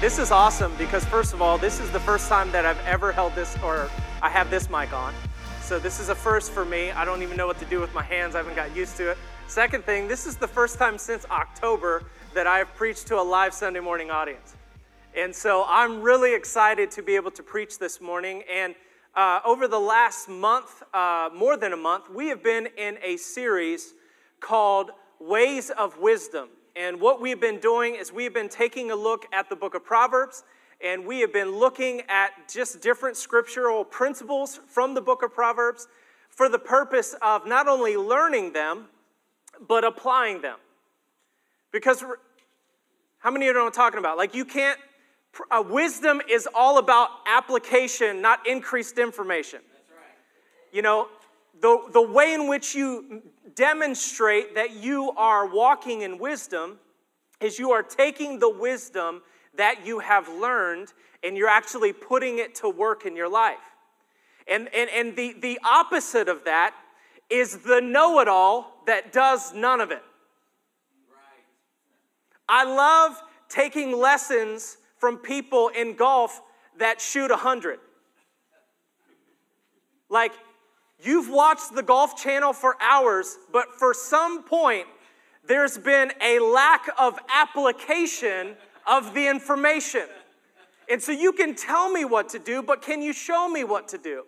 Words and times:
This 0.00 0.18
is 0.18 0.30
awesome 0.30 0.74
because, 0.78 1.04
first 1.04 1.34
of 1.34 1.42
all, 1.42 1.58
this 1.58 1.78
is 1.78 1.90
the 1.90 2.00
first 2.00 2.26
time 2.26 2.50
that 2.52 2.64
I've 2.64 2.80
ever 2.86 3.12
held 3.12 3.34
this 3.34 3.58
or 3.62 3.90
I 4.22 4.30
have 4.30 4.48
this 4.48 4.70
mic 4.70 4.94
on. 4.94 5.12
So, 5.60 5.78
this 5.78 6.00
is 6.00 6.08
a 6.08 6.14
first 6.14 6.52
for 6.52 6.64
me. 6.64 6.90
I 6.90 7.04
don't 7.04 7.22
even 7.22 7.36
know 7.36 7.46
what 7.46 7.58
to 7.58 7.66
do 7.66 7.80
with 7.80 7.92
my 7.92 8.02
hands, 8.02 8.34
I 8.34 8.38
haven't 8.38 8.56
got 8.56 8.74
used 8.74 8.96
to 8.96 9.10
it. 9.10 9.18
Second 9.46 9.84
thing, 9.84 10.08
this 10.08 10.26
is 10.26 10.36
the 10.36 10.48
first 10.48 10.78
time 10.78 10.96
since 10.96 11.26
October 11.26 12.04
that 12.32 12.46
I 12.46 12.56
have 12.56 12.74
preached 12.74 13.08
to 13.08 13.20
a 13.20 13.22
live 13.22 13.52
Sunday 13.52 13.80
morning 13.80 14.10
audience. 14.10 14.56
And 15.14 15.36
so, 15.36 15.66
I'm 15.68 16.00
really 16.00 16.34
excited 16.34 16.90
to 16.92 17.02
be 17.02 17.14
able 17.14 17.32
to 17.32 17.42
preach 17.42 17.78
this 17.78 18.00
morning. 18.00 18.42
And 18.50 18.74
uh, 19.14 19.40
over 19.44 19.68
the 19.68 19.78
last 19.78 20.30
month, 20.30 20.82
uh, 20.94 21.28
more 21.36 21.58
than 21.58 21.74
a 21.74 21.76
month, 21.76 22.08
we 22.08 22.28
have 22.28 22.42
been 22.42 22.68
in 22.78 22.96
a 23.04 23.18
series 23.18 23.92
called 24.40 24.92
Ways 25.18 25.68
of 25.68 25.98
Wisdom. 25.98 26.48
And 26.76 27.00
what 27.00 27.20
we've 27.20 27.40
been 27.40 27.58
doing 27.58 27.96
is 27.96 28.12
we've 28.12 28.32
been 28.32 28.48
taking 28.48 28.90
a 28.90 28.96
look 28.96 29.26
at 29.32 29.48
the 29.48 29.56
book 29.56 29.74
of 29.74 29.84
Proverbs, 29.84 30.44
and 30.82 31.04
we 31.04 31.20
have 31.20 31.32
been 31.32 31.58
looking 31.58 32.02
at 32.08 32.30
just 32.48 32.80
different 32.80 33.16
scriptural 33.16 33.84
principles 33.84 34.60
from 34.68 34.94
the 34.94 35.00
book 35.00 35.22
of 35.22 35.34
Proverbs 35.34 35.88
for 36.30 36.48
the 36.48 36.58
purpose 36.58 37.14
of 37.22 37.46
not 37.46 37.68
only 37.68 37.96
learning 37.96 38.52
them, 38.52 38.86
but 39.68 39.84
applying 39.84 40.40
them. 40.40 40.56
Because 41.72 42.04
how 43.18 43.30
many 43.30 43.46
of 43.46 43.48
you 43.48 43.52
know 43.54 43.60
what 43.60 43.66
I'm 43.66 43.72
talking 43.72 43.98
about? 43.98 44.16
Like, 44.16 44.34
you 44.34 44.44
can't, 44.44 44.78
uh, 45.50 45.62
wisdom 45.66 46.20
is 46.30 46.48
all 46.54 46.78
about 46.78 47.08
application, 47.26 48.22
not 48.22 48.46
increased 48.46 48.98
information. 48.98 49.60
That's 49.72 49.90
right. 49.90 50.74
You 50.74 50.82
know, 50.82 51.08
the, 51.60 51.88
the 51.92 52.02
way 52.02 52.32
in 52.32 52.48
which 52.48 52.74
you 52.74 53.22
demonstrate 53.54 54.54
that 54.54 54.72
you 54.72 55.12
are 55.16 55.46
walking 55.46 56.02
in 56.02 56.18
wisdom 56.18 56.78
is 57.40 57.58
you 57.58 57.72
are 57.72 57.82
taking 57.82 58.38
the 58.38 58.50
wisdom 58.50 59.22
that 59.56 59.86
you 59.86 59.98
have 60.00 60.28
learned 60.28 60.92
and 61.22 61.36
you're 61.36 61.48
actually 61.48 61.92
putting 61.92 62.38
it 62.38 62.54
to 62.56 62.68
work 62.68 63.06
in 63.06 63.16
your 63.16 63.28
life. 63.28 63.58
And, 64.46 64.68
and, 64.74 64.90
and 64.90 65.16
the, 65.16 65.34
the 65.40 65.58
opposite 65.64 66.28
of 66.28 66.44
that 66.44 66.74
is 67.28 67.58
the 67.58 67.80
know 67.80 68.20
it 68.20 68.28
all 68.28 68.82
that 68.86 69.12
does 69.12 69.54
none 69.54 69.80
of 69.80 69.90
it. 69.90 70.02
Right. 71.08 71.44
I 72.48 72.64
love 72.64 73.22
taking 73.48 73.96
lessons 73.96 74.78
from 74.98 75.18
people 75.18 75.68
in 75.68 75.94
golf 75.94 76.40
that 76.78 77.00
shoot 77.00 77.30
100. 77.30 77.78
Like, 80.08 80.32
You've 81.02 81.30
watched 81.30 81.74
the 81.74 81.82
Golf 81.82 82.20
Channel 82.20 82.52
for 82.52 82.76
hours, 82.80 83.38
but 83.52 83.74
for 83.78 83.94
some 83.94 84.42
point, 84.42 84.86
there's 85.46 85.78
been 85.78 86.12
a 86.20 86.38
lack 86.38 86.88
of 86.98 87.18
application 87.34 88.54
of 88.86 89.14
the 89.14 89.26
information. 89.26 90.06
And 90.90 91.02
so 91.02 91.12
you 91.12 91.32
can 91.32 91.54
tell 91.54 91.90
me 91.90 92.04
what 92.04 92.28
to 92.30 92.38
do, 92.38 92.62
but 92.62 92.82
can 92.82 93.00
you 93.00 93.12
show 93.12 93.48
me 93.48 93.64
what 93.64 93.88
to 93.88 93.98
do? 93.98 94.24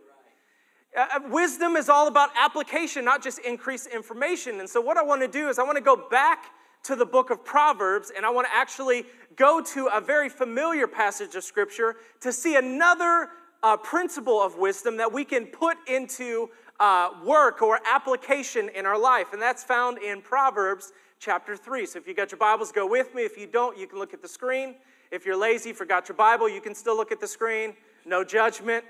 Uh, 0.97 1.07
uh 1.15 1.21
wisdom 1.29 1.77
is 1.77 1.89
all 1.89 2.09
about 2.09 2.31
application, 2.37 3.05
not 3.05 3.23
just 3.23 3.39
increased 3.41 3.89
information. 3.89 4.61
And 4.61 4.69
so, 4.69 4.81
what 4.81 4.97
I 4.97 5.03
want 5.03 5.23
to 5.23 5.29
do 5.29 5.49
is, 5.49 5.59
I 5.59 5.65
want 5.65 5.77
to 5.77 5.83
go 5.83 5.97
back 6.11 6.53
to 6.85 6.97
the 6.97 7.07
book 7.07 7.31
of 7.31 7.45
Proverbs 7.45 8.13
and 8.15 8.27
I 8.27 8.31
want 8.31 8.47
to 8.47 8.55
actually 8.55 9.05
go 9.37 9.63
to 9.63 9.87
a 9.87 10.01
very 10.01 10.29
familiar 10.29 10.87
passage 10.87 11.35
of 11.35 11.45
scripture 11.45 11.97
to 12.21 12.33
see 12.33 12.57
another 12.57 13.29
uh, 13.63 13.77
principle 13.77 14.41
of 14.41 14.57
wisdom 14.57 14.97
that 14.97 15.13
we 15.13 15.25
can 15.25 15.47
put 15.47 15.77
into 15.87 16.51
uh, 16.81 17.11
work 17.25 17.63
or 17.63 17.79
application 17.91 18.69
in 18.75 18.87
our 18.87 18.99
life, 18.99 19.33
and 19.33 19.41
that's 19.41 19.63
found 19.63 19.99
in 19.99 20.21
Proverbs 20.21 20.93
chapter 21.19 21.57
3. 21.57 21.87
So 21.87 21.99
if 21.99 22.07
you 22.07 22.15
got 22.15 22.33
your 22.33 22.39
Bibles, 22.39 22.73
go 22.73 22.87
with 22.87 23.15
me. 23.15 23.23
If 23.23 23.39
you 23.39 23.47
don't, 23.47 23.79
you 23.79 23.87
can 23.87 23.99
look 23.99 24.13
at 24.13 24.21
the 24.21 24.29
screen. 24.29 24.75
If 25.13 25.25
you're 25.25 25.37
lazy, 25.37 25.73
forgot 25.73 26.09
your 26.09 26.17
Bible, 26.17 26.49
you 26.49 26.61
can 26.61 26.75
still 26.75 26.97
look 26.97 27.13
at 27.13 27.21
the 27.21 27.29
screen. 27.29 27.75
No 28.05 28.25
judgment. 28.25 28.85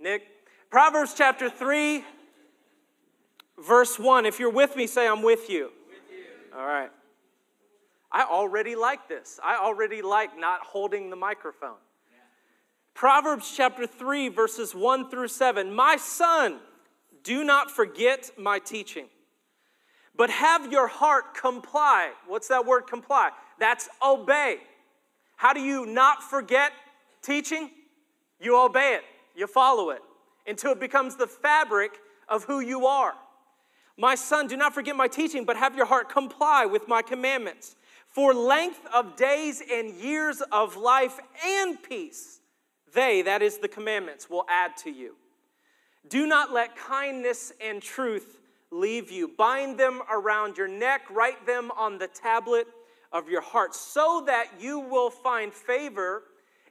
Nick. 0.00 0.22
Proverbs 0.70 1.14
chapter 1.16 1.48
3, 1.48 2.02
verse 3.58 3.98
1. 3.98 4.26
If 4.26 4.40
you're 4.40 4.50
with 4.50 4.74
me, 4.74 4.86
say, 4.86 5.06
I'm 5.06 5.22
with 5.22 5.48
you. 5.50 5.70
With 5.88 6.00
you. 6.10 6.58
All 6.58 6.66
right. 6.66 6.90
I 8.10 8.24
already 8.24 8.74
like 8.74 9.08
this. 9.08 9.38
I 9.44 9.56
already 9.56 10.02
like 10.02 10.38
not 10.38 10.60
holding 10.62 11.10
the 11.10 11.16
microphone. 11.16 11.76
Proverbs 12.94 13.52
chapter 13.56 13.86
3, 13.86 14.28
verses 14.28 14.74
1 14.74 15.08
through 15.10 15.28
7. 15.28 15.74
My 15.74 15.96
son, 15.96 16.60
do 17.24 17.42
not 17.42 17.70
forget 17.70 18.30
my 18.38 18.58
teaching, 18.58 19.06
but 20.16 20.30
have 20.30 20.70
your 20.70 20.88
heart 20.88 21.34
comply. 21.34 22.12
What's 22.26 22.48
that 22.48 22.66
word 22.66 22.86
comply? 22.86 23.30
That's 23.58 23.88
obey. 24.04 24.58
How 25.36 25.52
do 25.52 25.60
you 25.60 25.86
not 25.86 26.22
forget 26.22 26.72
teaching? 27.22 27.70
You 28.40 28.60
obey 28.60 28.96
it, 28.96 29.04
you 29.34 29.46
follow 29.46 29.90
it 29.90 30.02
until 30.46 30.72
it 30.72 30.80
becomes 30.80 31.16
the 31.16 31.26
fabric 31.26 31.92
of 32.28 32.44
who 32.44 32.60
you 32.60 32.86
are. 32.86 33.14
My 33.96 34.14
son, 34.14 34.48
do 34.48 34.56
not 34.56 34.74
forget 34.74 34.96
my 34.96 35.08
teaching, 35.08 35.44
but 35.44 35.56
have 35.56 35.76
your 35.76 35.86
heart 35.86 36.08
comply 36.08 36.66
with 36.66 36.88
my 36.88 37.02
commandments. 37.02 37.76
For 38.08 38.34
length 38.34 38.80
of 38.92 39.16
days 39.16 39.62
and 39.72 39.94
years 39.94 40.42
of 40.52 40.76
life 40.76 41.18
and 41.44 41.82
peace 41.82 42.40
they, 42.92 43.22
that 43.22 43.42
is 43.42 43.58
the 43.58 43.68
commandments, 43.68 44.28
will 44.28 44.44
add 44.48 44.76
to 44.78 44.90
you. 44.90 45.14
Do 46.08 46.26
not 46.26 46.52
let 46.52 46.76
kindness 46.76 47.52
and 47.64 47.80
truth 47.80 48.38
leave 48.70 49.10
you. 49.10 49.28
Bind 49.28 49.78
them 49.78 50.02
around 50.10 50.56
your 50.56 50.68
neck, 50.68 51.02
write 51.10 51.46
them 51.46 51.70
on 51.76 51.98
the 51.98 52.08
tablet 52.08 52.66
of 53.12 53.28
your 53.28 53.42
heart, 53.42 53.74
so 53.74 54.24
that 54.26 54.46
you 54.58 54.80
will 54.80 55.10
find 55.10 55.52
favor 55.52 56.22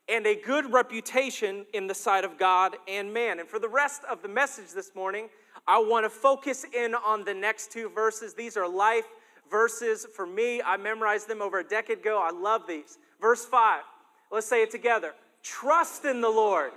and 0.10 0.26
a 0.26 0.36
good 0.36 0.74
reputation 0.74 1.66
in 1.74 1.88
the 1.88 1.94
sight 1.94 2.26
of 2.26 2.38
God 2.38 2.76
and 2.88 3.14
man. 3.14 3.40
And 3.40 3.48
for 3.48 3.60
the 3.60 3.70
rest 3.70 4.02
of 4.10 4.22
the 4.22 4.28
message 4.28 4.72
this 4.74 4.94
morning, 4.96 5.30
I 5.68 5.80
want 5.80 6.06
to 6.06 6.10
focus 6.10 6.66
in 6.74 6.96
on 6.96 7.24
the 7.24 7.34
next 7.34 7.72
two 7.72 7.90
verses. 7.90 8.34
These 8.34 8.58
are 8.58 8.68
life 8.68 9.06
verses 9.50 10.08
for 10.16 10.26
me. 10.26 10.62
I 10.62 10.78
memorized 10.78 11.28
them 11.28 11.42
over 11.42 11.60
a 11.60 11.64
decade 11.64 12.00
ago. 12.00 12.20
I 12.22 12.32
love 12.32 12.64
these. 12.68 12.98
Verse 13.20 13.46
5, 13.46 13.84
let's 14.32 14.48
say 14.48 14.64
it 14.64 14.72
together. 14.72 15.14
Trust 15.44 16.06
in 16.06 16.22
the 16.22 16.30
Lord 16.30 16.72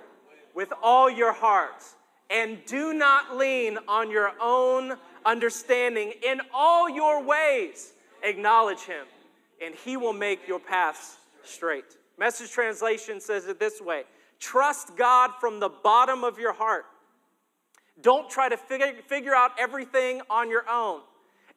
with 0.55 0.73
all 0.83 1.11
your 1.11 1.33
heart 1.33 1.83
and 2.31 2.59
do 2.67 2.93
not 2.93 3.37
lean 3.37 3.79
on 3.89 4.11
your 4.11 4.33
own 4.41 4.97
understanding. 5.25 6.13
In 6.27 6.41
all 6.53 6.89
your 6.89 7.23
ways, 7.23 7.93
acknowledge 8.23 8.81
him, 8.81 9.07
and 9.63 9.75
he 9.75 9.97
will 9.97 10.13
make 10.13 10.49
your 10.49 10.59
paths 10.59 11.17
straight. 11.43 11.97
Message 12.19 12.51
translation 12.51 13.21
says 13.21 13.47
it 13.47 13.59
this 13.59 13.81
way 13.81 14.05
Trust 14.41 14.97
God 14.97 15.33
from 15.41 15.61
the 15.61 15.69
bottom 15.69 16.25
of 16.25 16.39
your 16.39 16.53
heart. 16.53 16.87
Don't 18.01 18.29
try 18.29 18.49
to 18.49 18.57
figure, 18.57 18.93
figure 19.07 19.35
out 19.35 19.53
everything 19.59 20.21
on 20.29 20.51
your 20.51 20.65
own. 20.69 21.01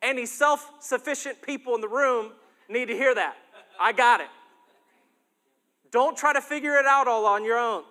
Any 0.01 0.25
self 0.25 0.71
sufficient 0.79 1.41
people 1.41 1.75
in 1.75 1.81
the 1.81 1.87
room 1.87 2.31
need 2.69 2.87
to 2.87 2.95
hear 2.95 3.15
that. 3.15 3.35
I 3.79 3.91
got 3.91 4.21
it. 4.21 4.27
Don't 5.97 6.15
try 6.15 6.31
to 6.31 6.41
figure 6.41 6.75
it 6.75 6.85
out 6.85 7.07
all 7.07 7.25
on 7.25 7.43
your 7.43 7.57
own. 7.57 7.81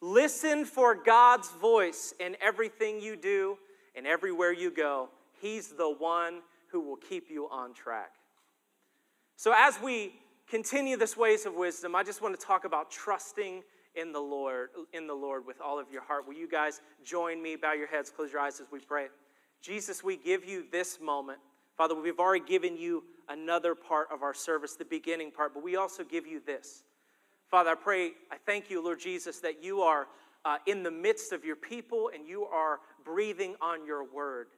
Listen 0.00 0.64
for 0.64 0.94
God's 0.94 1.50
voice 1.50 2.14
in 2.18 2.34
everything 2.40 2.98
you 2.98 3.14
do 3.14 3.58
and 3.94 4.06
everywhere 4.06 4.54
you 4.54 4.70
go. 4.70 5.10
He's 5.38 5.68
the 5.68 5.94
one 5.98 6.40
who 6.68 6.80
will 6.80 6.96
keep 6.96 7.28
you 7.28 7.46
on 7.50 7.74
track. 7.74 8.12
So, 9.36 9.52
as 9.54 9.78
we 9.82 10.14
continue 10.48 10.96
this 10.96 11.14
ways 11.14 11.44
of 11.44 11.52
wisdom, 11.52 11.94
I 11.94 12.02
just 12.04 12.22
want 12.22 12.40
to 12.40 12.46
talk 12.46 12.64
about 12.64 12.90
trusting 12.90 13.62
in 13.94 14.12
the 14.12 14.18
Lord, 14.18 14.70
in 14.94 15.06
the 15.06 15.12
Lord 15.12 15.44
with 15.46 15.60
all 15.60 15.78
of 15.78 15.90
your 15.92 16.04
heart. 16.04 16.26
Will 16.26 16.36
you 16.36 16.48
guys 16.48 16.80
join 17.04 17.42
me? 17.42 17.54
Bow 17.54 17.74
your 17.74 17.88
heads, 17.88 18.08
close 18.08 18.32
your 18.32 18.40
eyes 18.40 18.60
as 18.60 18.66
we 18.72 18.78
pray. 18.78 19.08
Jesus, 19.60 20.02
we 20.02 20.16
give 20.16 20.46
you 20.46 20.64
this 20.72 21.02
moment. 21.02 21.40
Father, 21.76 21.94
we've 21.94 22.18
already 22.18 22.46
given 22.46 22.78
you 22.78 23.04
another 23.28 23.74
part 23.74 24.08
of 24.10 24.22
our 24.22 24.32
service, 24.32 24.72
the 24.72 24.86
beginning 24.86 25.30
part, 25.30 25.52
but 25.52 25.62
we 25.62 25.76
also 25.76 26.02
give 26.02 26.26
you 26.26 26.40
this. 26.40 26.82
Father, 27.50 27.70
I 27.70 27.74
pray, 27.74 28.12
I 28.30 28.36
thank 28.44 28.70
you, 28.70 28.82
Lord 28.82 28.98
Jesus, 28.98 29.38
that 29.40 29.62
you 29.62 29.80
are 29.82 30.08
uh, 30.44 30.58
in 30.66 30.82
the 30.82 30.90
midst 30.90 31.32
of 31.32 31.44
your 31.44 31.56
people 31.56 32.10
and 32.12 32.26
you 32.26 32.44
are 32.44 32.80
breathing 33.04 33.54
on 33.60 33.86
your 33.86 34.04
word. 34.04 34.48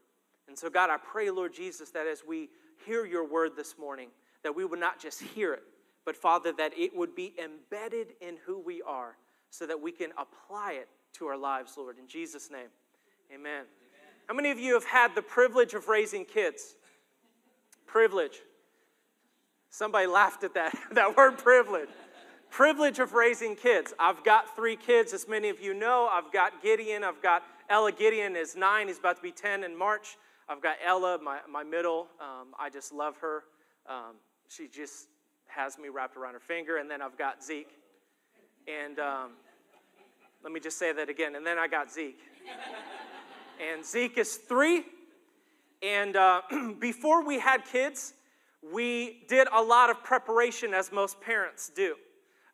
And 0.49 0.59
so, 0.59 0.71
God, 0.71 0.89
I 0.91 0.97
pray, 0.97 1.31
Lord 1.31 1.53
Jesus, 1.53 1.91
that 1.91 2.07
as 2.07 2.23
we 2.27 2.49
hear 2.87 3.05
your 3.05 3.27
word 3.27 3.53
this 3.57 3.77
morning, 3.79 4.09
that 4.43 4.55
we 4.55 4.65
would 4.65 4.81
not 4.81 4.99
just 4.99 5.21
hear 5.21 5.53
it, 5.53 5.63
but 6.07 6.17
Father, 6.17 6.53
that 6.57 6.73
it 6.77 6.97
would 6.97 7.15
be 7.15 7.35
embedded 7.43 8.09
in 8.21 8.37
who 8.47 8.59
we 8.59 8.81
are 8.83 9.17
so 9.51 9.67
that 9.67 9.81
we 9.81 9.93
can 9.93 10.11
apply 10.17 10.73
it 10.73 10.89
to 11.15 11.27
our 11.27 11.37
lives, 11.37 11.75
Lord. 11.77 11.97
In 11.99 12.09
Jesus' 12.09 12.51
name, 12.51 12.69
amen. 13.31 13.43
amen. 13.51 13.67
How 14.27 14.35
many 14.35 14.51
of 14.51 14.59
you 14.59 14.75
have 14.75 14.85
had 14.85 15.15
the 15.15 15.23
privilege 15.23 15.75
of 15.75 15.89
raising 15.89 16.25
kids? 16.25 16.77
Privilege. 17.87 18.41
Somebody 19.71 20.07
laughed 20.07 20.45
at 20.45 20.55
that, 20.55 20.75
that 20.93 21.17
word 21.17 21.37
privilege 21.37 21.89
privilege 22.51 22.99
of 22.99 23.13
raising 23.13 23.57
kids. 23.57 23.95
I've 23.99 24.25
got 24.25 24.55
three 24.55 24.77
kids, 24.77 25.13
as 25.13 25.29
many 25.29 25.49
of 25.49 25.61
you 25.61 25.75
know. 25.75 26.09
I've 26.11 26.33
got 26.33 26.63
Gideon. 26.63 27.05
I've 27.05 27.23
got 27.23 27.43
Ella. 27.69 27.93
Gideon 27.93 28.37
is 28.37 28.57
nine. 28.57 28.89
He's 28.89 28.99
about 28.99 29.17
to 29.17 29.23
be 29.23 29.33
10 29.33 29.65
in 29.65 29.77
March. 29.77 30.17
I've 30.49 30.63
got 30.63 30.77
Ella, 30.85 31.19
my, 31.23 31.41
my 31.51 31.63
middle. 31.63 32.09
Um, 32.21 32.49
I 32.59 32.71
just 32.71 32.93
love 32.93 33.17
her. 33.19 33.45
Um, 33.89 34.17
she 34.49 34.67
just 34.67 35.09
has 35.47 35.79
me 35.79 35.89
wrapped 35.89 36.17
around 36.17 36.35
her 36.35 36.41
finger, 36.41 36.79
and 36.79 36.91
then 36.91 37.03
I've 37.03 37.19
got 37.19 37.43
Zeke. 37.43 37.71
And 38.67 38.99
um, 38.99 39.33
let 40.43 40.53
me 40.53 40.61
just 40.61 40.79
say 40.79 40.93
that 40.93 41.09
again. 41.09 41.37
And 41.37 41.47
then 41.47 41.59
I 41.59 41.69
got 41.69 41.93
Zeke. 41.93 42.21
and 43.73 43.85
Zeke 43.85 44.19
is 44.19 44.37
three. 44.37 44.85
And 45.83 46.17
uh, 46.17 46.43
before 46.79 47.25
we 47.25 47.39
had 47.39 47.65
kids, 47.65 48.15
we 48.73 49.23
did 49.29 49.49
a 49.55 49.63
lot 49.63 49.91
of 49.91 50.03
preparation, 50.03 50.75
as 50.75 50.91
most 50.91 51.21
parents 51.21 51.71
do. 51.75 51.95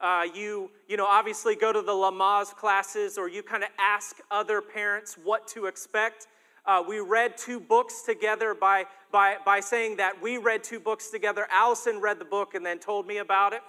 Uh, 0.00 0.24
you, 0.34 0.70
you 0.88 0.96
know, 0.96 1.06
obviously 1.06 1.54
go 1.56 1.72
to 1.72 1.80
the 1.80 1.92
Lamaze 1.92 2.54
classes, 2.54 3.16
or 3.16 3.28
you 3.28 3.42
kind 3.42 3.62
of 3.62 3.70
ask 3.78 4.16
other 4.30 4.60
parents 4.60 5.16
what 5.22 5.46
to 5.48 5.66
expect. 5.66 6.26
Uh, 6.66 6.82
we 6.86 7.00
read 7.00 7.36
two 7.36 7.60
books 7.60 8.02
together 8.02 8.54
by, 8.54 8.84
by, 9.12 9.36
by 9.44 9.60
saying 9.60 9.96
that 9.96 10.20
we 10.22 10.38
read 10.38 10.64
two 10.64 10.80
books 10.80 11.10
together. 11.10 11.46
Allison 11.50 12.00
read 12.00 12.18
the 12.18 12.24
book 12.24 12.54
and 12.54 12.64
then 12.64 12.78
told 12.78 13.06
me 13.06 13.18
about 13.18 13.52
it. 13.52 13.60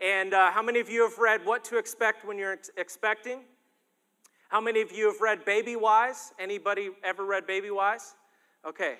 And 0.00 0.34
uh, 0.34 0.50
how 0.50 0.62
many 0.62 0.80
of 0.80 0.88
you 0.88 1.02
have 1.02 1.18
read 1.18 1.44
What 1.44 1.62
to 1.64 1.78
Expect 1.78 2.24
When 2.24 2.38
You're 2.38 2.54
ex- 2.54 2.70
Expecting? 2.76 3.40
How 4.48 4.60
many 4.60 4.80
of 4.80 4.90
you 4.90 5.06
have 5.06 5.20
read 5.20 5.44
Baby 5.44 5.76
Wise? 5.76 6.32
Anybody 6.40 6.90
ever 7.04 7.24
read 7.24 7.46
Baby 7.46 7.70
Wise? 7.70 8.14
Okay. 8.66 8.94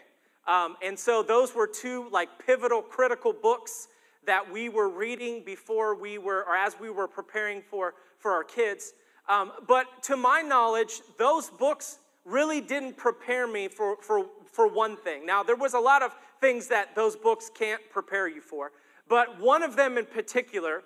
Um, 0.47 0.77
and 0.83 0.99
so 0.99 1.23
those 1.23 1.55
were 1.55 1.67
two 1.67 2.09
like 2.11 2.29
pivotal, 2.45 2.83
critical 2.83 3.33
books 3.33 3.89
that 4.27 4.51
we 4.53 4.69
were 4.69 4.89
reading 4.89 5.43
before 5.45 5.95
we 5.95 6.19
were, 6.19 6.45
or 6.45 6.57
as 6.57 6.77
we 6.79 6.91
were 6.91 7.09
preparing 7.09 7.63
for, 7.63 7.95
for 8.19 8.33
our 8.33 8.45
kids. 8.45 8.93
Um, 9.29 9.53
but 9.67 9.87
to 10.05 10.17
my 10.17 10.43
knowledge, 10.43 11.01
those 11.19 11.51
books 11.51 11.99
really 12.25 12.61
didn't 12.61 12.97
prepare 12.97 13.47
me 13.47 13.69
for, 13.69 13.97
for, 14.03 14.27
for 14.51 14.69
one 14.69 14.97
thing. 14.97 15.25
Now, 15.25 15.43
there 15.43 15.57
was 15.57 15.75
a 15.75 15.79
lot 15.79 16.03
of 16.03 16.15
things 16.41 16.69
that 16.69 16.95
those 16.95 17.17
books 17.17 17.51
can't 17.53 17.81
prepare 17.91 18.29
you 18.29 18.41
for, 18.41 18.73
but 19.09 19.41
one 19.41 19.63
of 19.63 19.77
them 19.77 19.99
in 19.99 20.05
particular 20.05 20.83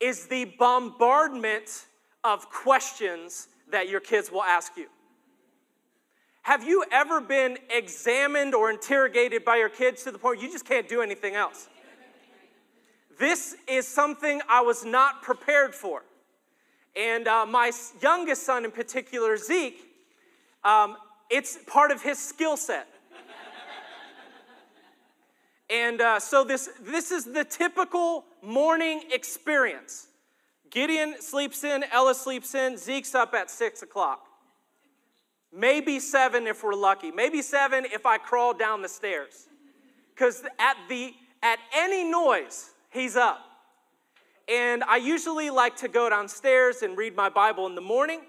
is 0.00 0.26
the 0.26 0.46
bombardment 0.58 1.86
of 2.24 2.50
questions 2.50 3.48
that 3.70 3.88
your 3.88 4.00
kids 4.00 4.30
will 4.30 4.42
ask 4.42 4.76
you. 4.76 4.86
Have 6.42 6.64
you 6.64 6.84
ever 6.90 7.20
been 7.20 7.56
examined 7.70 8.54
or 8.54 8.70
interrogated 8.70 9.44
by 9.44 9.56
your 9.56 9.68
kids 9.68 10.02
to 10.02 10.10
the 10.10 10.18
point 10.18 10.42
you 10.42 10.50
just 10.50 10.64
can't 10.64 10.88
do 10.88 11.00
anything 11.00 11.36
else? 11.36 11.68
This 13.18 13.56
is 13.68 13.86
something 13.86 14.40
I 14.48 14.60
was 14.60 14.84
not 14.84 15.22
prepared 15.22 15.74
for. 15.74 16.02
And 16.94 17.26
uh, 17.26 17.46
my 17.46 17.72
youngest 18.00 18.44
son, 18.44 18.64
in 18.64 18.70
particular, 18.70 19.36
Zeke, 19.36 19.80
um, 20.64 20.96
it's 21.30 21.58
part 21.66 21.90
of 21.90 22.02
his 22.02 22.18
skill 22.18 22.56
set. 22.56 22.86
and 25.70 26.00
uh, 26.00 26.20
so 26.20 26.44
this, 26.44 26.68
this 26.80 27.10
is 27.10 27.24
the 27.24 27.44
typical 27.44 28.24
morning 28.42 29.02
experience. 29.10 30.08
Gideon 30.70 31.16
sleeps 31.20 31.64
in, 31.64 31.84
Ella 31.92 32.14
sleeps 32.14 32.54
in, 32.54 32.76
Zeke's 32.76 33.14
up 33.14 33.34
at 33.34 33.50
six 33.50 33.82
o'clock. 33.82 34.26
Maybe 35.54 36.00
seven 36.00 36.46
if 36.46 36.64
we're 36.64 36.74
lucky. 36.74 37.10
Maybe 37.10 37.42
seven 37.42 37.84
if 37.84 38.06
I 38.06 38.16
crawl 38.16 38.54
down 38.54 38.80
the 38.80 38.88
stairs. 38.88 39.48
Because 40.14 40.42
at 40.58 40.76
the 40.88 41.14
at 41.42 41.58
any 41.74 42.04
noise, 42.04 42.71
he's 42.92 43.16
up. 43.16 43.40
And 44.48 44.82
I 44.84 44.96
usually 44.96 45.50
like 45.50 45.76
to 45.76 45.88
go 45.88 46.08
downstairs 46.10 46.82
and 46.82 46.96
read 46.96 47.16
my 47.16 47.28
Bible 47.28 47.66
in 47.66 47.74
the 47.74 47.80
morning. 47.80 48.20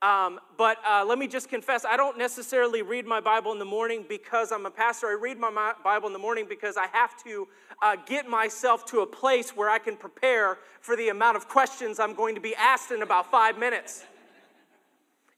Um, 0.00 0.38
but 0.56 0.78
uh, 0.88 1.04
let 1.04 1.18
me 1.18 1.26
just 1.26 1.48
confess, 1.48 1.84
I 1.84 1.96
don't 1.96 2.16
necessarily 2.16 2.82
read 2.82 3.04
my 3.04 3.20
Bible 3.20 3.50
in 3.50 3.58
the 3.58 3.64
morning 3.64 4.04
because 4.08 4.52
I'm 4.52 4.64
a 4.64 4.70
pastor. 4.70 5.08
I 5.08 5.18
read 5.20 5.38
my 5.38 5.72
Bible 5.82 6.06
in 6.06 6.12
the 6.12 6.20
morning 6.20 6.46
because 6.48 6.76
I 6.76 6.86
have 6.92 7.20
to 7.24 7.48
uh, 7.82 7.96
get 8.06 8.28
myself 8.28 8.86
to 8.86 9.00
a 9.00 9.06
place 9.06 9.56
where 9.56 9.68
I 9.68 9.78
can 9.78 9.96
prepare 9.96 10.58
for 10.80 10.94
the 10.94 11.08
amount 11.08 11.36
of 11.36 11.48
questions 11.48 11.98
I'm 11.98 12.14
going 12.14 12.36
to 12.36 12.40
be 12.40 12.54
asked 12.54 12.92
in 12.92 13.02
about 13.02 13.28
five 13.28 13.58
minutes. 13.58 14.04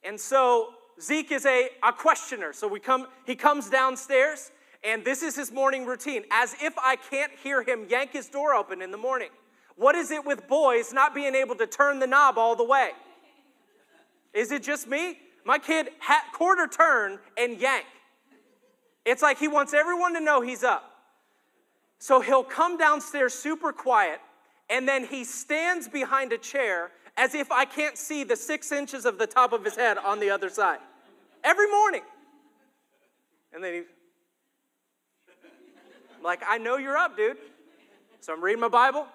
And 0.05 0.20
so 0.20 0.75
Zeke 1.00 1.32
is 1.32 1.46
a, 1.46 1.70
a 1.82 1.93
questioner. 1.93 2.52
So 2.52 2.69
we 2.69 2.81
come, 2.81 3.06
he 3.25 3.37
comes 3.37 3.70
downstairs, 3.70 4.52
and 4.82 5.05
this 5.05 5.23
is 5.23 5.37
his 5.37 5.53
morning 5.53 5.85
routine, 5.85 6.25
as 6.31 6.55
if 6.62 6.75
I 6.79 6.97
can't 6.97 7.32
hear 7.43 7.62
him 7.62 7.87
yank 7.88 8.12
his 8.12 8.29
door 8.29 8.55
open 8.55 8.81
in 8.81 8.91
the 8.91 8.99
morning. 8.99 9.29
What 9.77 9.94
is 9.94 10.11
it 10.11 10.25
with 10.25 10.47
boys 10.49 10.93
not 10.93 11.15
being 11.15 11.35
able 11.35 11.55
to 11.56 11.67
turn 11.67 11.99
the 11.99 12.06
knob 12.06 12.38
all 12.38 12.56
the 12.56 12.65
way? 12.65 12.91
Is 14.32 14.53
it 14.53 14.62
just 14.62 14.88
me? 14.88 15.19
My 15.44 15.59
kid 15.59 15.88
ha- 16.00 16.25
quarter 16.32 16.67
turn 16.67 17.19
and 17.37 17.59
yank. 17.59 17.87
It's 19.05 19.23
like 19.23 19.38
he 19.38 19.49
wants 19.49 19.75
everyone 19.75 20.15
to 20.15 20.21
know 20.21 20.41
he's 20.41 20.62
up. 20.62 20.85
So 21.99 22.21
he'll 22.21 22.44
come 22.44 22.79
downstairs 22.79 23.35
super 23.35 23.73
quiet, 23.73 24.21
and 24.69 24.88
then 24.88 25.05
he 25.05 25.25
stands 25.25 25.88
behind 25.88 26.32
a 26.32 26.38
chair 26.38 26.91
as 27.17 27.35
if 27.35 27.50
I 27.53 27.65
can't 27.65 27.99
see 27.99 28.25
the 28.25 28.37
six 28.37 28.73
inches 28.73 29.05
of 29.05 29.19
the 29.19 29.27
top 29.27 29.53
of 29.53 29.65
his 29.65 29.77
head 29.77 29.99
on 29.99 30.21
the 30.21 30.31
other 30.31 30.49
side. 30.49 30.79
Every 31.44 31.71
morning. 31.71 32.03
And 33.53 33.62
then 33.62 33.75
he, 33.75 33.82
Like, 36.22 36.43
I 36.46 36.58
know 36.58 36.76
you're 36.76 36.96
up, 36.96 37.17
dude. 37.17 37.37
So 38.20 38.32
I'm 38.32 38.43
reading 38.43 38.61
my 38.61 38.69
Bible. 38.69 39.06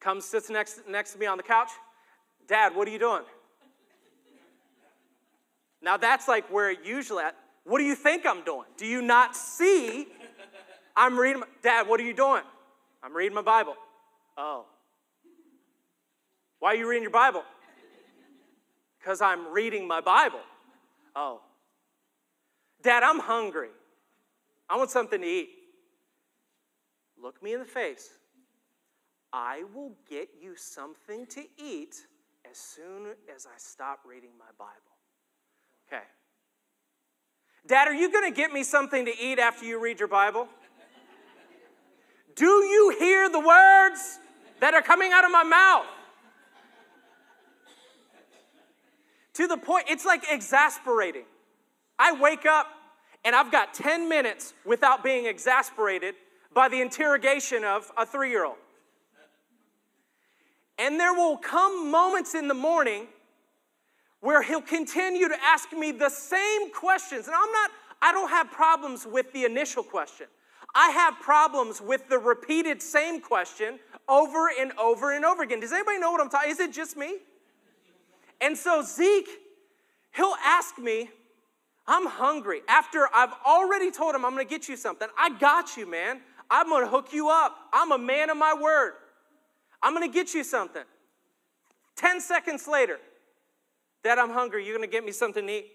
Comes, 0.00 0.24
sits 0.24 0.50
next, 0.50 0.80
next 0.88 1.12
to 1.12 1.18
me 1.18 1.26
on 1.26 1.36
the 1.36 1.42
couch. 1.42 1.70
Dad, 2.46 2.74
what 2.74 2.88
are 2.88 2.90
you 2.90 2.98
doing? 2.98 3.22
Now 5.82 5.96
that's 5.98 6.28
like 6.28 6.50
where 6.50 6.70
usually 6.70 7.22
at. 7.22 7.36
What 7.64 7.78
do 7.78 7.84
you 7.84 7.94
think 7.94 8.26
I'm 8.26 8.42
doing? 8.44 8.66
Do 8.76 8.86
you 8.86 9.02
not 9.02 9.36
see? 9.36 10.06
I'm 10.96 11.18
reading. 11.18 11.40
My, 11.40 11.46
Dad, 11.62 11.88
what 11.88 12.00
are 12.00 12.04
you 12.04 12.14
doing? 12.14 12.42
I'm 13.02 13.14
reading 13.14 13.34
my 13.34 13.42
Bible. 13.42 13.74
Oh. 14.36 14.66
Why 16.58 16.72
are 16.72 16.76
you 16.76 16.88
reading 16.88 17.02
your 17.02 17.10
Bible? 17.10 17.42
Because 18.98 19.20
I'm 19.20 19.52
reading 19.52 19.86
my 19.86 20.00
Bible. 20.00 20.40
Oh. 21.14 21.40
Dad, 22.82 23.02
I'm 23.02 23.18
hungry. 23.18 23.68
I 24.68 24.76
want 24.76 24.90
something 24.90 25.20
to 25.20 25.26
eat. 25.26 25.50
Look 27.20 27.42
me 27.42 27.52
in 27.52 27.60
the 27.60 27.66
face. 27.66 28.10
I 29.32 29.64
will 29.74 29.92
get 30.08 30.28
you 30.40 30.56
something 30.56 31.26
to 31.26 31.42
eat 31.58 31.96
as 32.50 32.56
soon 32.56 33.14
as 33.34 33.46
I 33.46 33.56
stop 33.56 34.00
reading 34.06 34.30
my 34.38 34.44
Bible. 34.58 34.72
Okay. 35.88 36.04
Dad, 37.66 37.88
are 37.88 37.94
you 37.94 38.12
going 38.12 38.30
to 38.30 38.36
get 38.36 38.52
me 38.52 38.62
something 38.62 39.06
to 39.06 39.12
eat 39.18 39.38
after 39.38 39.64
you 39.64 39.80
read 39.80 39.98
your 39.98 40.08
Bible? 40.08 40.48
Do 42.36 42.46
you 42.46 42.96
hear 42.98 43.28
the 43.28 43.40
words 43.40 44.18
that 44.60 44.74
are 44.74 44.82
coming 44.82 45.12
out 45.12 45.24
of 45.24 45.30
my 45.30 45.44
mouth? 45.44 45.86
to 49.34 49.48
the 49.48 49.56
point, 49.56 49.86
it's 49.88 50.04
like 50.04 50.24
exasperating. 50.30 51.24
I 51.98 52.12
wake 52.12 52.46
up 52.46 52.66
and 53.24 53.34
I've 53.34 53.50
got 53.50 53.74
10 53.74 54.08
minutes 54.08 54.54
without 54.64 55.02
being 55.02 55.26
exasperated 55.26 56.14
by 56.52 56.68
the 56.68 56.80
interrogation 56.80 57.64
of 57.64 57.90
a 57.96 58.06
three 58.06 58.30
year 58.30 58.44
old. 58.44 58.56
And 60.78 60.98
there 60.98 61.14
will 61.14 61.36
come 61.36 61.90
moments 61.90 62.34
in 62.34 62.48
the 62.48 62.54
morning 62.54 63.06
where 64.20 64.42
he'll 64.42 64.60
continue 64.60 65.28
to 65.28 65.36
ask 65.44 65.72
me 65.72 65.92
the 65.92 66.08
same 66.08 66.72
questions. 66.72 67.26
And 67.26 67.34
I'm 67.34 67.52
not, 67.52 67.70
I 68.02 68.12
don't 68.12 68.30
have 68.30 68.50
problems 68.50 69.06
with 69.06 69.32
the 69.32 69.44
initial 69.44 69.82
question. 69.82 70.26
I 70.74 70.90
have 70.90 71.20
problems 71.20 71.80
with 71.80 72.08
the 72.08 72.18
repeated 72.18 72.82
same 72.82 73.20
question 73.20 73.78
over 74.08 74.48
and 74.58 74.72
over 74.78 75.14
and 75.14 75.24
over 75.24 75.42
again. 75.42 75.60
Does 75.60 75.72
anybody 75.72 75.98
know 75.98 76.10
what 76.10 76.20
I'm 76.20 76.28
talking? 76.28 76.50
Is 76.50 76.58
it 76.58 76.72
just 76.72 76.96
me? 76.96 77.18
And 78.40 78.56
so 78.56 78.82
Zeke, 78.82 79.28
he'll 80.16 80.34
ask 80.44 80.78
me, 80.78 81.10
I'm 81.86 82.06
hungry. 82.06 82.62
After 82.68 83.08
I've 83.14 83.32
already 83.46 83.90
told 83.90 84.14
him 84.14 84.24
I'm 84.24 84.32
gonna 84.32 84.44
get 84.44 84.68
you 84.68 84.76
something, 84.76 85.08
I 85.18 85.30
got 85.38 85.76
you, 85.76 85.90
man. 85.90 86.20
I'm 86.50 86.68
gonna 86.68 86.88
hook 86.88 87.12
you 87.12 87.28
up. 87.28 87.56
I'm 87.72 87.92
a 87.92 87.98
man 87.98 88.30
of 88.30 88.36
my 88.36 88.54
word. 88.54 88.94
I'm 89.82 89.92
gonna 89.92 90.08
get 90.08 90.34
you 90.34 90.44
something. 90.44 90.84
10 91.96 92.20
seconds 92.20 92.66
later, 92.66 92.98
Dad, 94.04 94.18
I'm 94.18 94.30
hungry. 94.30 94.66
You're 94.66 94.76
going 94.76 94.88
to 94.88 94.92
get 94.92 95.04
me 95.04 95.12
something 95.12 95.46
to 95.46 95.52
eat? 95.52 95.66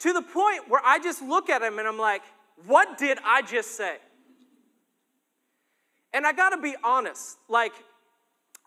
To 0.00 0.12
the 0.12 0.22
point 0.22 0.68
where 0.68 0.80
I 0.84 1.00
just 1.00 1.20
look 1.20 1.50
at 1.50 1.60
him 1.60 1.78
and 1.78 1.86
I'm 1.86 1.98
like, 1.98 2.22
what 2.66 2.96
did 2.96 3.18
I 3.24 3.42
just 3.42 3.76
say? 3.76 3.96
And 6.14 6.26
I 6.26 6.32
got 6.32 6.50
to 6.50 6.58
be 6.58 6.76
honest, 6.82 7.36
like, 7.48 7.72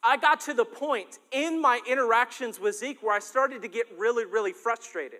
I 0.03 0.17
got 0.17 0.41
to 0.41 0.53
the 0.53 0.65
point 0.65 1.19
in 1.31 1.61
my 1.61 1.79
interactions 1.89 2.59
with 2.59 2.75
Zeke 2.75 3.01
where 3.01 3.15
I 3.15 3.19
started 3.19 3.61
to 3.61 3.69
get 3.69 3.87
really, 3.97 4.25
really 4.25 4.51
frustrated. 4.51 5.19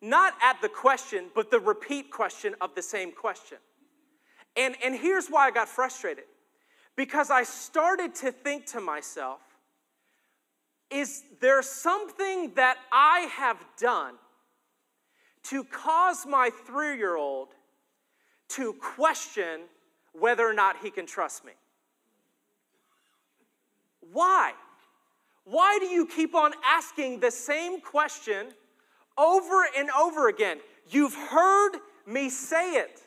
Not 0.00 0.34
at 0.42 0.60
the 0.60 0.68
question, 0.68 1.26
but 1.34 1.50
the 1.50 1.60
repeat 1.60 2.10
question 2.10 2.54
of 2.60 2.74
the 2.74 2.82
same 2.82 3.12
question. 3.12 3.58
And, 4.56 4.74
and 4.84 4.94
here's 4.94 5.28
why 5.28 5.46
I 5.46 5.50
got 5.50 5.68
frustrated 5.68 6.24
because 6.96 7.30
I 7.30 7.42
started 7.42 8.14
to 8.16 8.32
think 8.32 8.66
to 8.66 8.80
myself, 8.80 9.40
is 10.90 11.22
there 11.40 11.62
something 11.62 12.52
that 12.54 12.78
I 12.90 13.28
have 13.32 13.58
done 13.78 14.14
to 15.44 15.64
cause 15.64 16.26
my 16.26 16.50
three 16.66 16.96
year 16.96 17.16
old 17.16 17.48
to 18.48 18.72
question 18.74 19.62
whether 20.12 20.48
or 20.48 20.54
not 20.54 20.76
he 20.82 20.90
can 20.90 21.06
trust 21.06 21.44
me? 21.44 21.52
Why? 24.12 24.52
Why 25.44 25.78
do 25.78 25.86
you 25.86 26.06
keep 26.06 26.34
on 26.34 26.52
asking 26.64 27.20
the 27.20 27.30
same 27.30 27.80
question 27.80 28.48
over 29.18 29.66
and 29.76 29.90
over 29.90 30.28
again? 30.28 30.58
You've 30.88 31.14
heard 31.14 31.72
me 32.06 32.30
say 32.30 32.74
it. 32.74 33.00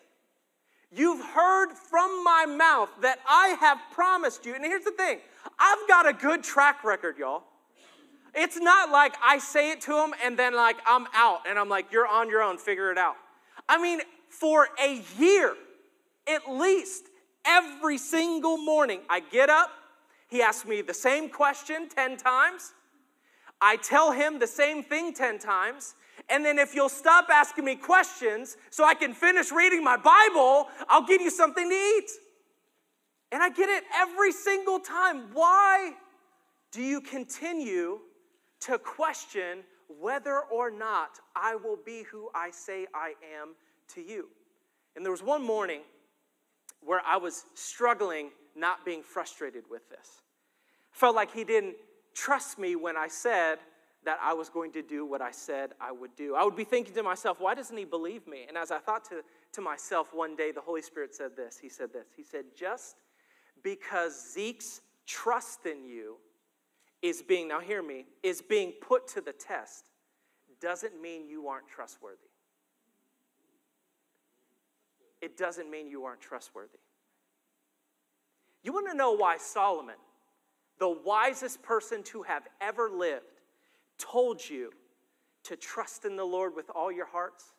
You've 0.92 1.24
heard 1.24 1.74
from 1.74 2.24
my 2.24 2.46
mouth 2.48 2.90
that 3.02 3.20
I 3.28 3.56
have 3.60 3.78
promised 3.92 4.46
you. 4.46 4.56
And 4.56 4.64
here's 4.64 4.84
the 4.84 4.92
thing 4.92 5.20
I've 5.60 5.88
got 5.88 6.08
a 6.08 6.14
good 6.14 6.44
track 6.44 6.84
record, 6.84 7.18
y'all. 7.18 7.44
It's 8.36 8.60
not 8.60 8.92
like 8.92 9.16
I 9.24 9.40
say 9.40 9.72
it 9.72 9.82
to 9.82 10.04
him 10.04 10.14
and 10.24 10.38
then, 10.38 10.56
like, 10.56 10.78
I'm 10.86 11.08
out 11.14 11.42
and 11.48 11.58
I'm 11.58 11.70
like, 11.70 11.92
you're 11.92 12.08
on 12.08 12.30
your 12.30 12.44
own, 12.44 12.58
figure 12.58 12.92
it 12.92 12.98
out. 12.98 13.16
I 13.68 13.82
mean, 13.82 14.02
for 14.30 14.68
a 14.82 15.02
year, 15.18 15.56
at 16.28 16.50
least 16.50 17.06
every 17.46 17.98
single 17.98 18.58
morning, 18.58 19.02
I 19.10 19.20
get 19.20 19.50
up, 19.50 19.72
he 20.28 20.42
asks 20.42 20.68
me 20.68 20.82
the 20.82 20.94
same 20.94 21.30
question 21.30 21.90
10 21.90 22.18
times. 22.18 22.74
I 23.60 23.78
tell 23.78 24.12
him 24.12 24.40
the 24.40 24.48
same 24.48 24.84
thing 24.84 25.14
10 25.14 25.40
times. 25.40 25.96
And 26.30 26.46
then, 26.46 26.60
if 26.60 26.76
you'll 26.76 26.90
stop 26.90 27.28
asking 27.32 27.66
me 27.66 27.76
questions 27.76 28.58
so 28.70 28.86
I 28.86 28.94
can 28.94 29.14
finish 29.14 29.52
reading 29.52 29.84
my 29.84 29.98
Bible, 29.98 30.68
I'll 30.88 31.06
give 31.06 31.22
you 31.22 31.32
something 31.32 31.68
to 31.68 31.76
eat. 31.76 32.10
And 33.32 33.42
I 33.44 33.50
get 33.50 33.70
it 33.70 33.84
every 33.96 34.32
single 34.32 34.80
time. 34.80 35.34
Why 35.34 35.94
do 36.72 36.82
you 36.82 37.02
continue 37.02 38.00
to 38.62 38.78
question 38.78 39.60
whether 40.00 40.42
or 40.52 40.70
not 40.70 41.20
I 41.36 41.56
will 41.56 41.78
be 41.84 42.04
who 42.04 42.30
I 42.36 42.52
say 42.52 42.86
I 42.94 43.14
am 43.40 43.56
to 43.96 44.02
you? 44.02 44.28
And 44.96 45.06
there 45.06 45.12
was 45.12 45.24
one 45.24 45.44
morning 45.44 45.82
where 46.82 47.02
I 47.06 47.18
was 47.18 47.46
struggling 47.56 48.32
not 48.56 48.86
being 48.86 49.04
frustrated 49.04 49.64
with 49.70 49.90
this. 49.90 50.22
Felt 50.92 51.16
like 51.16 51.34
he 51.34 51.44
didn't 51.44 51.76
trust 52.14 52.60
me 52.60 52.76
when 52.76 52.98
I 52.98 53.08
said 53.08 53.60
that 54.06 54.18
I 54.22 54.34
was 54.34 54.50
going 54.50 54.72
to 54.74 54.82
do 54.82 55.06
what 55.06 55.22
I 55.22 55.32
said 55.32 55.72
I 55.80 55.92
would 55.92 56.16
do. 56.16 56.36
I 56.36 56.44
would 56.44 56.56
be 56.56 56.64
thinking 56.64 56.94
to 56.96 57.04
myself, 57.04 57.40
why 57.40 57.54
doesn't 57.54 57.76
he 57.76 57.86
believe 57.86 58.28
me? 58.28 58.46
And 58.48 58.58
as 58.58 58.72
I 58.72 58.80
thought 58.80 59.04
to, 59.10 59.24
to 59.54 59.62
myself 59.62 60.14
one 60.14 60.36
day, 60.36 60.52
the 60.52 60.62
Holy 60.62 60.82
Spirit 60.82 61.14
said 61.14 61.36
this. 61.36 61.58
He 61.62 61.70
said 61.70 61.92
this. 61.92 62.08
He 62.16 62.24
said, 62.24 62.46
just 62.56 62.96
because 63.62 64.34
Zeke's 64.34 64.82
trust 65.06 65.66
in 65.66 65.84
you 65.84 66.16
is 67.02 67.22
being, 67.22 67.48
now 67.48 67.60
hear 67.60 67.84
me, 67.84 68.06
is 68.24 68.42
being 68.42 68.74
put 68.82 69.08
to 69.10 69.22
the 69.22 69.34
test, 69.34 69.86
doesn't 70.60 71.02
mean 71.02 71.28
you 71.28 71.48
aren't 71.48 71.68
trustworthy. 71.68 72.18
It 75.22 75.38
doesn't 75.38 75.70
mean 75.70 75.88
you 75.88 76.06
aren't 76.06 76.22
trustworthy. 76.22 76.80
You 78.64 78.74
want 78.74 78.90
to 78.90 78.96
know 78.96 79.14
why 79.14 79.38
Solomon, 79.38 79.96
the 80.80 80.90
wisest 80.90 81.62
person 81.62 82.04
to 82.04 82.24
have 82.24 82.44
ever 82.62 82.90
lived, 82.90 83.39
told 84.00 84.48
you 84.48 84.72
to 85.44 85.56
trust 85.56 86.06
in 86.06 86.16
the 86.16 86.26
Lord 86.26 86.56
with 86.56 86.70
all 86.74 86.92
your 86.92 87.06
hearts 87.06 87.54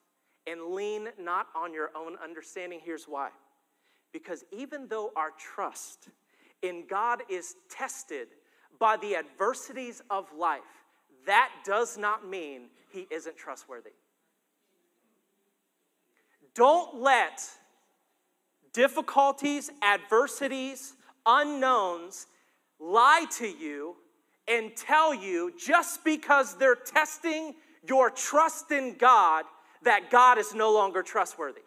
and 0.46 0.74
lean 0.74 1.08
not 1.18 1.46
on 1.54 1.72
your 1.72 1.90
own 1.94 2.16
understanding. 2.22 2.80
Here's 2.82 3.04
why. 3.04 3.30
Because 4.12 4.44
even 4.50 4.88
though 4.88 5.12
our 5.14 5.30
trust 5.38 6.08
in 6.62 6.84
God 6.88 7.22
is 7.28 7.54
tested 7.70 8.28
by 8.78 8.96
the 8.96 9.14
adversities 9.16 10.02
of 10.10 10.26
life, 10.36 10.62
that 11.26 11.50
does 11.64 11.96
not 11.96 12.26
mean 12.28 12.68
he 12.90 13.06
isn't 13.10 13.36
trustworthy. 13.36 13.90
Don't 16.54 17.00
let 17.00 17.40
difficulties, 18.72 19.70
adversities, 19.82 20.94
unknowns 21.26 22.26
lie 22.78 23.26
to 23.38 23.46
you 23.46 23.96
and 24.48 24.76
tell 24.76 25.14
you 25.14 25.52
just 25.58 26.04
because 26.04 26.56
they're 26.56 26.74
testing 26.74 27.54
your 27.88 28.10
trust 28.10 28.70
in 28.70 28.96
God 28.96 29.44
that 29.82 30.10
God 30.10 30.38
is 30.38 30.54
no 30.54 30.72
longer 30.72 31.02
trustworthy. 31.02 31.62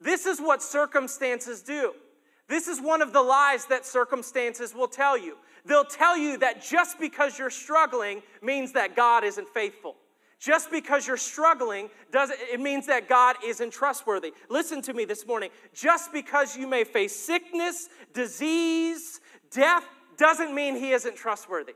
This 0.00 0.26
is 0.26 0.40
what 0.40 0.62
circumstances 0.62 1.62
do. 1.62 1.92
This 2.48 2.66
is 2.66 2.80
one 2.80 3.02
of 3.02 3.12
the 3.12 3.22
lies 3.22 3.66
that 3.66 3.84
circumstances 3.86 4.74
will 4.74 4.88
tell 4.88 5.16
you. 5.16 5.36
They'll 5.64 5.84
tell 5.84 6.16
you 6.16 6.38
that 6.38 6.62
just 6.62 6.98
because 6.98 7.38
you're 7.38 7.50
struggling 7.50 8.22
means 8.42 8.72
that 8.72 8.96
God 8.96 9.24
isn't 9.24 9.48
faithful. 9.48 9.96
Just 10.40 10.70
because 10.70 11.06
you're 11.06 11.18
struggling 11.18 11.90
does 12.10 12.30
it 12.32 12.58
means 12.58 12.86
that 12.86 13.08
God 13.08 13.36
isn't 13.44 13.72
trustworthy. 13.72 14.32
Listen 14.48 14.80
to 14.82 14.94
me 14.94 15.04
this 15.04 15.26
morning. 15.26 15.50
Just 15.74 16.14
because 16.14 16.56
you 16.56 16.66
may 16.66 16.82
face 16.82 17.14
sickness, 17.14 17.90
disease, 18.14 19.20
death 19.52 19.84
doesn't 20.20 20.54
mean 20.54 20.76
he 20.76 20.92
isn't 20.92 21.16
trustworthy. 21.16 21.72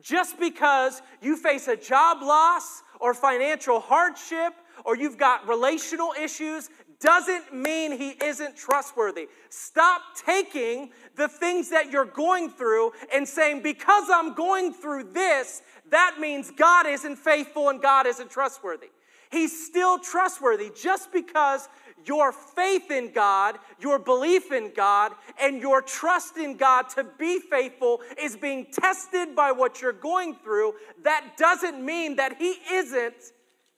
Just 0.00 0.40
because 0.40 1.02
you 1.20 1.36
face 1.36 1.68
a 1.68 1.76
job 1.76 2.22
loss 2.22 2.82
or 3.00 3.14
financial 3.14 3.80
hardship 3.80 4.54
or 4.84 4.96
you've 4.96 5.18
got 5.18 5.46
relational 5.46 6.12
issues 6.20 6.70
doesn't 7.00 7.54
mean 7.54 7.92
he 7.92 8.10
isn't 8.24 8.56
trustworthy. 8.56 9.28
Stop 9.50 10.00
taking 10.24 10.90
the 11.16 11.28
things 11.28 11.68
that 11.68 11.90
you're 11.90 12.06
going 12.06 12.48
through 12.48 12.92
and 13.12 13.28
saying, 13.28 13.62
because 13.62 14.04
I'm 14.10 14.34
going 14.34 14.72
through 14.72 15.12
this, 15.12 15.60
that 15.90 16.16
means 16.18 16.50
God 16.50 16.86
isn't 16.86 17.16
faithful 17.16 17.68
and 17.68 17.80
God 17.80 18.06
isn't 18.06 18.30
trustworthy. 18.30 18.88
He's 19.30 19.66
still 19.66 19.98
trustworthy 19.98 20.70
just 20.74 21.12
because 21.12 21.68
your 22.06 22.32
faith 22.32 22.90
in 22.90 23.12
God, 23.12 23.58
your 23.80 23.98
belief 23.98 24.52
in 24.52 24.72
God, 24.74 25.12
and 25.40 25.60
your 25.60 25.82
trust 25.82 26.36
in 26.36 26.56
God 26.56 26.88
to 26.90 27.04
be 27.18 27.40
faithful 27.40 28.00
is 28.20 28.36
being 28.36 28.66
tested 28.72 29.34
by 29.34 29.52
what 29.52 29.82
you're 29.82 29.92
going 29.92 30.34
through. 30.34 30.74
That 31.02 31.36
doesn't 31.36 31.84
mean 31.84 32.16
that 32.16 32.36
He 32.38 32.54
isn't 32.70 33.32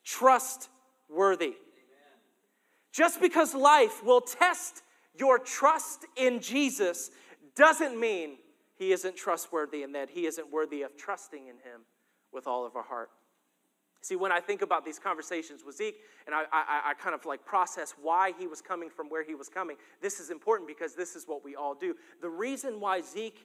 trustworthy. 0.05 1.55
Just 2.93 3.21
because 3.21 3.55
life 3.55 4.05
will 4.05 4.21
test 4.21 4.83
your 5.19 5.39
trust 5.39 6.07
in 6.17 6.41
Jesus 6.41 7.11
doesn't 7.55 7.99
mean 7.99 8.39
He 8.77 8.93
isn't 8.93 9.17
trustworthy 9.17 9.83
and 9.83 9.95
that 9.95 10.11
He 10.11 10.27
isn't 10.27 10.51
worthy 10.51 10.83
of 10.83 10.97
trusting 10.97 11.49
in 11.49 11.57
Him 11.57 11.83
with 12.33 12.47
all 12.47 12.67
of 12.67 12.77
our 12.77 12.83
heart. 12.83 13.11
See, 14.01 14.17
when 14.17 14.31
I 14.31 14.41
think 14.41 14.63
about 14.63 14.85
these 14.85 14.99
conversations 14.99 15.65
with 15.65 15.77
Zeke, 15.77 15.97
and 16.27 16.35
I, 16.35 16.45
I, 16.53 16.91
I, 16.91 16.95
kind 16.95 17.15
of 17.15 17.25
like 17.25 17.45
process 17.45 17.95
why 18.01 18.33
he 18.39 18.47
was 18.47 18.63
coming 18.63 18.91
from 18.91 19.09
where 19.09 19.25
he 19.25 19.35
was 19.35 19.49
coming, 19.49 19.77
this 20.01 20.21
is 20.21 20.31
important 20.31 20.69
because 20.69 20.95
this 20.95 21.17
is 21.17 21.27
what 21.27 21.45
we 21.45 21.57
all 21.57 21.75
do. 21.75 21.97
The 22.23 22.29
reason 22.29 22.81
why 22.81 23.01
Zeke 23.01 23.45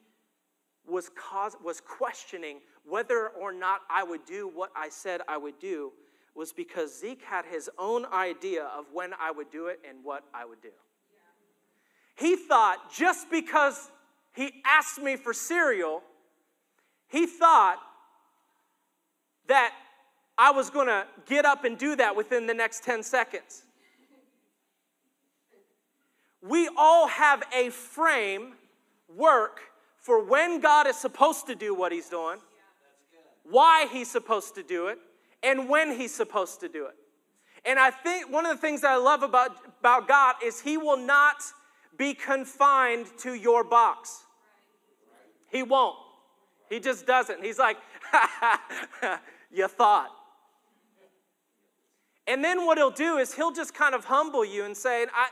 was, 0.87 1.09
cause, 1.15 1.55
was 1.63 1.81
questioning 1.81 2.59
whether 2.85 3.29
or 3.29 3.51
not 3.51 3.81
I 3.89 4.03
would 4.03 4.25
do 4.25 4.47
what 4.53 4.69
I 4.75 4.89
said 4.89 5.21
I 5.27 5.37
would 5.37 5.59
do 5.59 5.91
was 6.35 6.53
because 6.53 6.99
Zeke 6.99 7.23
had 7.23 7.45
his 7.45 7.69
own 7.79 8.05
idea 8.05 8.65
of 8.65 8.85
when 8.91 9.13
I 9.19 9.31
would 9.31 9.51
do 9.51 9.67
it 9.67 9.79
and 9.87 10.03
what 10.03 10.23
I 10.33 10.45
would 10.45 10.61
do. 10.61 10.71
He 12.15 12.35
thought 12.35 12.91
just 12.93 13.29
because 13.31 13.89
he 14.33 14.61
asked 14.65 14.99
me 15.01 15.15
for 15.15 15.33
cereal, 15.33 16.03
he 17.07 17.25
thought 17.25 17.79
that 19.47 19.73
I 20.37 20.51
was 20.51 20.69
going 20.69 20.87
to 20.87 21.05
get 21.27 21.45
up 21.45 21.63
and 21.63 21.77
do 21.77 21.95
that 21.95 22.15
within 22.15 22.47
the 22.47 22.53
next 22.53 22.83
10 22.83 23.03
seconds. 23.03 23.63
We 26.41 26.69
all 26.77 27.07
have 27.07 27.43
a 27.55 27.69
frame 27.69 28.53
work 29.07 29.61
for 29.97 30.23
when 30.23 30.59
God 30.59 30.87
is 30.87 30.97
supposed 30.97 31.47
to 31.47 31.55
do 31.55 31.73
what 31.73 31.91
he's 31.91 32.09
doing, 32.09 32.37
why 33.49 33.87
he's 33.91 34.11
supposed 34.11 34.55
to 34.55 34.63
do 34.63 34.87
it, 34.87 34.97
and 35.41 35.69
when 35.69 35.95
he's 35.97 36.13
supposed 36.13 36.59
to 36.61 36.67
do 36.67 36.85
it. 36.87 36.95
And 37.65 37.79
I 37.79 37.91
think 37.91 38.31
one 38.31 38.45
of 38.45 38.57
the 38.57 38.61
things 38.61 38.81
that 38.81 38.91
I 38.91 38.97
love 38.97 39.23
about, 39.23 39.51
about 39.79 40.07
God 40.07 40.35
is 40.43 40.59
he 40.59 40.77
will 40.77 40.97
not 40.97 41.37
be 41.97 42.13
confined 42.13 43.05
to 43.19 43.33
your 43.33 43.63
box. 43.63 44.23
He 45.49 45.63
won't. 45.63 45.97
He 46.69 46.79
just 46.79 47.05
doesn't. 47.05 47.43
He's 47.43 47.59
like, 47.59 47.77
you 49.51 49.67
thought. 49.67 50.09
And 52.27 52.43
then 52.43 52.65
what 52.65 52.77
he'll 52.77 52.91
do 52.91 53.17
is 53.17 53.33
he'll 53.33 53.51
just 53.51 53.73
kind 53.73 53.93
of 53.93 54.05
humble 54.05 54.45
you 54.45 54.63
and 54.63 54.75
say, 54.75 55.05
I, 55.13 55.27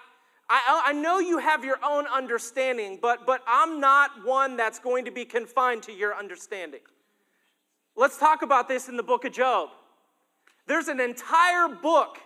I, 0.49 0.83
I 0.87 0.93
know 0.93 1.19
you 1.19 1.37
have 1.37 1.63
your 1.63 1.79
own 1.83 2.05
understanding, 2.07 2.99
but, 3.01 3.25
but 3.25 3.41
I'm 3.47 3.79
not 3.79 4.25
one 4.25 4.57
that's 4.57 4.79
going 4.79 5.05
to 5.05 5.11
be 5.11 5.23
confined 5.23 5.83
to 5.83 5.93
your 5.93 6.15
understanding. 6.15 6.81
Let's 7.95 8.17
talk 8.17 8.41
about 8.41 8.67
this 8.67 8.89
in 8.89 8.97
the 8.97 9.03
book 9.03 9.23
of 9.23 9.31
Job. 9.31 9.69
There's 10.67 10.89
an 10.89 10.99
entire 10.99 11.69
book 11.69 12.17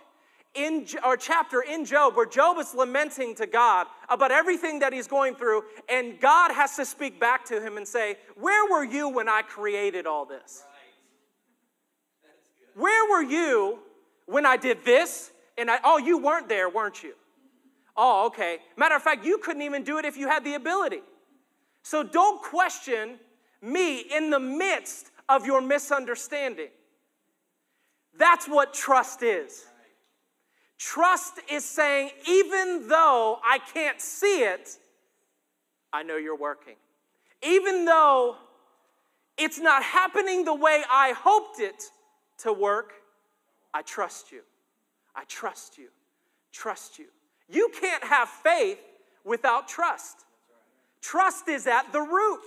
in 0.54 0.86
or 1.04 1.16
chapter 1.16 1.62
in 1.62 1.84
Job 1.84 2.16
where 2.16 2.26
Job 2.26 2.58
is 2.58 2.74
lamenting 2.74 3.34
to 3.36 3.46
God 3.46 3.86
about 4.08 4.32
everything 4.32 4.78
that 4.80 4.92
he's 4.92 5.06
going 5.06 5.34
through, 5.34 5.62
and 5.88 6.18
God 6.20 6.52
has 6.52 6.76
to 6.76 6.84
speak 6.84 7.20
back 7.20 7.44
to 7.46 7.60
him 7.60 7.76
and 7.76 7.86
say, 7.86 8.16
Where 8.36 8.70
were 8.70 8.84
you 8.84 9.08
when 9.08 9.28
I 9.28 9.42
created 9.42 10.06
all 10.06 10.24
this? 10.24 10.64
Where 12.74 13.10
were 13.10 13.22
you 13.22 13.80
when 14.26 14.44
I 14.44 14.56
did 14.56 14.84
this, 14.84 15.30
and 15.56 15.70
I, 15.70 15.78
oh, 15.84 15.98
you 15.98 16.18
weren't 16.18 16.48
there, 16.48 16.68
weren't 16.68 17.02
you? 17.02 17.14
Oh, 17.96 18.26
okay. 18.26 18.58
Matter 18.76 18.94
of 18.94 19.02
fact, 19.02 19.24
you 19.24 19.38
couldn't 19.38 19.62
even 19.62 19.82
do 19.82 19.98
it 19.98 20.04
if 20.04 20.16
you 20.16 20.28
had 20.28 20.44
the 20.44 20.54
ability. 20.54 21.00
So 21.82 22.02
don't 22.02 22.42
question 22.42 23.18
me 23.62 24.00
in 24.00 24.30
the 24.30 24.40
midst 24.40 25.10
of 25.28 25.46
your 25.46 25.60
misunderstanding. 25.60 26.68
That's 28.18 28.46
what 28.46 28.74
trust 28.74 29.22
is. 29.22 29.64
Trust 30.78 31.40
is 31.50 31.64
saying, 31.64 32.10
even 32.28 32.88
though 32.88 33.38
I 33.44 33.58
can't 33.72 34.00
see 34.00 34.42
it, 34.42 34.76
I 35.92 36.02
know 36.02 36.16
you're 36.16 36.36
working. 36.36 36.74
Even 37.42 37.84
though 37.84 38.36
it's 39.38 39.58
not 39.58 39.82
happening 39.82 40.44
the 40.44 40.54
way 40.54 40.82
I 40.90 41.14
hoped 41.16 41.60
it 41.60 41.84
to 42.38 42.52
work, 42.52 42.92
I 43.76 43.82
trust 43.82 44.32
you. 44.32 44.40
I 45.14 45.24
trust 45.24 45.76
you. 45.76 45.88
Trust 46.50 46.98
you. 46.98 47.04
You 47.46 47.70
can't 47.78 48.02
have 48.02 48.26
faith 48.26 48.78
without 49.22 49.68
trust. 49.68 50.24
Trust 51.02 51.46
is 51.48 51.66
at 51.66 51.92
the 51.92 52.00
root. 52.00 52.40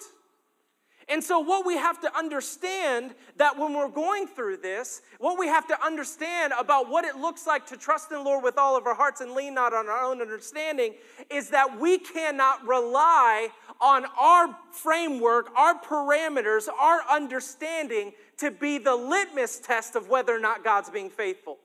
And 1.08 1.24
so, 1.24 1.40
what 1.40 1.68
we 1.68 1.76
have 1.76 2.02
to 2.02 2.18
understand 2.18 3.14
that 3.38 3.60
when 3.60 3.76
we're 3.76 3.90
going 3.90 4.26
through 4.26 4.58
this, 4.58 5.04
what 5.20 5.38
we 5.38 5.46
have 5.46 5.68
to 5.68 5.86
understand 5.86 6.52
about 6.58 6.90
what 6.90 7.06
it 7.06 7.16
looks 7.16 7.46
like 7.46 7.68
to 7.68 7.78
trust 7.78 8.12
in 8.12 8.18
the 8.18 8.24
Lord 8.24 8.44
with 8.44 8.58
all 8.58 8.76
of 8.76 8.88
our 8.88 8.96
hearts 8.96 9.22
and 9.22 9.34
lean 9.34 9.54
not 9.54 9.72
on 9.72 9.88
our 9.88 10.04
own 10.04 10.22
understanding 10.22 10.96
is 11.30 11.50
that 11.50 11.80
we 11.80 12.00
cannot 12.00 12.66
rely 12.68 13.50
on 13.80 14.06
our 14.20 14.56
framework, 14.72 15.50
our 15.56 15.80
parameters, 15.80 16.68
our 16.68 17.02
understanding 17.10 18.14
to 18.40 18.52
be 18.52 18.78
the 18.78 18.96
litmus 18.96 19.60
test 19.60 19.96
of 19.96 20.10
whether 20.10 20.36
or 20.36 20.40
not 20.40 20.64
God's 20.64 20.90
being 20.90 21.10
faithful. 21.10 21.58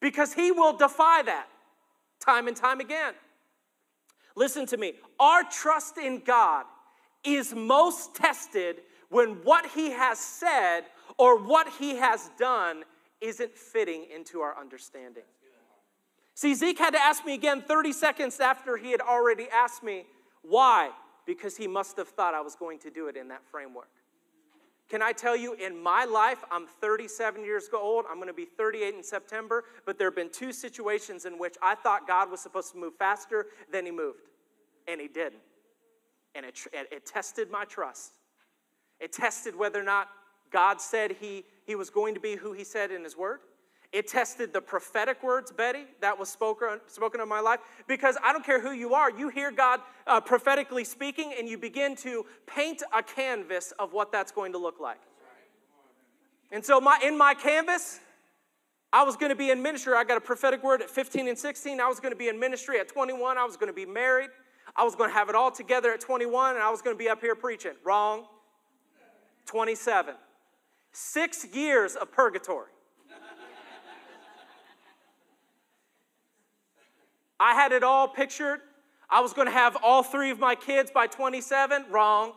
Because 0.00 0.32
He 0.34 0.50
will 0.50 0.76
defy 0.76 1.22
that 1.22 1.46
time 2.20 2.48
and 2.48 2.56
time 2.56 2.80
again. 2.80 3.14
Listen 4.34 4.66
to 4.66 4.76
me. 4.76 4.94
Our 5.18 5.42
trust 5.44 5.96
in 5.98 6.20
God 6.20 6.66
is 7.24 7.54
most 7.54 8.14
tested 8.14 8.76
when 9.08 9.30
what 9.44 9.66
he 9.66 9.90
has 9.90 10.18
said 10.18 10.82
or 11.18 11.38
what 11.38 11.68
he 11.78 11.96
has 11.96 12.30
done 12.38 12.84
isn't 13.20 13.56
fitting 13.56 14.06
into 14.14 14.40
our 14.40 14.58
understanding. 14.58 15.22
See, 16.34 16.54
Zeke 16.54 16.78
had 16.78 16.90
to 16.90 17.02
ask 17.02 17.24
me 17.24 17.34
again 17.34 17.62
30 17.62 17.92
seconds 17.92 18.40
after 18.40 18.76
he 18.76 18.90
had 18.90 19.00
already 19.00 19.46
asked 19.50 19.82
me 19.82 20.04
why, 20.42 20.90
because 21.24 21.56
he 21.56 21.66
must 21.66 21.96
have 21.96 22.08
thought 22.08 22.34
I 22.34 22.42
was 22.42 22.54
going 22.54 22.78
to 22.80 22.90
do 22.90 23.08
it 23.08 23.16
in 23.16 23.28
that 23.28 23.42
framework. 23.50 23.88
Can 24.88 25.02
I 25.02 25.12
tell 25.12 25.36
you, 25.36 25.54
in 25.54 25.82
my 25.82 26.04
life, 26.04 26.44
I'm 26.50 26.66
37 26.80 27.44
years 27.44 27.68
old. 27.74 28.04
I'm 28.08 28.16
going 28.16 28.28
to 28.28 28.34
be 28.34 28.44
38 28.44 28.94
in 28.94 29.02
September, 29.02 29.64
but 29.84 29.98
there 29.98 30.06
have 30.06 30.14
been 30.14 30.30
two 30.30 30.52
situations 30.52 31.24
in 31.24 31.38
which 31.38 31.56
I 31.60 31.74
thought 31.74 32.06
God 32.06 32.30
was 32.30 32.40
supposed 32.40 32.72
to 32.72 32.78
move 32.78 32.94
faster 32.96 33.46
than 33.72 33.84
he 33.84 33.90
moved, 33.90 34.20
and 34.86 35.00
he 35.00 35.08
didn't 35.08 35.42
and 36.36 36.44
it, 36.44 36.58
it, 36.72 37.06
tested 37.06 37.50
my 37.50 37.64
trust. 37.64 38.12
It 39.00 39.12
tested 39.12 39.56
whether 39.56 39.80
or 39.80 39.84
not 39.84 40.08
God 40.52 40.80
said 40.80 41.16
he, 41.18 41.44
he 41.66 41.74
was 41.74 41.90
going 41.90 42.14
to 42.14 42.20
be 42.20 42.36
who 42.36 42.52
he 42.52 42.62
said 42.62 42.90
in 42.90 43.02
his 43.02 43.16
word. 43.16 43.40
It 43.92 44.08
tested 44.08 44.52
the 44.52 44.60
prophetic 44.60 45.22
words, 45.22 45.52
Betty, 45.52 45.84
that 46.00 46.18
was 46.18 46.28
spoken, 46.28 46.80
spoken 46.86 47.20
in 47.20 47.28
my 47.28 47.40
life. 47.40 47.60
Because 47.86 48.16
I 48.22 48.32
don't 48.32 48.44
care 48.44 48.60
who 48.60 48.72
you 48.72 48.94
are, 48.94 49.10
you 49.10 49.28
hear 49.28 49.50
God 49.50 49.80
uh, 50.06 50.20
prophetically 50.20 50.84
speaking 50.84 51.34
and 51.38 51.48
you 51.48 51.56
begin 51.58 51.96
to 51.96 52.26
paint 52.46 52.82
a 52.94 53.02
canvas 53.02 53.72
of 53.78 53.92
what 53.92 54.12
that's 54.12 54.32
going 54.32 54.52
to 54.52 54.58
look 54.58 54.80
like. 54.80 55.00
And 56.52 56.64
so, 56.64 56.80
my, 56.80 56.98
in 57.02 57.18
my 57.18 57.34
canvas, 57.34 58.00
I 58.92 59.02
was 59.02 59.16
going 59.16 59.30
to 59.30 59.36
be 59.36 59.50
in 59.50 59.62
ministry. 59.62 59.94
I 59.94 60.04
got 60.04 60.16
a 60.16 60.20
prophetic 60.20 60.62
word 60.62 60.80
at 60.80 60.88
15 60.88 61.28
and 61.28 61.38
16. 61.38 61.80
I 61.80 61.88
was 61.88 62.00
going 62.00 62.12
to 62.12 62.18
be 62.18 62.28
in 62.28 62.38
ministry 62.38 62.78
at 62.78 62.88
21. 62.88 63.36
I 63.36 63.44
was 63.44 63.56
going 63.56 63.68
to 63.68 63.74
be 63.74 63.84
married. 63.84 64.30
I 64.76 64.84
was 64.84 64.94
going 64.94 65.10
to 65.10 65.14
have 65.14 65.28
it 65.28 65.34
all 65.34 65.50
together 65.50 65.92
at 65.92 66.00
21 66.00 66.54
and 66.54 66.62
I 66.62 66.70
was 66.70 66.82
going 66.82 66.94
to 66.94 66.98
be 66.98 67.08
up 67.08 67.20
here 67.20 67.34
preaching. 67.34 67.72
Wrong. 67.84 68.26
27. 69.46 70.14
Six 70.92 71.46
years 71.52 71.94
of 71.94 72.10
purgatory. 72.12 72.70
I 77.38 77.54
had 77.54 77.72
it 77.72 77.82
all 77.82 78.08
pictured. 78.08 78.60
I 79.08 79.20
was 79.20 79.32
going 79.32 79.46
to 79.46 79.52
have 79.52 79.76
all 79.82 80.02
three 80.02 80.30
of 80.30 80.38
my 80.38 80.54
kids 80.54 80.90
by 80.90 81.06
27. 81.06 81.86
Wrong. 81.90 82.32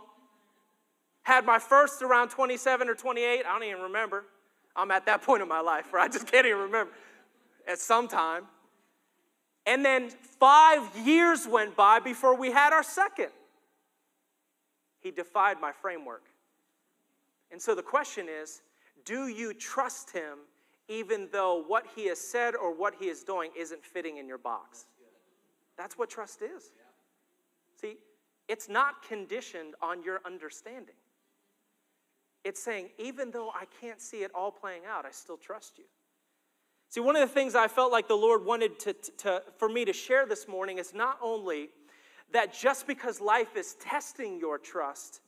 Had 1.23 1.45
my 1.45 1.59
first 1.59 2.01
around 2.01 2.29
27 2.29 2.89
or 2.89 2.95
28. 2.95 3.45
I 3.45 3.51
don't 3.51 3.63
even 3.63 3.81
remember. 3.83 4.25
I'm 4.75 4.91
at 4.91 5.05
that 5.05 5.21
point 5.23 5.41
in 5.41 5.47
my 5.47 5.61
life 5.61 5.91
where 5.91 6.01
I 6.01 6.07
just 6.07 6.31
can't 6.31 6.45
even 6.45 6.59
remember. 6.59 6.91
At 7.67 7.79
some 7.79 8.07
time. 8.07 8.45
And 9.65 9.85
then 9.85 10.09
five 10.39 10.81
years 10.97 11.47
went 11.47 11.75
by 11.75 11.99
before 11.99 12.35
we 12.35 12.51
had 12.51 12.73
our 12.73 12.83
second. 12.83 13.29
He 14.99 15.11
defied 15.11 15.61
my 15.61 15.71
framework. 15.71 16.23
And 17.51 17.61
so 17.61 17.75
the 17.75 17.83
question 17.83 18.27
is 18.29 18.61
do 19.05 19.27
you 19.27 19.53
trust 19.53 20.11
him 20.11 20.39
even 20.89 21.29
though 21.31 21.63
what 21.65 21.85
he 21.95 22.07
has 22.07 22.19
said 22.19 22.55
or 22.55 22.75
what 22.75 22.95
he 22.99 23.05
is 23.05 23.23
doing 23.23 23.51
isn't 23.57 23.85
fitting 23.85 24.17
in 24.17 24.27
your 24.27 24.37
box? 24.37 24.87
That's 25.77 25.97
what 25.97 26.09
trust 26.09 26.41
is. 26.41 26.71
See, 27.79 27.95
it's 28.49 28.67
not 28.67 29.01
conditioned 29.07 29.75
on 29.81 30.03
your 30.03 30.19
understanding. 30.25 30.95
It's 32.43 32.61
saying, 32.61 32.89
even 32.97 33.31
though 33.31 33.49
I 33.49 33.65
can't 33.79 34.01
see 34.01 34.23
it 34.23 34.31
all 34.33 34.51
playing 34.51 34.81
out, 34.89 35.05
I 35.05 35.11
still 35.11 35.37
trust 35.37 35.77
you. 35.77 35.85
See, 36.89 37.01
one 37.01 37.15
of 37.15 37.21
the 37.21 37.33
things 37.33 37.53
I 37.53 37.67
felt 37.67 37.91
like 37.91 38.07
the 38.07 38.15
Lord 38.15 38.43
wanted 38.43 38.79
to, 38.79 38.93
to, 39.19 39.43
for 39.57 39.69
me 39.69 39.85
to 39.85 39.93
share 39.93 40.25
this 40.25 40.47
morning 40.47 40.79
is 40.79 40.93
not 40.93 41.19
only 41.21 41.69
that 42.33 42.53
just 42.53 42.87
because 42.87 43.21
life 43.21 43.55
is 43.55 43.75
testing 43.75 44.39
your 44.39 44.57
trust 44.57 45.21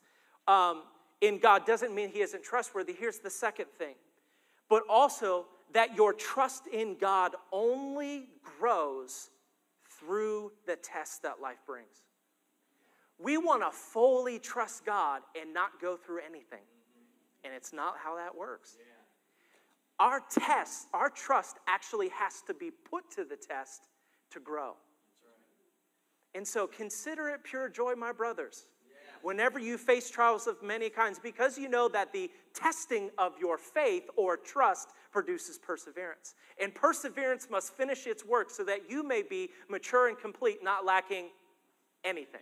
um, 0.47 0.84
in 1.21 1.38
God 1.38 1.65
doesn't 1.65 1.93
mean 1.93 2.10
He 2.10 2.21
isn't 2.21 2.43
trustworthy. 2.43 2.93
Here's 2.93 3.19
the 3.19 3.30
second 3.30 3.67
thing, 3.78 3.95
but 4.71 4.81
also 4.89 5.45
that 5.73 5.95
your 5.95 6.13
trust 6.13 6.65
in 6.65 6.95
God 6.99 7.36
only 7.51 8.29
grows 8.57 9.29
through 9.99 10.51
the 10.65 10.75
test 10.77 11.21
that 11.21 11.39
life 11.39 11.60
brings. 11.67 12.01
We 13.19 13.38
want 13.38 13.62
to 13.62 13.69
fully 13.69 14.39
trust 14.39 14.84
God 14.84 15.21
and 15.39 15.53
not 15.53 15.79
go 15.79 15.95
through 15.95 16.21
anything. 16.25 16.65
And 17.43 17.53
it's 17.53 17.71
not 17.71 17.95
how 18.03 18.15
that 18.15 18.36
works. 18.36 18.77
Yeah 18.79 18.86
our 20.01 20.19
test, 20.31 20.88
our 20.95 21.12
trust 21.12 21.57
actually 21.67 22.10
has 22.10 22.41
to 22.47 22.55
be 22.55 22.71
put 22.71 23.12
to 23.12 23.23
the 23.23 23.36
test 23.36 23.84
to 24.31 24.39
grow. 24.39 24.73
And 26.34 26.47
so 26.47 26.65
consider 26.65 27.29
it 27.29 27.43
pure 27.43 27.69
joy, 27.69 27.93
my 27.93 28.12
brothers, 28.12 28.65
whenever 29.23 29.60
you 29.60 29.77
face 29.77 30.10
trials 30.10 30.47
of 30.47 30.62
many 30.62 30.89
kinds, 30.89 31.19
because 31.19 31.57
you 31.57 31.69
know 31.69 31.88
that 31.89 32.12
the 32.12 32.29
testing 32.53 33.10
of 33.17 33.34
your 33.39 33.57
faith 33.57 34.10
or 34.15 34.38
trust 34.38 34.89
produces 35.12 35.57
perseverance. 35.57 36.36
And 36.62 36.73
perseverance 36.73 37.47
must 37.49 37.73
finish 37.73 38.07
its 38.07 38.25
work 38.25 38.49
so 38.49 38.63
that 38.63 38.89
you 38.89 39.03
may 39.03 39.21
be 39.21 39.49
mature 39.69 40.07
and 40.07 40.17
complete, 40.17 40.63
not 40.63 40.86
lacking 40.86 41.29
anything. 42.03 42.41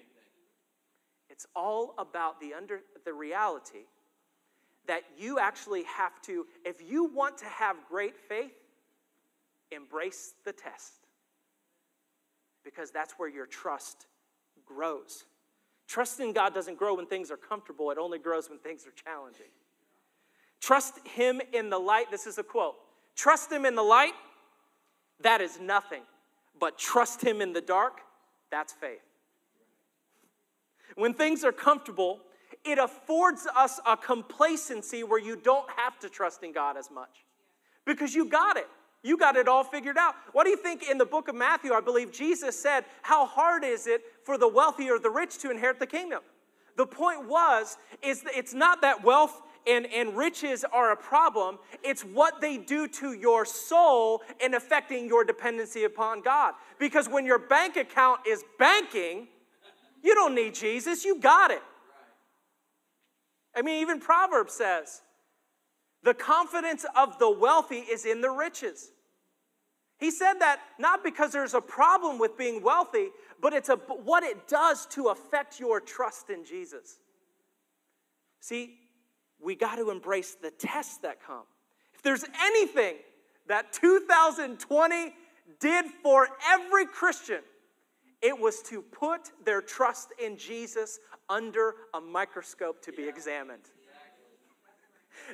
It's 1.30 1.46
all 1.56 1.96
about 1.98 2.40
the, 2.42 2.54
under, 2.54 2.82
the 3.06 3.14
reality 3.14 3.86
that 4.88 5.04
you 5.18 5.40
actually 5.40 5.84
have 5.84 6.22
to, 6.24 6.46
if 6.66 6.82
you 6.82 7.06
want 7.06 7.38
to 7.38 7.46
have 7.46 7.78
great 7.88 8.18
faith, 8.18 8.52
embrace 9.72 10.34
the 10.46 10.52
test. 10.52 10.94
Because 12.64 12.92
that's 12.92 13.14
where 13.14 13.30
your 13.30 13.46
trust 13.46 14.08
grows. 14.66 15.26
Trust 15.90 16.20
in 16.20 16.34
God 16.34 16.54
doesn't 16.54 16.78
grow 16.78 16.94
when 16.94 17.08
things 17.08 17.32
are 17.32 17.38
comfortable, 17.38 17.90
it 17.90 17.98
only 17.98 18.20
grows 18.20 18.48
when 18.48 18.60
things 18.60 18.86
are 18.86 18.92
challenging. 18.92 19.48
Trust 20.62 21.00
Him 21.08 21.42
in 21.52 21.72
the 21.72 21.80
light. 21.80 22.12
This 22.12 22.28
is 22.28 22.38
a 22.38 22.44
quote 22.44 22.76
Trust 23.16 23.52
Him 23.52 23.66
in 23.66 23.74
the 23.74 23.84
light, 23.84 24.14
that 25.22 25.42
is 25.42 25.60
nothing. 25.60 26.04
But 26.60 26.78
trust 26.78 27.24
Him 27.24 27.42
in 27.42 27.54
the 27.54 27.62
dark, 27.62 28.02
that's 28.52 28.72
faith. 28.72 29.00
When 30.96 31.14
things 31.14 31.44
are 31.44 31.52
comfortable, 31.52 32.20
it 32.64 32.78
affords 32.78 33.48
us 33.58 33.80
a 33.86 33.98
complacency 33.98 35.04
where 35.04 35.20
you 35.20 35.38
don't 35.38 35.70
have 35.76 35.98
to 36.00 36.10
trust 36.10 36.44
in 36.44 36.52
God 36.52 36.78
as 36.78 36.92
much 36.92 37.26
because 37.86 38.14
you 38.14 38.26
got 38.26 38.58
it. 38.58 38.68
You 39.02 39.18
got 39.18 39.38
it 39.38 39.48
all 39.48 39.64
figured 39.64 39.98
out. 39.98 40.16
What 40.34 40.44
do 40.44 40.50
you 40.50 40.58
think 40.58 40.84
in 40.90 40.98
the 40.98 41.06
book 41.06 41.30
of 41.30 41.36
Matthew? 41.36 41.74
I 41.74 41.80
believe 41.80 42.12
Jesus 42.12 42.62
said, 42.62 42.84
How 43.02 43.26
hard 43.26 43.64
is 43.64 43.88
it 43.88 44.02
for 44.24 44.38
the 44.38 44.48
wealthy 44.48 44.90
or 44.90 45.00
the 45.00 45.10
rich 45.10 45.38
to 45.40 45.52
inherit 45.52 45.80
the 45.80 45.88
kingdom? 45.88 46.22
The 46.76 46.86
point 46.86 47.28
was, 47.28 47.78
is 48.02 48.24
it's 48.36 48.54
not 48.54 48.82
that 48.82 49.04
wealth 49.04 49.42
and, 49.68 49.86
and 49.88 50.16
riches 50.16 50.66
are 50.72 50.92
a 50.92 50.98
problem, 50.98 51.60
it's 51.84 52.02
what 52.02 52.42
they 52.42 52.58
do 52.58 52.88
to 52.88 53.14
your 53.14 53.46
soul 53.46 54.22
in 54.40 54.54
affecting 54.54 55.08
your 55.08 55.24
dependency 55.24 55.84
upon 55.84 56.22
God. 56.22 56.54
Because 56.80 57.08
when 57.10 57.26
your 57.26 57.40
bank 57.40 57.76
account 57.76 58.22
is 58.28 58.44
banking, 58.58 59.28
you 60.02 60.16
don't 60.16 60.34
need 60.34 60.56
Jesus, 60.56 61.04
you 61.04 61.20
got 61.20 61.52
it. 61.52 61.62
I 63.56 63.62
mean, 63.62 63.82
even 63.82 64.00
Proverbs 64.00 64.54
says, 64.54 65.02
the 66.04 66.14
confidence 66.14 66.86
of 66.96 67.20
the 67.20 67.30
wealthy 67.30 67.78
is 67.78 68.06
in 68.06 68.22
the 68.22 68.30
riches. 68.30 68.92
He 69.98 70.12
said 70.12 70.36
that 70.40 70.62
not 70.80 71.04
because 71.04 71.32
there's 71.32 71.54
a 71.54 71.62
problem 71.62 72.20
with 72.20 72.38
being 72.38 72.64
wealthy, 72.64 73.10
but 73.42 73.54
it's 73.54 73.68
a, 73.68 73.76
what 73.76 74.24
it 74.24 74.48
does 74.48 74.86
to 74.88 75.08
affect 75.08 75.60
your 75.60 75.82
trust 75.82 76.30
in 76.30 76.46
Jesus. 76.46 77.00
See, 78.40 78.78
we 79.42 79.56
got 79.56 79.76
to 79.76 79.92
embrace 79.92 80.36
the 80.42 80.52
tests 80.52 80.98
that 81.00 81.22
come. 81.22 81.44
If 81.94 82.02
there's 82.02 82.24
anything 82.42 82.96
that 83.48 83.74
2020 83.74 85.14
did 85.60 85.86
for 86.02 86.30
every 86.48 86.86
Christian, 86.86 87.42
it 88.22 88.38
was 88.38 88.62
to 88.64 88.82
put 88.82 89.32
their 89.44 89.62
trust 89.62 90.14
in 90.24 90.38
Jesus 90.38 91.00
under 91.30 91.76
a 91.94 92.00
microscope 92.00 92.82
to 92.84 92.92
be 92.92 93.08
examined. 93.08 93.64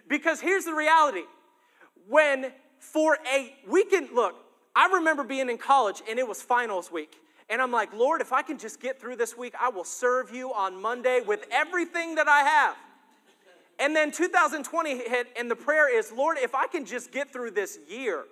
Because 0.08 0.42
here's 0.42 0.66
the 0.66 0.74
reality 0.74 1.24
when 2.08 2.52
for 2.80 3.18
a 3.34 3.56
weekend, 3.68 4.10
look, 4.14 4.36
I 4.76 4.88
remember 4.96 5.24
being 5.24 5.50
in 5.50 5.58
college 5.58 6.02
and 6.10 6.20
it 6.20 6.28
was 6.28 6.42
finals 6.42 6.92
week. 6.92 7.18
And 7.50 7.62
I'm 7.62 7.72
like, 7.72 7.94
Lord, 7.94 8.22
if 8.22 8.34
I 8.34 8.42
can 8.42 8.58
just 8.58 8.80
get 8.80 9.00
through 9.00 9.18
this 9.18 9.38
week, 9.38 9.54
I 9.60 9.70
will 9.70 9.84
serve 9.84 10.34
you 10.34 10.52
on 10.54 10.82
Monday 10.82 11.22
with 11.26 11.46
everything 11.52 12.16
that 12.16 12.28
I 12.28 12.40
have. 12.40 12.76
And 13.78 13.96
then 13.96 14.12
2020 14.12 14.98
hit, 14.98 15.28
and 15.38 15.52
the 15.52 15.56
prayer 15.56 15.94
is, 15.96 16.12
Lord, 16.12 16.38
if 16.40 16.56
I 16.56 16.66
can 16.68 16.86
just 16.86 17.12
get 17.12 17.32
through 17.32 17.52
this 17.52 17.78
year, 17.90 18.24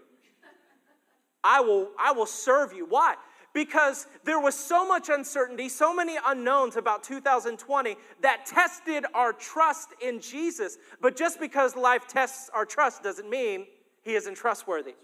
I 1.44 1.60
will, 1.60 1.90
I 2.00 2.14
will 2.14 2.26
serve 2.26 2.74
you. 2.74 2.86
Why? 2.86 3.16
Because 3.54 4.08
there 4.24 4.40
was 4.40 4.56
so 4.56 4.88
much 4.88 5.10
uncertainty, 5.10 5.70
so 5.70 5.94
many 5.94 6.18
unknowns 6.26 6.76
about 6.76 7.04
2020 7.04 7.96
that 8.22 8.46
tested 8.48 9.06
our 9.14 9.32
trust 9.32 9.90
in 10.02 10.20
Jesus. 10.20 10.78
But 11.00 11.16
just 11.16 11.40
because 11.40 11.76
life 11.76 12.08
tests 12.08 12.50
our 12.52 12.66
trust 12.66 13.04
doesn't 13.04 13.30
mean 13.30 13.68
he 14.02 14.16
isn't 14.16 14.36
trustworthy. 14.36 14.96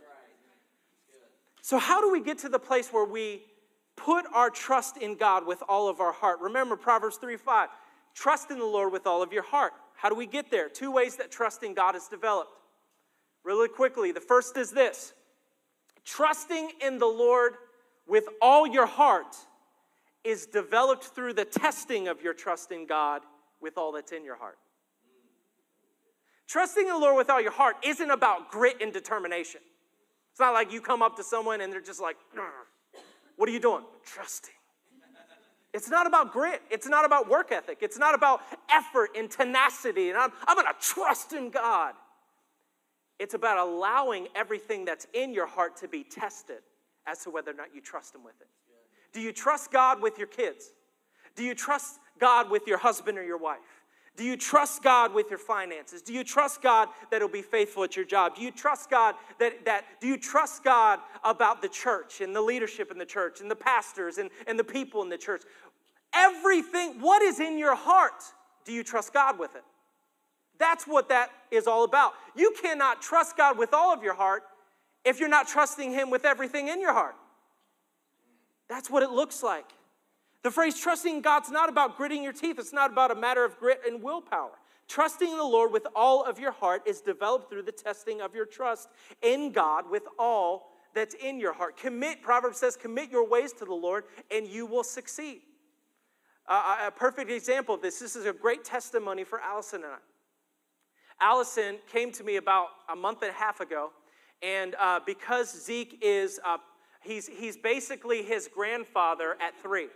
So, 1.61 1.77
how 1.77 2.01
do 2.01 2.11
we 2.11 2.21
get 2.21 2.39
to 2.39 2.49
the 2.49 2.59
place 2.59 2.89
where 2.91 3.05
we 3.05 3.43
put 3.95 4.25
our 4.33 4.49
trust 4.49 4.97
in 4.97 5.15
God 5.15 5.45
with 5.45 5.61
all 5.69 5.87
of 5.87 5.99
our 5.99 6.11
heart? 6.11 6.39
Remember 6.41 6.75
Proverbs 6.75 7.17
3 7.17 7.37
5. 7.37 7.69
Trust 8.15 8.49
in 8.49 8.57
the 8.57 8.65
Lord 8.65 8.91
with 8.91 9.05
all 9.05 9.21
of 9.21 9.31
your 9.31 9.43
heart. 9.43 9.73
How 9.95 10.09
do 10.09 10.15
we 10.15 10.25
get 10.25 10.49
there? 10.49 10.69
Two 10.69 10.91
ways 10.91 11.17
that 11.17 11.29
trusting 11.29 11.73
God 11.75 11.95
is 11.95 12.07
developed. 12.07 12.51
Really 13.43 13.69
quickly, 13.69 14.11
the 14.11 14.21
first 14.21 14.57
is 14.57 14.71
this 14.71 15.13
trusting 16.05 16.71
in 16.81 16.97
the 16.97 17.05
Lord 17.05 17.53
with 18.09 18.25
all 18.41 18.67
your 18.67 18.87
heart 18.87 19.35
is 20.23 20.47
developed 20.47 21.05
through 21.05 21.33
the 21.33 21.45
testing 21.45 22.07
of 22.07 22.21
your 22.21 22.33
trust 22.33 22.71
in 22.71 22.85
God 22.85 23.21
with 23.61 23.77
all 23.77 23.91
that's 23.91 24.11
in 24.11 24.25
your 24.25 24.35
heart. 24.35 24.57
Trusting 26.47 26.87
the 26.87 26.97
Lord 26.97 27.15
with 27.15 27.29
all 27.29 27.39
your 27.39 27.51
heart 27.51 27.77
isn't 27.83 28.09
about 28.09 28.49
grit 28.51 28.77
and 28.81 28.91
determination. 28.91 29.61
It's 30.31 30.39
not 30.39 30.53
like 30.53 30.73
you 30.73 30.81
come 30.81 31.01
up 31.01 31.15
to 31.17 31.23
someone 31.23 31.61
and 31.61 31.71
they're 31.71 31.81
just 31.81 32.01
like, 32.01 32.17
what 33.35 33.47
are 33.47 33.51
you 33.51 33.59
doing? 33.59 33.83
Trusting. 34.03 34.53
It's 35.71 35.89
not 35.89 36.07
about 36.07 36.33
grit. 36.33 36.63
It's 36.71 36.87
not 36.87 37.05
about 37.05 37.29
work 37.29 37.51
ethic. 37.51 37.77
It's 37.81 37.99
not 37.99 38.15
about 38.15 38.41
effort 38.71 39.11
and 39.15 39.29
tenacity. 39.29 40.09
And 40.09 40.17
I'm, 40.17 40.31
I'm 40.47 40.55
going 40.55 40.65
to 40.65 40.73
trust 40.81 41.33
in 41.33 41.51
God. 41.51 41.93
It's 43.19 43.35
about 43.35 43.59
allowing 43.59 44.27
everything 44.35 44.83
that's 44.83 45.05
in 45.13 45.31
your 45.31 45.45
heart 45.45 45.77
to 45.77 45.87
be 45.87 46.03
tested 46.03 46.59
as 47.09 47.23
to 47.23 47.29
whether 47.29 47.51
or 47.51 47.55
not 47.55 47.73
you 47.73 47.81
trust 47.81 48.15
Him 48.15 48.23
with 48.23 48.39
it. 48.41 48.47
Do 49.11 49.21
you 49.21 49.31
trust 49.31 49.71
God 49.71 50.01
with 50.01 50.17
your 50.17 50.27
kids? 50.27 50.71
Do 51.35 51.43
you 51.43 51.55
trust 51.55 51.99
God 52.19 52.49
with 52.49 52.67
your 52.67 52.77
husband 52.77 53.17
or 53.17 53.23
your 53.23 53.37
wife? 53.37 53.59
Do 54.15 54.23
you 54.25 54.35
trust 54.35 54.83
God 54.83 55.13
with 55.13 55.29
your 55.29 55.39
finances? 55.39 56.01
Do 56.01 56.13
you 56.13 56.23
trust 56.23 56.61
God 56.61 56.89
that 57.09 57.21
He'll 57.21 57.29
be 57.29 57.41
faithful 57.41 57.83
at 57.83 57.95
your 57.95 58.05
job? 58.05 58.35
Do 58.35 58.41
you 58.41 58.51
trust 58.51 58.89
God 58.89 59.15
that, 59.39 59.65
that 59.65 59.85
do 60.01 60.07
you 60.07 60.17
trust 60.17 60.63
God 60.63 60.99
about 61.23 61.61
the 61.61 61.69
church 61.69 62.19
and 62.21 62.35
the 62.35 62.41
leadership 62.41 62.91
in 62.91 62.97
the 62.97 63.05
church 63.05 63.39
and 63.39 63.49
the 63.49 63.55
pastors 63.55 64.17
and, 64.17 64.29
and 64.45 64.59
the 64.59 64.63
people 64.63 65.01
in 65.01 65.09
the 65.09 65.17
church? 65.17 65.43
Everything, 66.13 66.99
what 66.99 67.21
is 67.21 67.39
in 67.39 67.57
your 67.57 67.75
heart? 67.75 68.23
Do 68.65 68.73
you 68.73 68.83
trust 68.83 69.13
God 69.13 69.39
with 69.39 69.55
it? 69.55 69.63
That's 70.57 70.85
what 70.85 71.07
that 71.09 71.31
is 71.49 71.65
all 71.65 71.85
about. 71.85 72.11
You 72.35 72.53
cannot 72.61 73.01
trust 73.01 73.37
God 73.37 73.57
with 73.57 73.73
all 73.73 73.93
of 73.93 74.03
your 74.03 74.15
heart 74.15 74.43
if 75.05 75.19
you're 75.19 75.29
not 75.29 75.47
trusting 75.47 75.91
Him 75.91 76.09
with 76.09 76.25
everything 76.25 76.67
in 76.67 76.81
your 76.81 76.93
heart. 76.93 77.15
That's 78.67 78.89
what 78.89 79.03
it 79.03 79.09
looks 79.09 79.41
like. 79.41 79.65
The 80.43 80.51
phrase 80.51 80.79
trusting 80.79 81.21
God's 81.21 81.49
not 81.49 81.69
about 81.69 81.97
gritting 81.97 82.23
your 82.23 82.33
teeth, 82.33 82.57
it's 82.59 82.73
not 82.73 82.91
about 82.91 83.11
a 83.11 83.15
matter 83.15 83.43
of 83.43 83.57
grit 83.57 83.81
and 83.85 84.01
willpower. 84.01 84.51
Trusting 84.87 85.37
the 85.37 85.43
Lord 85.43 85.71
with 85.71 85.85
all 85.95 86.23
of 86.23 86.39
your 86.39 86.51
heart 86.51 86.81
is 86.87 87.01
developed 87.01 87.49
through 87.49 87.61
the 87.63 87.71
testing 87.71 88.21
of 88.21 88.33
your 88.33 88.45
trust 88.45 88.89
in 89.21 89.51
God 89.51 89.89
with 89.89 90.03
all 90.17 90.71
that's 90.95 91.13
in 91.13 91.39
your 91.39 91.53
heart. 91.53 91.77
Commit, 91.77 92.23
Proverbs 92.23 92.57
says, 92.57 92.75
commit 92.75 93.11
your 93.11 93.27
ways 93.27 93.53
to 93.53 93.65
the 93.65 93.73
Lord 93.73 94.05
and 94.31 94.47
you 94.47 94.65
will 94.65 94.83
succeed. 94.83 95.41
Uh, 96.47 96.87
a 96.87 96.91
perfect 96.91 97.29
example 97.29 97.75
of 97.75 97.81
this, 97.83 97.99
this 97.99 98.15
is 98.15 98.25
a 98.25 98.33
great 98.33 98.63
testimony 98.63 99.23
for 99.23 99.39
Allison 99.39 99.83
and 99.83 99.93
I. 99.93 99.97
Allison 101.21 101.77
came 101.91 102.11
to 102.13 102.23
me 102.23 102.37
about 102.37 102.69
a 102.91 102.95
month 102.95 103.21
and 103.21 103.29
a 103.29 103.33
half 103.33 103.59
ago, 103.59 103.91
and 104.41 104.75
uh, 104.79 104.99
because 105.05 105.65
Zeke 105.65 105.99
is, 106.01 106.39
uh, 106.45 106.57
he's, 107.01 107.27
he's 107.27 107.57
basically 107.57 108.23
his 108.23 108.49
grandfather 108.53 109.37
at 109.41 109.59
three. 109.61 109.87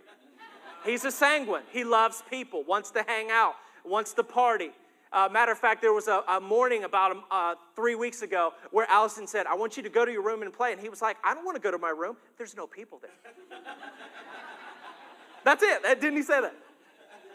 He's 0.84 1.04
a 1.04 1.10
sanguine. 1.10 1.62
He 1.70 1.82
loves 1.82 2.22
people, 2.28 2.62
wants 2.64 2.90
to 2.90 3.02
hang 3.06 3.30
out, 3.30 3.54
wants 3.84 4.12
to 4.14 4.22
party. 4.22 4.70
Uh, 5.12 5.28
matter 5.32 5.52
of 5.52 5.58
fact, 5.58 5.80
there 5.80 5.92
was 5.92 6.08
a, 6.08 6.22
a 6.28 6.40
morning 6.40 6.84
about 6.84 7.12
um, 7.12 7.24
uh, 7.30 7.54
three 7.76 7.94
weeks 7.94 8.22
ago 8.22 8.52
where 8.70 8.86
Allison 8.90 9.26
said, 9.26 9.46
I 9.46 9.54
want 9.54 9.76
you 9.76 9.82
to 9.84 9.88
go 9.88 10.04
to 10.04 10.10
your 10.10 10.22
room 10.22 10.42
and 10.42 10.52
play. 10.52 10.72
And 10.72 10.80
he 10.80 10.88
was 10.88 11.00
like, 11.00 11.16
I 11.24 11.34
don't 11.34 11.44
want 11.44 11.56
to 11.56 11.62
go 11.62 11.70
to 11.70 11.78
my 11.78 11.90
room. 11.90 12.16
There's 12.36 12.56
no 12.56 12.66
people 12.66 12.98
there. 13.00 13.12
That's 15.44 15.62
it. 15.62 15.82
Didn't 16.00 16.16
he 16.16 16.22
say 16.22 16.40
that? 16.40 16.54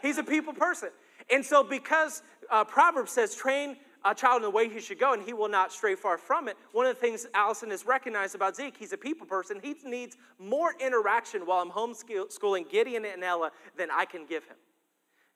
He's 0.02 0.18
a 0.18 0.22
people 0.22 0.52
person. 0.52 0.90
And 1.30 1.44
so, 1.44 1.64
because 1.64 2.22
uh, 2.50 2.64
Proverbs 2.64 3.12
says, 3.12 3.34
train 3.34 3.76
a 4.04 4.14
child 4.14 4.36
in 4.36 4.42
the 4.42 4.50
way 4.50 4.68
he 4.68 4.80
should 4.80 4.98
go, 4.98 5.12
and 5.12 5.22
he 5.22 5.32
will 5.32 5.48
not 5.48 5.72
stray 5.72 5.94
far 5.94 6.16
from 6.16 6.48
it. 6.48 6.56
One 6.72 6.86
of 6.86 6.94
the 6.94 7.00
things 7.00 7.26
Allison 7.34 7.70
has 7.70 7.84
recognized 7.84 8.34
about 8.34 8.56
Zeke, 8.56 8.76
he's 8.76 8.92
a 8.92 8.96
people 8.96 9.26
person. 9.26 9.60
He 9.62 9.76
needs 9.84 10.16
more 10.38 10.74
interaction 10.80 11.42
while 11.46 11.60
I'm 11.60 11.70
homeschooling 11.70 12.70
Gideon 12.70 13.04
and 13.04 13.22
Ella 13.22 13.50
than 13.76 13.90
I 13.90 14.04
can 14.04 14.26
give 14.26 14.44
him. 14.44 14.56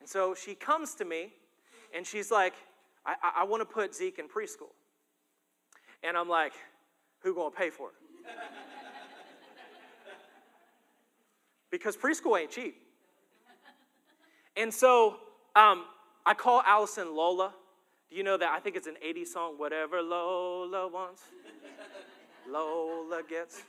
And 0.00 0.08
so 0.08 0.34
she 0.34 0.54
comes 0.54 0.94
to 0.96 1.04
me, 1.04 1.32
and 1.94 2.06
she's 2.06 2.30
like, 2.30 2.54
I, 3.06 3.14
I, 3.22 3.32
I 3.40 3.44
want 3.44 3.60
to 3.60 3.66
put 3.66 3.94
Zeke 3.94 4.18
in 4.18 4.28
preschool. 4.28 4.72
And 6.02 6.16
I'm 6.16 6.28
like, 6.28 6.52
who 7.20 7.34
gonna 7.34 7.50
pay 7.50 7.70
for 7.70 7.88
it? 7.88 7.94
because 11.70 11.96
preschool 11.96 12.38
ain't 12.40 12.50
cheap. 12.50 12.76
And 14.56 14.72
so 14.72 15.16
um, 15.56 15.84
I 16.24 16.34
call 16.34 16.62
Allison 16.66 17.14
Lola. 17.14 17.52
You 18.14 18.22
know 18.22 18.36
that? 18.36 18.48
I 18.48 18.60
think 18.60 18.76
it's 18.76 18.86
an 18.86 18.94
80s 19.04 19.26
song, 19.26 19.54
Whatever 19.56 20.00
Lola 20.00 20.86
Wants, 20.86 21.22
Lola 22.48 23.22
Gets. 23.28 23.64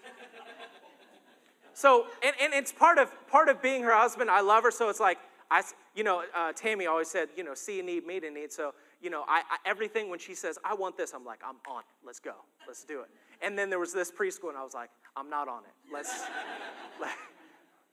So, 1.73 2.05
and, 2.23 2.35
and 2.39 2.53
it's 2.53 2.71
part 2.71 2.99
of, 2.99 3.11
part 3.27 3.49
of 3.49 3.59
being 3.59 3.81
her 3.81 3.91
husband. 3.91 4.29
I 4.29 4.41
love 4.41 4.63
her, 4.63 4.69
so 4.69 4.87
it's 4.87 4.99
like, 4.99 5.17
I, 5.49 5.63
you 5.95 6.03
know, 6.03 6.23
uh, 6.35 6.53
Tammy 6.53 6.85
always 6.85 7.09
said, 7.09 7.29
you 7.35 7.43
know, 7.43 7.55
see 7.55 7.79
a 7.79 7.83
need, 7.83 8.05
meet 8.05 8.23
a 8.23 8.29
need. 8.29 8.51
So, 8.51 8.75
you 9.01 9.09
know, 9.09 9.23
I, 9.27 9.41
I, 9.49 9.57
everything 9.65 10.11
when 10.11 10.19
she 10.19 10.35
says, 10.35 10.59
I 10.63 10.75
want 10.75 10.95
this, 10.95 11.13
I'm 11.13 11.25
like, 11.25 11.41
I'm 11.43 11.55
on 11.67 11.79
it. 11.79 12.05
Let's 12.05 12.19
go. 12.19 12.35
Let's 12.67 12.83
do 12.83 13.01
it. 13.01 13.07
And 13.41 13.57
then 13.57 13.71
there 13.71 13.79
was 13.79 13.93
this 13.93 14.11
preschool, 14.11 14.49
and 14.49 14.57
I 14.59 14.63
was 14.63 14.75
like, 14.75 14.91
I'm 15.17 15.27
not 15.27 15.47
on 15.47 15.63
it. 15.63 15.73
Let's, 15.91 16.13
let, 17.01 17.09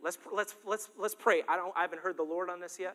let's, 0.05 0.19
let's, 0.31 0.55
let's, 0.67 0.91
let's 0.99 1.15
pray. 1.15 1.45
I, 1.49 1.57
don't, 1.57 1.73
I 1.75 1.81
haven't 1.81 2.03
heard 2.03 2.19
the 2.19 2.25
Lord 2.25 2.51
on 2.51 2.61
this 2.61 2.79
yet. 2.79 2.95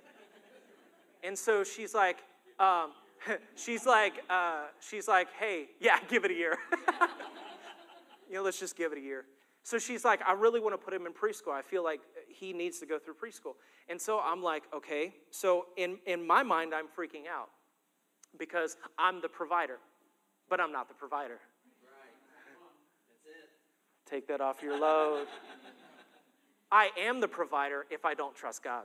And 1.24 1.36
so 1.36 1.64
she's 1.64 1.96
like, 1.96 2.18
um, 2.60 2.92
she's 3.56 3.86
like, 3.86 4.24
uh, 4.30 4.66
she's 4.80 5.08
like, 5.08 5.28
hey, 5.40 5.68
yeah, 5.80 6.00
give 6.08 6.26
it 6.26 6.32
a 6.32 6.34
year. 6.34 6.58
you 8.30 8.36
know, 8.36 8.44
let's 8.44 8.60
just 8.60 8.76
give 8.76 8.92
it 8.92 8.98
a 8.98 9.02
year. 9.02 9.26
So 9.64 9.78
she's 9.78 10.06
like, 10.06 10.22
I 10.26 10.32
really 10.32 10.60
want 10.60 10.74
to 10.74 10.78
put 10.78 10.94
him 10.94 11.06
in 11.06 11.14
preschool. 11.14 11.52
I 11.52 11.62
feel 11.62 11.84
like 11.84 12.00
he 12.30 12.54
needs 12.54 12.80
to 12.80 12.86
go 12.86 12.98
through 13.00 13.16
preschool. 13.16 13.56
And 13.90 14.00
so 14.00 14.20
I'm 14.20 14.42
like, 14.42 14.64
okay. 14.74 15.14
So 15.30 15.66
in, 15.76 15.98
in 16.06 16.26
my 16.26 16.42
mind, 16.42 16.74
I'm 16.74 16.86
freaking 16.86 17.28
out 17.30 17.50
because 18.40 18.78
I'm 18.98 19.22
the 19.22 19.28
provider, 19.28 19.80
but 20.50 20.62
I'm 20.62 20.72
not 20.72 20.88
the 20.88 20.94
provider. 20.94 21.40
Right. 21.84 22.14
Take 24.10 24.28
that 24.30 24.40
off 24.40 24.62
your 24.62 24.80
load. 24.80 25.28
I 26.72 26.90
am 26.98 27.20
the 27.20 27.28
provider 27.28 27.86
if 27.90 28.06
I 28.06 28.14
don't 28.14 28.36
trust 28.36 28.64
God. 28.64 28.84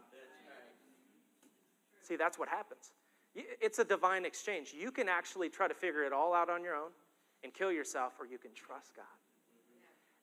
See, 2.01 2.16
that's 2.16 2.38
what 2.38 2.49
happens. 2.49 2.92
It's 3.35 3.79
a 3.79 3.85
divine 3.85 4.25
exchange. 4.25 4.75
You 4.79 4.90
can 4.90 5.09
actually 5.09 5.49
try 5.49 5.66
to 5.66 5.75
figure 5.75 6.05
it 6.05 6.12
all 6.12 6.35
out 6.35 6.51
on 6.51 6.62
your 6.62 6.75
own 6.75 6.90
and 7.42 7.53
kill 7.53 7.73
yourself, 7.73 8.12
or 8.21 8.27
you 8.27 8.38
can 8.38 8.53
trust 8.55 8.95
God. 8.95 9.05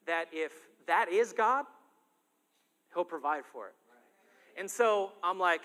That 0.06 0.28
if 0.32 0.52
that 0.88 1.12
is 1.12 1.34
God, 1.34 1.66
He'll 2.94 3.04
provide 3.04 3.46
for 3.46 3.68
it. 3.68 3.76
And 4.58 4.70
so 4.70 5.12
I'm 5.24 5.40
like, 5.40 5.62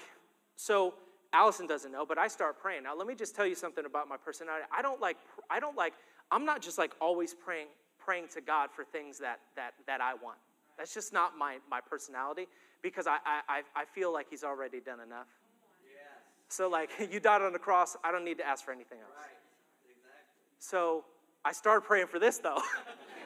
so 0.57 0.94
Allison 1.33 1.66
doesn't 1.66 1.90
know, 1.90 2.07
but 2.07 2.18
I 2.18 2.28
start 2.28 2.61
praying. 2.61 2.85
Now 2.85 2.96
let 2.96 3.07
me 3.07 3.14
just 3.14 3.35
tell 3.35 3.46
you 3.46 3.54
something 3.54 3.85
about 3.85 4.09
my 4.09 4.16
personality. 4.16 4.66
I 4.76 4.83
don't 4.83 5.00
like, 5.00 5.16
I 5.50 5.61
don't 5.61 5.76
like, 5.76 5.94
I'm 6.30 6.44
not 6.44 6.62
just 6.62 6.78
like 6.78 6.92
always 7.00 7.35
praying, 7.35 7.68
praying 7.98 8.28
to 8.35 8.40
God 8.40 8.70
for 8.74 8.85
things 8.85 9.18
that 9.18 9.40
that 9.57 9.74
that 9.87 10.00
I 10.00 10.14
want. 10.14 10.38
That's 10.78 10.94
just 10.94 11.12
not 11.12 11.37
my 11.37 11.57
my 11.70 11.80
personality 11.80 12.46
because 12.83 13.07
I 13.07 13.18
I 13.26 13.62
I 13.74 13.85
feel 13.85 14.12
like 14.12 14.26
He's 14.30 14.44
already 14.44 14.80
done 14.80 15.00
enough. 15.00 15.26
So, 16.48 16.68
like, 16.68 16.90
you 17.12 17.20
died 17.20 17.42
on 17.42 17.52
the 17.52 17.59
cross, 17.59 17.96
I 18.04 18.12
don't 18.12 18.24
need 18.24 18.38
to 18.38 18.46
ask 18.46 18.64
for 18.64 18.72
anything 18.72 18.98
else. 18.98 19.28
So, 20.59 21.04
I 21.44 21.52
started 21.52 21.83
praying 21.83 22.07
for 22.07 22.18
this 22.18 22.38
though. 22.38 22.62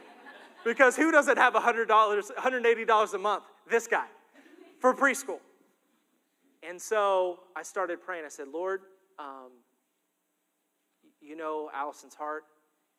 because 0.65 0.97
who 0.97 1.13
doesn't 1.13 1.39
have 1.39 1.55
$100, 1.55 1.87
$180 1.87 3.15
a 3.15 3.19
month? 3.19 3.45
This 3.71 3.87
guy 3.87 4.07
for 4.81 4.95
preschool. 4.95 5.39
And 6.69 6.81
so 6.81 7.41
I 7.57 7.63
started 7.63 8.03
praying. 8.03 8.25
I 8.25 8.29
said, 8.29 8.49
Lord, 8.53 8.81
um, 9.19 9.51
you 11.21 11.37
know 11.37 11.71
Allison's 11.75 12.15
heart, 12.15 12.45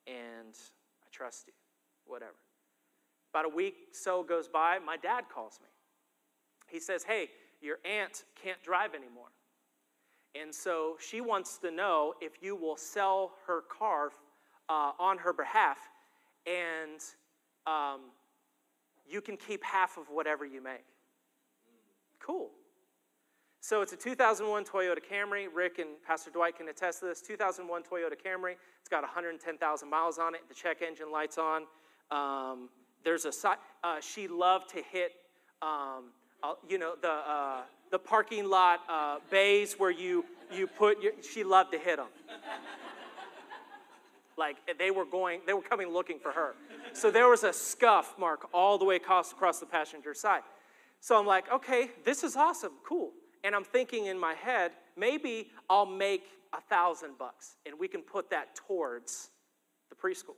and 0.07 0.55
I 1.03 1.07
trust 1.11 1.47
you, 1.47 1.53
whatever. 2.05 2.35
About 3.33 3.45
a 3.45 3.55
week 3.55 3.75
so 3.91 4.23
goes 4.23 4.47
by, 4.47 4.79
my 4.79 4.97
dad 4.97 5.25
calls 5.33 5.59
me. 5.61 5.69
He 6.67 6.79
says, 6.79 7.03
Hey, 7.03 7.29
your 7.61 7.77
aunt 7.85 8.23
can't 8.41 8.61
drive 8.63 8.95
anymore. 8.95 9.27
And 10.35 10.53
so 10.53 10.95
she 10.99 11.21
wants 11.21 11.57
to 11.59 11.71
know 11.71 12.13
if 12.21 12.33
you 12.41 12.55
will 12.55 12.77
sell 12.77 13.33
her 13.47 13.61
car 13.61 14.11
uh, 14.69 14.91
on 14.99 15.17
her 15.17 15.33
behalf, 15.33 15.77
and 16.45 17.01
um, 17.65 18.01
you 19.07 19.21
can 19.21 19.37
keep 19.37 19.63
half 19.63 19.97
of 19.97 20.09
whatever 20.09 20.45
you 20.45 20.61
make. 20.61 20.85
Cool. 22.19 22.51
So 23.61 23.81
it's 23.81 23.91
a 23.91 23.97
2001 23.97 24.63
Toyota 24.63 24.99
Camry. 24.99 25.47
Rick 25.53 25.79
and 25.79 25.89
Pastor 26.05 26.31
Dwight 26.31 26.57
can 26.57 26.69
attest 26.69 27.01
to 27.01 27.07
this. 27.07 27.21
2001 27.21 27.83
Toyota 27.83 28.13
Camry. 28.13 28.53
It's 28.79 28.89
got 28.89 29.01
110,000 29.01 29.89
miles 29.89 30.17
on 30.17 30.35
it. 30.35 30.41
The 30.47 30.53
check 30.53 30.81
engine 30.81 31.11
light's 31.11 31.37
on. 31.37 31.63
Um, 32.11 32.69
there's 33.03 33.25
a 33.25 33.31
uh, 33.83 33.99
she 34.01 34.27
loved 34.27 34.69
to 34.69 34.81
hit, 34.81 35.11
um, 35.61 36.11
uh, 36.43 36.53
you 36.67 36.77
know, 36.77 36.93
the 37.01 37.11
uh, 37.11 37.61
the 37.91 37.99
parking 37.99 38.45
lot 38.45 38.81
uh, 38.89 39.17
bays 39.29 39.75
where 39.77 39.91
you 39.91 40.25
you 40.51 40.67
put 40.67 41.01
your. 41.01 41.13
She 41.21 41.43
loved 41.43 41.71
to 41.73 41.79
hit 41.79 41.97
them. 41.97 42.07
like 44.37 44.57
they 44.77 44.91
were 44.91 45.05
going, 45.05 45.41
they 45.45 45.53
were 45.53 45.61
coming 45.61 45.89
looking 45.89 46.19
for 46.19 46.31
her. 46.31 46.55
So 46.93 47.11
there 47.11 47.27
was 47.27 47.43
a 47.43 47.53
scuff 47.53 48.15
mark 48.17 48.47
all 48.53 48.77
the 48.77 48.85
way 48.85 48.95
across 48.95 49.31
across 49.31 49.59
the 49.59 49.65
passenger 49.65 50.13
side. 50.13 50.41
So 51.01 51.17
I'm 51.17 51.25
like, 51.25 51.51
okay, 51.51 51.91
this 52.03 52.23
is 52.23 52.35
awesome, 52.35 52.73
cool. 52.85 53.11
And 53.43 53.55
I'm 53.55 53.63
thinking 53.63 54.07
in 54.07 54.19
my 54.19 54.33
head, 54.33 54.71
maybe 54.97 55.49
I'll 55.69 55.85
make 55.85 56.23
a 56.53 56.61
thousand 56.61 57.17
bucks 57.17 57.55
and 57.65 57.79
we 57.79 57.87
can 57.87 58.01
put 58.01 58.29
that 58.31 58.55
towards 58.55 59.29
the 59.89 59.95
preschool. 59.95 60.35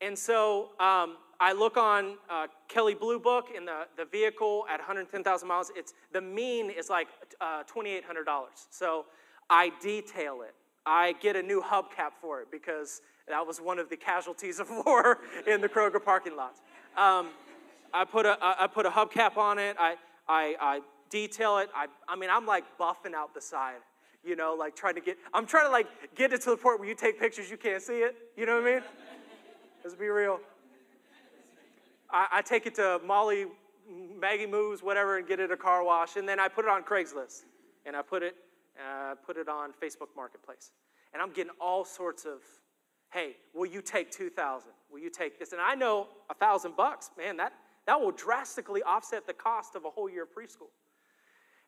And 0.00 0.18
so 0.18 0.70
um, 0.80 1.16
I 1.42 1.54
look 1.54 1.76
on 1.76 2.18
uh, 2.30 2.46
Kelley 2.68 2.94
Blue 2.94 3.18
Book 3.18 3.48
in 3.54 3.64
the, 3.64 3.88
the 3.96 4.04
vehicle 4.04 4.64
at 4.72 4.78
110,000 4.78 5.48
miles. 5.48 5.72
It's, 5.74 5.92
the 6.12 6.20
mean 6.20 6.70
is 6.70 6.88
like 6.88 7.08
uh, 7.40 7.64
$2,800. 7.64 8.00
So 8.70 9.06
I 9.50 9.72
detail 9.82 10.42
it. 10.42 10.54
I 10.86 11.14
get 11.20 11.34
a 11.34 11.42
new 11.42 11.60
hubcap 11.60 12.12
for 12.20 12.42
it 12.42 12.52
because 12.52 13.02
that 13.26 13.44
was 13.44 13.60
one 13.60 13.80
of 13.80 13.90
the 13.90 13.96
casualties 13.96 14.60
of 14.60 14.70
war 14.86 15.18
in 15.44 15.60
the 15.60 15.68
Kroger 15.68 16.02
parking 16.02 16.36
lot. 16.36 16.60
Um, 16.96 17.30
I 17.92 18.04
put 18.04 18.24
a, 18.24 18.38
I 18.40 18.68
put 18.68 18.86
a 18.86 18.90
hubcap 18.90 19.36
on 19.36 19.58
it. 19.58 19.74
I, 19.80 19.96
I, 20.28 20.54
I 20.60 20.80
detail 21.10 21.58
it. 21.58 21.70
I, 21.74 21.86
I 22.08 22.14
mean, 22.14 22.30
I'm 22.30 22.46
like 22.46 22.78
buffing 22.78 23.14
out 23.16 23.34
the 23.34 23.40
side, 23.40 23.80
you 24.24 24.36
know, 24.36 24.54
like 24.56 24.76
trying 24.76 24.94
to 24.94 25.00
get, 25.00 25.18
I'm 25.34 25.46
trying 25.46 25.66
to 25.66 25.72
like 25.72 25.88
get 26.14 26.32
it 26.32 26.40
to 26.42 26.50
the 26.50 26.56
point 26.56 26.78
where 26.78 26.88
you 26.88 26.94
take 26.94 27.18
pictures, 27.18 27.50
you 27.50 27.56
can't 27.56 27.82
see 27.82 27.98
it. 27.98 28.14
You 28.36 28.46
know 28.46 28.60
what 28.60 28.68
I 28.68 28.74
mean? 28.74 28.82
Let's 29.82 29.96
be 29.96 30.06
real. 30.06 30.38
I, 32.12 32.26
I 32.32 32.42
take 32.42 32.66
it 32.66 32.74
to 32.76 33.00
Molly, 33.04 33.46
Maggie 34.18 34.46
Moves, 34.46 34.82
whatever, 34.82 35.18
and 35.18 35.26
get 35.26 35.40
it 35.40 35.50
a 35.50 35.56
car 35.56 35.84
wash. 35.84 36.16
And 36.16 36.28
then 36.28 36.38
I 36.38 36.48
put 36.48 36.64
it 36.64 36.70
on 36.70 36.82
Craigslist. 36.82 37.42
And 37.84 37.96
I 37.96 38.02
put 38.02 38.22
it, 38.22 38.36
uh, 38.78 39.16
put 39.26 39.36
it 39.36 39.48
on 39.48 39.70
Facebook 39.82 40.14
Marketplace. 40.14 40.70
And 41.12 41.20
I'm 41.20 41.32
getting 41.32 41.52
all 41.60 41.84
sorts 41.84 42.24
of, 42.24 42.40
hey, 43.12 43.36
will 43.54 43.66
you 43.66 43.82
take 43.82 44.10
2000 44.10 44.70
Will 44.92 45.00
you 45.00 45.10
take 45.10 45.38
this? 45.38 45.52
And 45.52 45.60
I 45.60 45.74
know 45.74 46.08
a 46.28 46.34
thousand 46.34 46.76
bucks, 46.76 47.10
man, 47.16 47.38
that, 47.38 47.54
that 47.86 47.98
will 47.98 48.12
drastically 48.12 48.82
offset 48.82 49.26
the 49.26 49.32
cost 49.32 49.74
of 49.74 49.86
a 49.86 49.90
whole 49.90 50.08
year 50.08 50.24
of 50.24 50.28
preschool. 50.28 50.68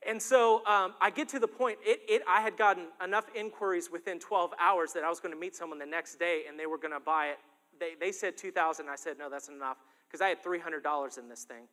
And 0.07 0.21
so 0.21 0.65
um, 0.67 0.93
I 1.01 1.09
get 1.09 1.31
to 1.31 1.39
the 1.39 1.49
point, 1.49 1.79
it, 1.83 2.01
it, 2.07 2.23
I 2.29 2.43
had 2.43 2.59
gotten 2.59 2.89
enough 3.03 3.25
inquiries 3.35 3.91
within 3.91 4.19
12 4.19 4.53
hours 4.61 4.93
that 4.93 5.03
I 5.03 5.09
was 5.09 5.21
going 5.21 5.33
to 5.33 5.41
meet 5.41 5.57
someone 5.57 5.79
the 5.79 5.87
next 5.87 6.19
day 6.19 6.43
and 6.47 6.61
they 6.61 6.67
were 6.67 6.77
going 6.77 6.93
to 6.93 7.01
buy 7.01 7.29
it. 7.29 7.39
They, 7.81 7.93
they 7.99 8.13
said 8.13 8.37
2000 8.37 8.87
I 8.91 8.97
said, 8.97 9.17
no, 9.19 9.31
that's 9.31 9.49
not 9.49 9.57
enough, 9.57 9.79
because 10.15 10.25
I 10.25 10.29
had 10.29 10.45
$300 10.45 11.19
in 11.19 11.29
this 11.29 11.43
thing. 11.43 11.65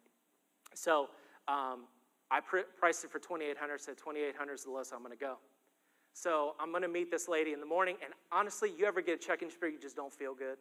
So 0.74 1.10
um, 1.48 1.82
I 2.32 2.40
pr- 2.40 2.66
priced 2.76 3.04
it 3.04 3.12
for 3.12 3.20
2800 3.20 3.80
said 3.80 3.98
2800 4.00 4.54
is 4.54 4.64
the 4.64 4.72
lowest 4.72 4.92
I'm 4.94 5.04
going 5.04 5.12
to 5.12 5.16
go. 5.16 5.36
So 6.14 6.56
I'm 6.60 6.72
going 6.72 6.82
to 6.82 6.88
meet 6.88 7.12
this 7.12 7.28
lady 7.28 7.54
in 7.54 7.60
the 7.60 7.68
morning, 7.68 7.98
and 8.04 8.16
honestly, 8.32 8.72
you 8.76 8.86
ever 8.88 9.00
get 9.00 9.24
a 9.24 9.24
check-in 9.24 9.52
spirit, 9.52 9.76
you 9.76 9.80
just 9.80 9.96
don't 9.96 10.12
feel 10.12 10.34
good? 10.34 10.58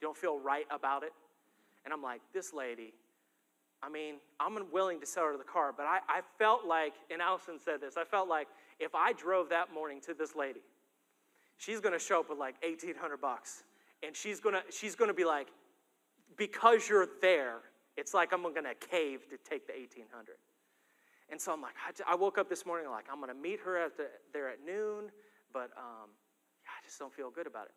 You 0.00 0.06
don't 0.06 0.16
feel 0.16 0.38
right 0.38 0.64
about 0.70 1.02
it? 1.02 1.12
And 1.84 1.92
I'm 1.92 2.02
like, 2.02 2.20
this 2.32 2.54
lady, 2.54 2.94
I 3.82 3.88
mean, 3.88 4.14
I'm 4.38 4.56
willing 4.70 5.00
to 5.00 5.06
sell 5.06 5.24
her 5.24 5.36
the 5.36 5.42
car, 5.42 5.74
but 5.76 5.86
I, 5.86 5.98
I 6.08 6.20
felt 6.38 6.64
like, 6.64 6.94
and 7.10 7.20
Allison 7.20 7.58
said 7.58 7.80
this, 7.80 7.96
I 7.96 8.04
felt 8.04 8.28
like 8.28 8.46
if 8.78 8.94
I 8.94 9.12
drove 9.12 9.48
that 9.48 9.74
morning 9.74 10.00
to 10.06 10.14
this 10.14 10.36
lady, 10.36 10.60
she's 11.58 11.80
gonna 11.80 11.98
show 11.98 12.20
up 12.20 12.30
with 12.30 12.38
like 12.38 12.62
1800 12.62 13.20
bucks. 13.20 13.64
And 14.04 14.16
she's 14.16 14.38
gonna, 14.38 14.62
she's 14.70 14.94
gonna 14.94 15.14
be 15.14 15.24
like, 15.24 15.48
because 16.36 16.88
you're 16.88 17.08
there, 17.20 17.58
it's 17.96 18.14
like 18.14 18.32
I'm 18.32 18.42
gonna 18.42 18.74
cave 18.74 19.20
to 19.30 19.36
take 19.48 19.66
the 19.66 19.72
1800. 19.72 20.36
And 21.30 21.40
so 21.40 21.52
I'm 21.52 21.62
like, 21.62 21.74
I, 22.06 22.14
woke 22.14 22.36
up 22.36 22.50
this 22.50 22.66
morning 22.66 22.90
like, 22.90 23.06
I'm 23.10 23.20
gonna 23.20 23.34
meet 23.34 23.60
her 23.64 23.78
at 23.78 23.96
the, 23.96 24.08
there 24.32 24.50
at 24.50 24.58
noon, 24.64 25.10
but 25.52 25.70
um, 25.76 26.10
I 26.66 26.84
just 26.84 26.98
don't 26.98 27.12
feel 27.12 27.30
good 27.30 27.46
about 27.46 27.66
it. 27.66 27.74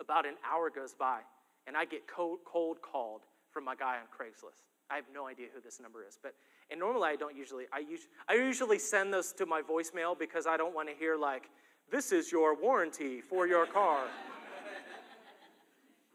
About 0.00 0.26
an 0.26 0.34
hour 0.50 0.70
goes 0.70 0.94
by, 0.94 1.20
and 1.66 1.76
I 1.76 1.84
get 1.84 2.06
cold, 2.06 2.40
cold 2.44 2.82
called 2.82 3.22
from 3.50 3.64
my 3.64 3.74
guy 3.74 3.96
on 3.96 4.06
Craigslist. 4.06 4.64
I 4.90 4.96
have 4.96 5.04
no 5.14 5.26
idea 5.26 5.46
who 5.54 5.60
this 5.60 5.80
number 5.80 6.04
is, 6.06 6.18
but 6.20 6.34
and 6.70 6.80
normally 6.80 7.08
I 7.08 7.16
don't 7.16 7.36
usually. 7.36 7.64
I, 7.72 7.80
us, 7.80 8.00
I 8.28 8.34
usually 8.34 8.78
send 8.78 9.12
those 9.12 9.32
to 9.34 9.46
my 9.46 9.62
voicemail 9.62 10.18
because 10.18 10.46
I 10.46 10.56
don't 10.56 10.74
want 10.74 10.88
to 10.88 10.94
hear 10.94 11.16
like, 11.16 11.48
"This 11.90 12.12
is 12.12 12.32
your 12.32 12.54
warranty 12.54 13.20
for 13.20 13.46
your 13.46 13.66
car." 13.66 14.06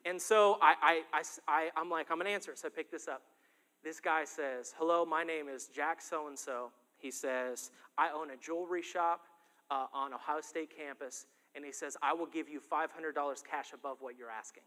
And 0.06 0.22
so 0.22 0.58
I, 0.62 0.76
I, 0.82 1.20
I, 1.20 1.24
I, 1.48 1.70
I'm 1.76 1.90
like, 1.90 2.08
I'm 2.10 2.18
gonna 2.18 2.30
answer. 2.30 2.54
So 2.56 2.68
I 2.68 2.70
pick 2.70 2.92
this 2.92 3.08
up. 3.08 3.24
This 3.84 4.00
guy 4.00 4.26
says, 4.26 4.74
"Hello, 4.78 5.06
my 5.06 5.24
name 5.24 5.48
is 5.50 5.68
Jack 5.68 6.02
So 6.02 6.28
and 6.28 6.38
So." 6.38 6.72
He 6.98 7.12
says, 7.12 7.72
"I 7.98 8.10
own 8.10 8.32
a 8.32 8.38
jewelry 8.38 8.82
shop 8.82 9.22
uh, 9.70 9.88
on 9.94 10.14
Ohio 10.14 10.42
State 10.42 10.76
campus." 10.76 11.26
And 11.56 11.64
he 11.64 11.72
says, 11.72 11.96
I 12.02 12.14
will 12.14 12.26
give 12.26 12.50
you 12.50 12.60
$500 12.60 12.90
cash 13.50 13.72
above 13.74 13.98
what 14.02 14.18
you're 14.18 14.30
asking. 14.30 14.64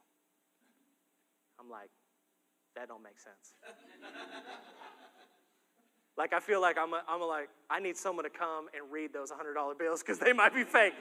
I'm 1.61 1.69
like, 1.69 1.91
that 2.75 2.89
don't 2.89 3.03
make 3.03 3.19
sense. 3.19 3.53
like 6.17 6.33
I 6.33 6.41
feel 6.41 6.63
like 6.63 6.79
I'm, 6.79 6.95
a, 6.95 7.03
I'm 7.07 7.21
a 7.21 7.27
like 7.27 7.51
I 7.69 7.79
need 7.79 7.97
someone 7.97 8.25
to 8.25 8.31
come 8.31 8.69
and 8.75 8.91
read 8.91 9.13
those 9.13 9.31
$100 9.31 9.79
bills 9.79 10.01
because 10.01 10.19
they 10.19 10.33
might 10.33 10.55
be 10.55 10.65
fake. 10.65 10.95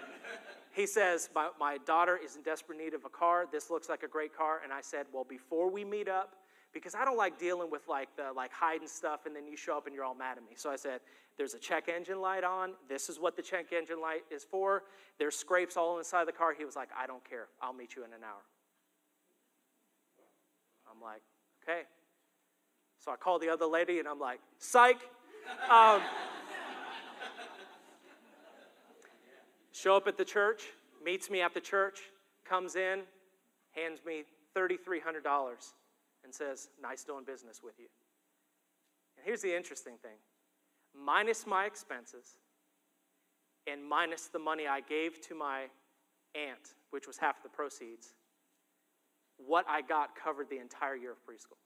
He 0.77 0.85
says 0.85 1.29
my, 1.33 1.49
my 1.59 1.77
daughter 1.85 2.19
is 2.23 2.35
in 2.35 2.43
desperate 2.43 2.77
need 2.77 2.93
of 2.93 3.03
a 3.03 3.09
car. 3.09 3.45
This 3.51 3.71
looks 3.71 3.89
like 3.89 4.03
a 4.03 4.07
great 4.07 4.37
car, 4.37 4.61
and 4.63 4.71
I 4.71 4.81
said, 4.81 5.07
well, 5.11 5.25
before 5.27 5.71
we 5.71 5.83
meet 5.83 6.07
up, 6.07 6.35
because 6.71 6.93
I 6.93 7.03
don't 7.03 7.17
like 7.17 7.39
dealing 7.39 7.71
with 7.71 7.87
like 7.87 8.09
the 8.15 8.31
like 8.35 8.51
hiding 8.53 8.87
stuff 8.87 9.25
and 9.25 9.35
then 9.35 9.47
you 9.47 9.57
show 9.57 9.77
up 9.77 9.87
and 9.87 9.95
you're 9.95 10.03
all 10.03 10.13
mad 10.13 10.37
at 10.37 10.43
me. 10.43 10.51
So 10.55 10.69
I 10.69 10.75
said, 10.75 10.99
there's 11.37 11.55
a 11.55 11.59
check 11.59 11.89
engine 11.89 12.21
light 12.21 12.43
on. 12.43 12.73
This 12.87 13.09
is 13.09 13.19
what 13.19 13.35
the 13.35 13.41
check 13.41 13.73
engine 13.73 13.99
light 13.99 14.21
is 14.29 14.43
for. 14.43 14.83
There's 15.17 15.35
scrapes 15.35 15.77
all 15.77 15.97
inside 15.97 16.27
the 16.27 16.33
car. 16.33 16.53
He 16.55 16.65
was 16.65 16.75
like, 16.75 16.89
I 16.95 17.07
don't 17.07 17.27
care. 17.27 17.47
I'll 17.61 17.73
meet 17.73 17.95
you 17.95 18.03
in 18.03 18.11
an 18.11 18.23
hour. 18.23 18.43
I'm 20.91 21.01
like, 21.01 21.21
okay. 21.63 21.81
So 23.03 23.11
I 23.11 23.15
call 23.15 23.39
the 23.39 23.49
other 23.49 23.65
lady 23.65 23.97
and 23.97 24.07
I'm 24.07 24.19
like, 24.19 24.39
psych. 24.59 24.99
Um, 25.71 26.01
show 29.77 29.95
up 29.95 30.07
at 30.07 30.17
the 30.17 30.25
church, 30.25 30.63
meets 31.03 31.29
me 31.29 31.41
at 31.41 31.53
the 31.53 31.61
church, 31.61 31.99
comes 32.43 32.75
in, 32.75 33.01
hands 33.71 33.99
me 34.05 34.23
$3,300 34.55 35.03
and 36.23 36.33
says, 36.33 36.69
Nice 36.81 37.03
doing 37.03 37.23
business 37.23 37.61
with 37.63 37.75
you. 37.77 37.87
And 39.17 39.25
here's 39.25 39.41
the 39.41 39.55
interesting 39.55 39.93
thing 40.01 40.17
minus 40.95 41.45
my 41.45 41.65
expenses 41.65 42.37
and 43.71 43.85
minus 43.87 44.27
the 44.27 44.39
money 44.39 44.65
I 44.67 44.81
gave 44.81 45.21
to 45.27 45.35
my 45.35 45.63
aunt, 46.33 46.75
which 46.91 47.05
was 47.05 47.17
half 47.17 47.43
the 47.43 47.49
proceeds, 47.49 48.13
what 49.37 49.65
I 49.69 49.81
got 49.81 50.15
covered 50.15 50.49
the 50.49 50.59
entire 50.59 50.95
year 50.95 51.11
of 51.11 51.17
preschool. 51.17 51.57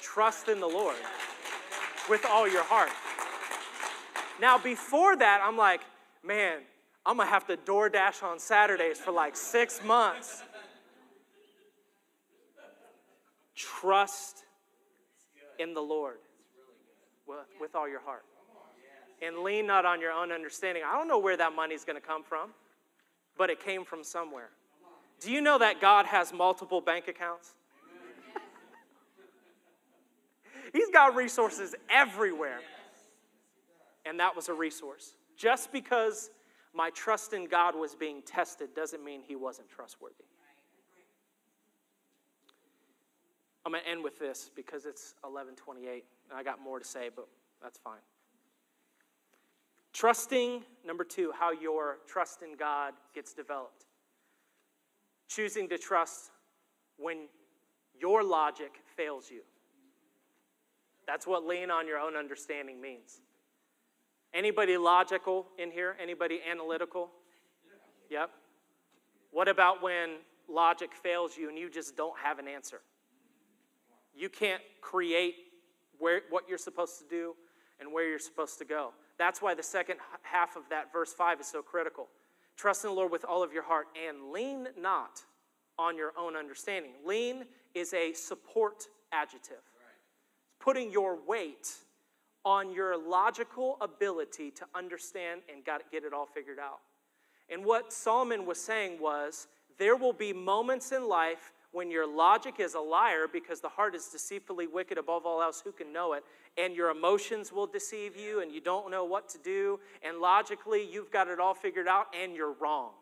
Trust 0.00 0.48
in 0.48 0.60
the 0.60 0.66
Lord 0.66 0.96
with 2.08 2.24
all 2.26 2.48
your 2.48 2.64
heart. 2.64 2.90
Now, 4.40 4.58
before 4.58 5.16
that, 5.16 5.40
I'm 5.42 5.56
like, 5.56 5.80
man, 6.24 6.60
I'm 7.04 7.16
gonna 7.16 7.28
have 7.28 7.46
to 7.46 7.56
DoorDash 7.56 8.22
on 8.22 8.38
Saturdays 8.38 8.98
for 8.98 9.12
like 9.12 9.36
six 9.36 9.82
months. 9.82 10.42
Trust 13.54 14.44
in 15.58 15.74
the 15.74 15.80
Lord 15.80 16.18
with, 17.26 17.38
with 17.60 17.74
all 17.74 17.88
your 17.88 18.00
heart. 18.00 18.24
And 19.20 19.38
lean 19.38 19.66
not 19.66 19.84
on 19.84 20.00
your 20.00 20.12
own 20.12 20.30
understanding. 20.30 20.84
I 20.86 20.96
don't 20.96 21.08
know 21.08 21.18
where 21.18 21.36
that 21.36 21.52
money's 21.54 21.84
to 21.96 22.06
come 22.06 22.22
from, 22.22 22.50
but 23.36 23.50
it 23.50 23.64
came 23.64 23.84
from 23.84 24.04
somewhere. 24.04 24.50
Do 25.20 25.32
you 25.32 25.40
know 25.40 25.58
that 25.58 25.80
God 25.80 26.06
has 26.06 26.32
multiple 26.32 26.80
bank 26.80 27.08
accounts? 27.08 27.54
He's 30.72 30.90
got 30.90 31.16
resources 31.16 31.74
everywhere. 31.90 32.60
And 34.08 34.18
that 34.20 34.34
was 34.34 34.48
a 34.48 34.54
resource. 34.54 35.14
Just 35.36 35.70
because 35.70 36.30
my 36.74 36.90
trust 36.90 37.32
in 37.32 37.46
God 37.46 37.74
was 37.74 37.94
being 37.94 38.22
tested 38.22 38.74
doesn't 38.74 39.04
mean 39.04 39.20
he 39.20 39.36
wasn't 39.36 39.68
trustworthy. 39.68 40.24
I'm 43.66 43.72
going 43.72 43.84
to 43.84 43.90
end 43.90 44.02
with 44.02 44.18
this 44.18 44.50
because 44.56 44.86
it's 44.86 45.14
1128. 45.20 46.04
and 46.30 46.38
I 46.38 46.42
got 46.42 46.58
more 46.58 46.78
to 46.78 46.84
say, 46.86 47.10
but 47.14 47.28
that's 47.62 47.78
fine. 47.78 48.00
Trusting, 49.92 50.62
number 50.86 51.04
two, 51.04 51.32
how 51.38 51.52
your 51.52 51.98
trust 52.06 52.42
in 52.42 52.56
God 52.56 52.94
gets 53.14 53.34
developed. 53.34 53.84
Choosing 55.28 55.68
to 55.68 55.76
trust 55.76 56.30
when 56.96 57.26
your 58.00 58.22
logic 58.22 58.72
fails 58.96 59.30
you. 59.30 59.42
That's 61.06 61.26
what 61.26 61.44
lean 61.44 61.70
on 61.70 61.86
your 61.86 61.98
own 61.98 62.16
understanding 62.16 62.80
means. 62.80 63.20
Anybody 64.34 64.76
logical 64.76 65.46
in 65.58 65.70
here? 65.70 65.96
Anybody 66.00 66.40
analytical? 66.48 67.10
Yep. 68.10 68.30
What 69.30 69.48
about 69.48 69.82
when 69.82 70.16
logic 70.48 70.94
fails 70.94 71.36
you 71.36 71.48
and 71.48 71.58
you 71.58 71.70
just 71.70 71.96
don't 71.96 72.18
have 72.18 72.38
an 72.38 72.48
answer? 72.48 72.80
You 74.14 74.28
can't 74.28 74.62
create 74.80 75.34
where, 75.98 76.22
what 76.30 76.44
you're 76.48 76.58
supposed 76.58 76.98
to 76.98 77.04
do 77.08 77.34
and 77.80 77.92
where 77.92 78.08
you're 78.08 78.18
supposed 78.18 78.58
to 78.58 78.64
go. 78.64 78.92
That's 79.18 79.42
why 79.42 79.54
the 79.54 79.62
second 79.62 79.98
half 80.22 80.56
of 80.56 80.62
that 80.70 80.92
verse 80.92 81.12
5 81.12 81.40
is 81.40 81.46
so 81.46 81.62
critical. 81.62 82.08
Trust 82.56 82.84
in 82.84 82.90
the 82.90 82.96
Lord 82.96 83.12
with 83.12 83.24
all 83.24 83.42
of 83.42 83.52
your 83.52 83.62
heart 83.62 83.86
and 84.06 84.32
lean 84.32 84.68
not 84.78 85.22
on 85.78 85.96
your 85.96 86.12
own 86.18 86.36
understanding. 86.36 86.92
Lean 87.04 87.44
is 87.74 87.94
a 87.94 88.12
support 88.12 88.84
adjective 89.12 89.62
it's 90.48 90.54
putting 90.58 90.90
your 90.90 91.18
weight 91.26 91.68
on 92.48 92.72
your 92.72 92.96
logical 92.96 93.76
ability 93.82 94.50
to 94.50 94.64
understand 94.74 95.42
and 95.52 95.62
got, 95.66 95.82
get 95.92 96.02
it 96.02 96.14
all 96.14 96.24
figured 96.24 96.58
out. 96.58 96.80
And 97.50 97.62
what 97.62 97.92
Solomon 97.92 98.46
was 98.46 98.58
saying 98.58 98.98
was 98.98 99.48
there 99.76 99.96
will 99.96 100.14
be 100.14 100.32
moments 100.32 100.90
in 100.92 101.06
life 101.06 101.52
when 101.72 101.90
your 101.90 102.06
logic 102.06 102.54
is 102.58 102.72
a 102.72 102.80
liar 102.80 103.26
because 103.30 103.60
the 103.60 103.68
heart 103.68 103.94
is 103.94 104.06
deceitfully 104.06 104.66
wicked 104.66 104.96
above 104.96 105.26
all 105.26 105.42
else, 105.42 105.60
who 105.62 105.72
can 105.72 105.92
know 105.92 106.14
it? 106.14 106.24
And 106.56 106.74
your 106.74 106.88
emotions 106.88 107.52
will 107.52 107.66
deceive 107.66 108.16
you 108.16 108.40
and 108.40 108.50
you 108.50 108.62
don't 108.62 108.90
know 108.90 109.04
what 109.04 109.28
to 109.28 109.38
do. 109.38 109.78
And 110.02 110.16
logically, 110.16 110.88
you've 110.90 111.10
got 111.10 111.28
it 111.28 111.38
all 111.38 111.52
figured 111.52 111.86
out 111.86 112.06
and 112.18 112.34
you're 112.34 112.54
wrong. 112.54 112.92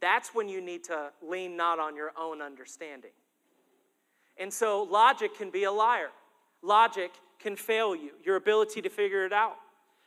That's 0.00 0.34
when 0.34 0.48
you 0.48 0.60
need 0.60 0.82
to 0.84 1.12
lean 1.22 1.56
not 1.56 1.78
on 1.78 1.94
your 1.94 2.10
own 2.18 2.42
understanding. 2.42 3.12
And 4.38 4.52
so 4.52 4.82
logic 4.82 5.38
can 5.38 5.50
be 5.50 5.64
a 5.64 5.70
liar. 5.70 6.08
Logic 6.62 7.12
can 7.40 7.56
fail 7.56 7.94
you, 7.94 8.12
your 8.24 8.36
ability 8.36 8.82
to 8.82 8.88
figure 8.88 9.24
it 9.24 9.32
out. 9.32 9.56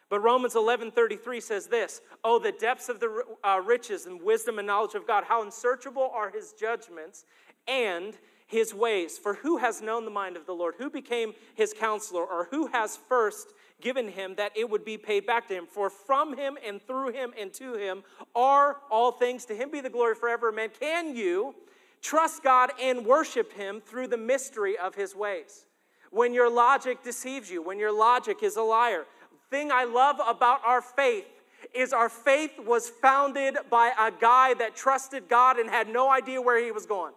But 0.09 0.19
Romans 0.19 0.55
11:33 0.55 1.39
says 1.41 1.67
this, 1.67 2.01
"Oh 2.23 2.39
the 2.39 2.51
depths 2.51 2.89
of 2.89 2.99
the 2.99 3.23
uh, 3.43 3.61
riches 3.65 4.05
and 4.05 4.21
wisdom 4.21 4.59
and 4.59 4.67
knowledge 4.67 4.95
of 4.95 5.07
God, 5.07 5.23
how 5.23 5.41
unsearchable 5.41 6.11
are 6.13 6.29
his 6.29 6.53
judgments 6.53 7.25
and 7.67 8.17
his 8.45 8.73
ways. 8.73 9.17
For 9.17 9.35
who 9.35 9.57
has 9.57 9.81
known 9.81 10.05
the 10.05 10.11
mind 10.11 10.37
of 10.37 10.45
the 10.45 10.53
Lord? 10.53 10.75
Who 10.77 10.89
became 10.89 11.33
his 11.55 11.73
counselor 11.73 12.23
or 12.23 12.45
who 12.51 12.67
has 12.67 12.97
first 12.97 13.53
given 13.81 14.07
him 14.07 14.35
that 14.35 14.51
it 14.55 14.69
would 14.69 14.85
be 14.85 14.97
paid 14.97 15.25
back 15.25 15.47
to 15.47 15.55
him? 15.55 15.65
For 15.65 15.89
from 15.89 16.37
him 16.37 16.57
and 16.63 16.79
through 16.79 17.13
him 17.13 17.33
and 17.39 17.51
to 17.53 17.73
him 17.73 18.03
are 18.35 18.77
all 18.91 19.13
things. 19.13 19.45
To 19.45 19.55
him 19.55 19.71
be 19.71 19.81
the 19.81 19.89
glory 19.89 20.13
forever. 20.13 20.51
Man, 20.51 20.69
can 20.79 21.15
you 21.15 21.55
Trust 22.03 22.43
God 22.43 22.71
and 22.81 23.05
worship 23.05 23.53
Him 23.53 23.81
through 23.81 24.09
the 24.09 24.17
mystery 24.17 24.77
of 24.77 24.93
His 24.93 25.15
ways. 25.15 25.65
When 26.13 26.31
your 26.31 26.47
logic 26.47 27.03
deceives 27.03 27.49
you, 27.49 27.63
when 27.63 27.79
your 27.79 27.91
logic 27.91 28.43
is 28.43 28.55
a 28.55 28.61
liar. 28.61 29.05
thing 29.49 29.71
I 29.71 29.85
love 29.85 30.17
about 30.23 30.61
our 30.63 30.79
faith 30.79 31.25
is 31.73 31.91
our 31.91 32.07
faith 32.07 32.51
was 32.59 32.87
founded 32.87 33.57
by 33.71 33.91
a 33.99 34.11
guy 34.11 34.53
that 34.53 34.75
trusted 34.75 35.27
God 35.27 35.57
and 35.57 35.67
had 35.67 35.89
no 35.89 36.11
idea 36.11 36.39
where 36.39 36.63
he 36.63 36.71
was 36.71 36.85
going. 36.85 37.13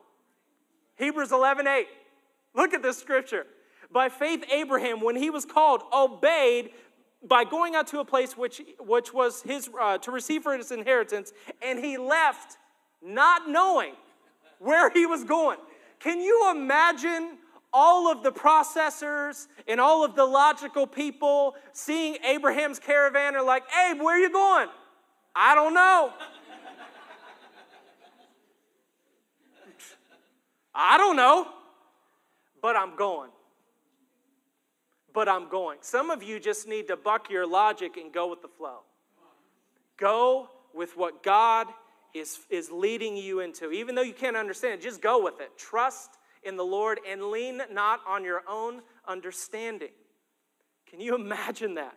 Hebrews 0.95 1.31
11 1.31 1.67
8. 1.67 1.87
Look 2.55 2.73
at 2.73 2.83
this 2.83 2.97
scripture. 2.97 3.45
By 3.93 4.09
faith, 4.09 4.43
Abraham, 4.51 5.03
when 5.03 5.15
he 5.15 5.29
was 5.29 5.45
called, 5.45 5.83
obeyed 5.93 6.71
by 7.23 7.45
going 7.45 7.75
out 7.75 7.89
to 7.89 8.01
a 8.01 8.05
place 8.05 8.35
which, 8.35 8.63
which 8.81 9.13
was 9.13 9.43
his 9.43 9.69
uh, 9.79 9.99
to 9.99 10.11
receive 10.11 10.43
for 10.43 10.57
his 10.57 10.71
inheritance, 10.71 11.35
and 11.61 11.85
he 11.85 11.99
left 11.99 12.57
not 13.03 13.47
knowing 13.47 13.93
where 14.59 14.89
he 14.89 15.05
was 15.05 15.23
going. 15.23 15.59
Can 16.01 16.19
you 16.21 16.51
imagine 16.51 17.37
all 17.79 18.11
of 18.11 18.23
the 18.23 18.33
processors 18.33 19.49
and 19.69 19.79
all 19.79 20.03
of 20.03 20.17
the 20.17 20.25
logical 20.25 20.87
people 20.87 21.55
seeing 21.75 22.17
Abraham's 22.25 22.79
caravan 22.79 23.37
are 23.37 23.45
like, 23.45 23.65
Abe, 23.71 24.01
where 24.01 24.17
are 24.17 24.19
you 24.19 24.33
going? 24.33 24.69
I 25.35 25.55
don't 25.55 25.75
know. 25.75 26.11
I 30.75 30.97
don't 30.97 31.17
know, 31.17 31.49
but 32.63 32.77
I'm 32.77 32.97
going. 32.97 33.31
But 35.13 35.29
I'm 35.29 35.51
going. 35.51 35.77
Some 35.83 36.09
of 36.11 36.23
you 36.23 36.41
just 36.41 36.67
need 36.67 36.89
to 36.89 36.97
buck 36.97 37.29
your 37.29 37.47
logic 37.47 37.99
and 37.99 38.11
go 38.11 38.31
with 38.31 38.41
the 38.41 38.49
flow. 38.49 38.79
Go 39.99 40.49
with 40.75 40.97
what 40.97 41.23
God 41.23 41.67
is, 42.15 42.39
is 42.49 42.71
leading 42.71 43.19
you 43.19 43.41
into. 43.41 43.71
Even 43.71 43.95
though 43.95 44.03
you 44.03 44.15
can't 44.15 44.37
understand 44.37 44.81
it, 44.81 44.83
just 44.83 45.03
go 45.03 45.23
with 45.23 45.41
it. 45.43 45.59
Trust 45.59 46.13
in 46.47 46.57
the 46.57 46.65
Lord 46.65 47.01
and 47.09 47.25
lean 47.25 47.63
not 47.73 48.01
on 48.07 48.25
your 48.25 48.43
own 48.49 48.81
understanding. 49.07 49.91
Can 50.89 51.01
you 51.01 51.15
imagine 51.15 51.75
that? 51.75 51.95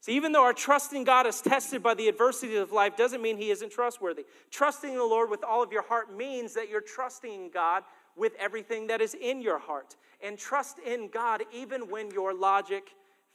See, 0.00 0.12
even 0.12 0.30
though 0.30 0.44
our 0.44 0.52
trust 0.52 0.92
in 0.92 1.02
God 1.02 1.26
is 1.26 1.40
tested 1.40 1.82
by 1.82 1.94
the 1.94 2.08
adversity 2.08 2.56
of 2.56 2.70
life, 2.70 2.96
doesn't 2.96 3.20
mean 3.20 3.36
He 3.36 3.50
isn't 3.50 3.72
trustworthy. 3.72 4.24
Trusting 4.50 4.94
the 4.94 5.04
Lord 5.04 5.28
with 5.28 5.42
all 5.42 5.62
of 5.62 5.72
your 5.72 5.82
heart 5.82 6.16
means 6.16 6.54
that 6.54 6.68
you're 6.68 6.80
trusting 6.80 7.50
God 7.50 7.82
with 8.16 8.32
everything 8.38 8.86
that 8.86 9.00
is 9.00 9.14
in 9.14 9.42
your 9.42 9.58
heart. 9.58 9.96
And 10.22 10.38
trust 10.38 10.78
in 10.78 11.08
God 11.08 11.42
even 11.52 11.90
when 11.90 12.10
your 12.10 12.32
logic 12.32 12.90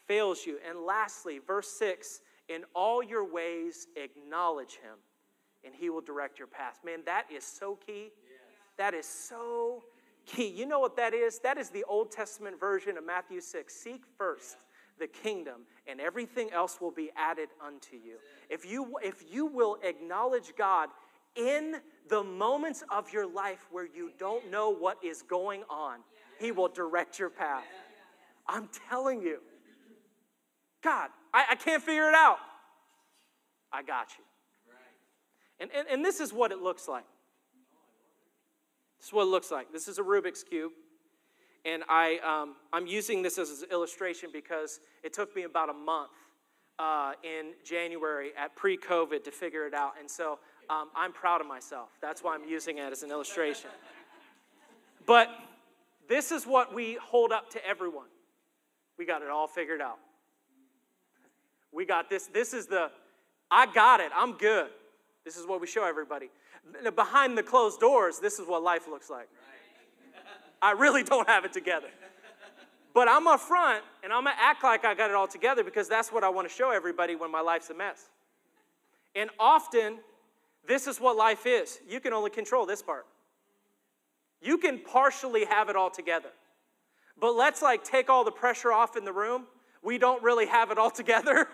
fails 0.08 0.46
you. 0.46 0.58
And 0.68 0.80
lastly, 0.80 1.40
verse 1.46 1.68
6 1.78 2.22
in 2.50 2.64
all 2.76 3.02
your 3.02 3.24
ways, 3.30 3.88
acknowledge 3.96 4.74
Him 4.74 4.98
and 5.64 5.74
He 5.74 5.90
will 5.90 6.02
direct 6.02 6.40
your 6.40 6.48
path. 6.48 6.80
Man, 6.86 7.00
that 7.06 7.26
is 7.34 7.44
so 7.44 7.78
key. 7.86 8.12
That 8.78 8.94
is 8.94 9.06
so 9.06 9.84
key. 10.26 10.48
You 10.48 10.66
know 10.66 10.80
what 10.80 10.96
that 10.98 11.14
is? 11.14 11.40
That 11.40 11.58
is 11.58 11.70
the 11.70 11.84
Old 11.86 12.12
Testament 12.12 12.60
version 12.60 12.98
of 12.98 13.06
Matthew 13.06 13.42
6. 13.42 13.74
Seek 13.74 14.04
first 14.18 14.58
the 15.00 15.08
kingdom, 15.08 15.62
and 15.88 16.00
everything 16.00 16.52
else 16.52 16.80
will 16.80 16.92
be 16.92 17.12
added 17.16 17.50
unto 17.66 17.96
you. 17.96 18.18
If 18.50 18.66
you, 18.66 18.98
if 19.04 19.24
you 19.32 19.46
will 19.46 19.78
acknowledge 19.84 20.54
God 20.58 20.90
in 21.36 21.78
the 22.10 22.24
moments 22.24 22.84
of 22.92 23.12
your 23.12 23.26
life 23.26 23.66
where 23.72 23.86
you 23.86 24.12
don't 24.20 24.52
know 24.52 24.70
what 24.70 24.98
is 25.04 25.22
going 25.24 25.64
on, 25.70 26.00
He 26.40 26.52
will 26.52 26.68
direct 26.68 27.18
your 27.20 27.30
path. 27.30 27.64
I'm 28.48 28.70
telling 28.90 29.22
you. 29.22 29.40
God, 30.84 31.10
I, 31.34 31.46
I 31.52 31.56
can't 31.56 31.82
figure 31.82 32.10
it 32.10 32.16
out. 32.16 32.40
I 33.72 33.84
got 33.84 34.10
you. 34.18 34.24
And, 35.60 35.72
and, 35.74 35.88
and 35.88 36.06
this 36.06 36.20
is 36.20 36.34
what 36.34 36.52
it 36.52 36.62
looks 36.62 36.88
like. 36.88 37.06
This 39.04 39.10
is 39.10 39.14
what 39.16 39.24
it 39.24 39.32
looks 39.32 39.52
like. 39.52 39.74
This 39.74 39.90
is 39.90 40.00
a 40.00 40.02
Rubik's 40.02 40.46
Cube. 40.46 40.72
And 41.66 41.84
I, 41.90 42.20
um, 42.20 42.56
I'm 42.72 42.88
using 42.88 43.22
this 43.22 43.38
as 43.38 43.62
an 43.62 43.68
illustration 43.70 44.30
because 44.32 44.80
it 45.04 45.12
took 45.12 45.36
me 45.36 45.44
about 45.44 45.70
a 45.70 45.74
month 45.74 46.12
uh, 46.80 47.12
in 47.22 47.52
January 47.66 48.30
at 48.38 48.56
pre 48.56 48.78
COVID 48.78 49.26
to 49.26 49.32
figure 49.32 49.68
it 49.68 49.74
out. 49.74 49.96
And 50.00 50.10
so 50.10 50.40
um, 50.70 50.88
I'm 50.96 51.12
proud 51.12 51.42
of 51.42 51.48
myself. 51.48 51.90
That's 52.02 52.24
why 52.24 52.34
I'm 52.34 52.48
using 52.48 52.78
it 52.78 52.94
as 52.94 53.04
an 53.04 53.12
illustration. 53.12 53.72
but 55.06 55.28
this 56.08 56.32
is 56.32 56.48
what 56.48 56.74
we 56.74 56.94
hold 56.94 57.34
up 57.34 57.50
to 57.50 57.68
everyone. 57.68 58.08
We 58.98 59.06
got 59.06 59.22
it 59.22 59.28
all 59.28 59.48
figured 59.48 59.82
out. 59.82 60.00
We 61.74 61.86
got 61.86 62.10
this. 62.10 62.28
This 62.28 62.54
is 62.54 62.68
the, 62.68 62.90
I 63.52 63.66
got 63.66 64.00
it. 64.00 64.14
I'm 64.16 64.38
good. 64.38 64.70
This 65.26 65.38
is 65.38 65.46
what 65.48 65.62
we 65.62 65.68
show 65.68 65.86
everybody. 65.86 66.30
Behind 66.96 67.38
the 67.38 67.44
closed 67.44 67.80
doors, 67.80 68.20
this 68.20 68.40
is 68.40 68.48
what 68.48 68.64
life 68.64 68.88
looks 68.88 69.10
like. 69.10 69.30
I 70.62 70.72
really 70.72 71.04
don't 71.04 71.28
have 71.28 71.46
it 71.46 71.54
together. 71.54 71.88
But 72.94 73.08
I'm 73.08 73.28
up 73.28 73.40
front 73.40 73.84
and 74.04 74.14
I'm 74.14 74.26
gonna 74.26 74.36
act 74.40 74.64
like 74.64 74.86
I 74.86 74.94
got 74.94 75.10
it 75.10 75.16
all 75.16 75.28
together 75.28 75.64
because 75.64 75.88
that's 75.88 76.12
what 76.12 76.24
I 76.24 76.30
wanna 76.30 76.50
show 76.50 76.72
everybody 76.72 77.16
when 77.16 77.32
my 77.32 77.42
life's 77.42 77.70
a 77.70 77.74
mess. 77.74 78.10
And 79.16 79.30
often, 79.40 80.00
this 80.68 80.88
is 80.88 81.00
what 81.00 81.18
life 81.18 81.46
is. 81.46 81.80
You 81.88 82.00
can 82.00 82.14
only 82.14 82.30
control 82.30 82.66
this 82.66 82.82
part. 82.82 83.06
You 84.42 84.58
can 84.58 84.80
partially 84.80 85.46
have 85.46 85.70
it 85.70 85.76
all 85.76 85.90
together. 85.90 86.30
But 87.20 87.34
let's 87.34 87.62
like 87.62 87.84
take 87.84 88.10
all 88.10 88.24
the 88.24 88.32
pressure 88.32 88.72
off 88.72 88.96
in 88.96 89.06
the 89.06 89.14
room 89.14 89.48
we 89.84 89.98
don't 89.98 90.24
really 90.24 90.48
have 90.48 90.72
it 90.72 90.78
all 90.78 90.90
together. 91.02 91.48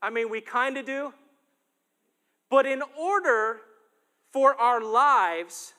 I 0.00 0.10
mean, 0.10 0.30
we 0.30 0.40
kind 0.40 0.76
of 0.76 0.86
do. 0.86 1.12
But 2.50 2.66
in 2.66 2.82
order 2.98 3.58
for 4.32 4.54
our 4.54 4.80
lives 4.80 5.74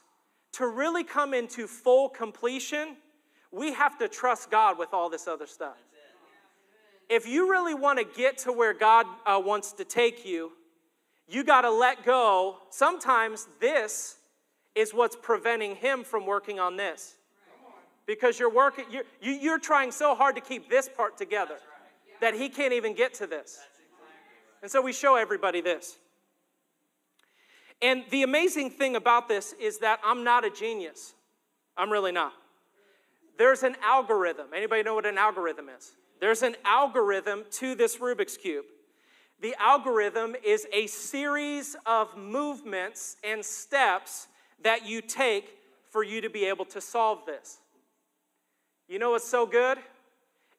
to 0.53 0.67
really 0.67 1.03
come 1.03 1.33
into 1.33 1.67
full 1.67 2.09
completion, 2.09 2.97
we 3.51 3.73
have 3.73 3.97
to 3.99 4.07
trust 4.07 4.51
God 4.51 4.77
with 4.77 4.93
all 4.93 5.09
this 5.09 5.27
other 5.27 5.47
stuff. 5.47 5.77
If 7.09 7.27
you 7.27 7.49
really 7.49 7.73
want 7.73 7.97
to 7.97 8.05
get 8.05 8.37
to 8.39 8.51
where 8.51 8.73
God 8.73 9.07
uh, 9.25 9.41
wants 9.43 9.71
to 9.73 9.83
take 9.83 10.25
you, 10.25 10.51
you 11.27 11.43
got 11.43 11.61
to 11.61 11.71
let 11.71 12.05
go. 12.05 12.57
Sometimes 12.69 13.47
this 13.59 14.17
is 14.75 14.93
what's 14.93 15.15
preventing 15.15 15.75
Him 15.75 16.03
from 16.03 16.25
working 16.25 16.59
on 16.59 16.77
this. 16.77 17.15
Because 18.05 18.39
you're 18.39 18.53
working, 18.53 18.85
you're, 18.91 19.03
you're 19.21 19.59
trying 19.59 19.91
so 19.91 20.15
hard 20.15 20.35
to 20.35 20.41
keep 20.41 20.69
this 20.69 20.89
part 20.89 21.17
together 21.17 21.57
that 22.21 22.33
He 22.33 22.49
can't 22.49 22.73
even 22.73 22.95
get 22.95 23.13
to 23.15 23.27
this. 23.27 23.59
And 24.61 24.69
so 24.69 24.81
we 24.81 24.93
show 24.93 25.15
everybody 25.15 25.61
this. 25.61 25.97
And 27.81 28.03
the 28.09 28.23
amazing 28.23 28.71
thing 28.71 28.95
about 28.95 29.27
this 29.27 29.53
is 29.59 29.79
that 29.79 29.99
I'm 30.03 30.23
not 30.23 30.43
a 30.45 30.49
genius. 30.49 31.13
I'm 31.77 31.89
really 31.89 32.11
not. 32.11 32.33
There's 33.37 33.63
an 33.63 33.77
algorithm. 33.81 34.47
Anybody 34.53 34.83
know 34.83 34.95
what 34.95 35.05
an 35.05 35.17
algorithm 35.17 35.69
is? 35.69 35.93
There's 36.19 36.43
an 36.43 36.57
algorithm 36.65 37.45
to 37.51 37.75
this 37.75 37.97
Rubik's 37.97 38.35
Cube. 38.35 38.65
The 39.41 39.55
algorithm 39.57 40.35
is 40.43 40.67
a 40.73 40.87
series 40.87 41.77
of 41.85 42.17
movements 42.17 43.15
and 43.23 43.43
steps 43.43 44.27
that 44.61 44.85
you 44.85 45.01
take 45.01 45.57
for 45.89 46.03
you 46.03 46.19
to 46.19 46.29
be 46.29 46.45
able 46.45 46.65
to 46.65 46.81
solve 46.81 47.25
this. 47.25 47.59
You 48.89 48.99
know 48.99 49.11
what's 49.11 49.27
so 49.27 49.45
good? 49.45 49.77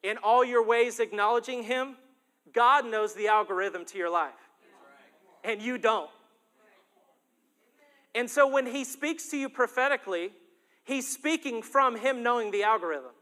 In 0.03 0.17
all 0.19 0.43
your 0.43 0.65
ways 0.65 0.99
acknowledging 0.99 1.65
Him, 1.65 1.97
God 2.55 2.87
knows 2.87 3.13
the 3.13 3.29
algorithm 3.29 3.85
to 3.87 3.99
your 3.99 4.09
life, 4.09 4.33
and 5.45 5.61
you 5.61 5.77
don't. 5.77 6.09
And 8.15 8.29
so 8.29 8.49
when 8.49 8.67
he 8.67 8.85
speaks 8.85 9.29
to 9.31 9.37
you 9.37 9.49
prophetically, 9.49 10.31
he's 10.85 11.09
speaking 11.09 11.63
from 11.63 11.97
him 11.97 12.23
knowing 12.23 12.51
the 12.51 12.63
algorithm. 12.63 13.13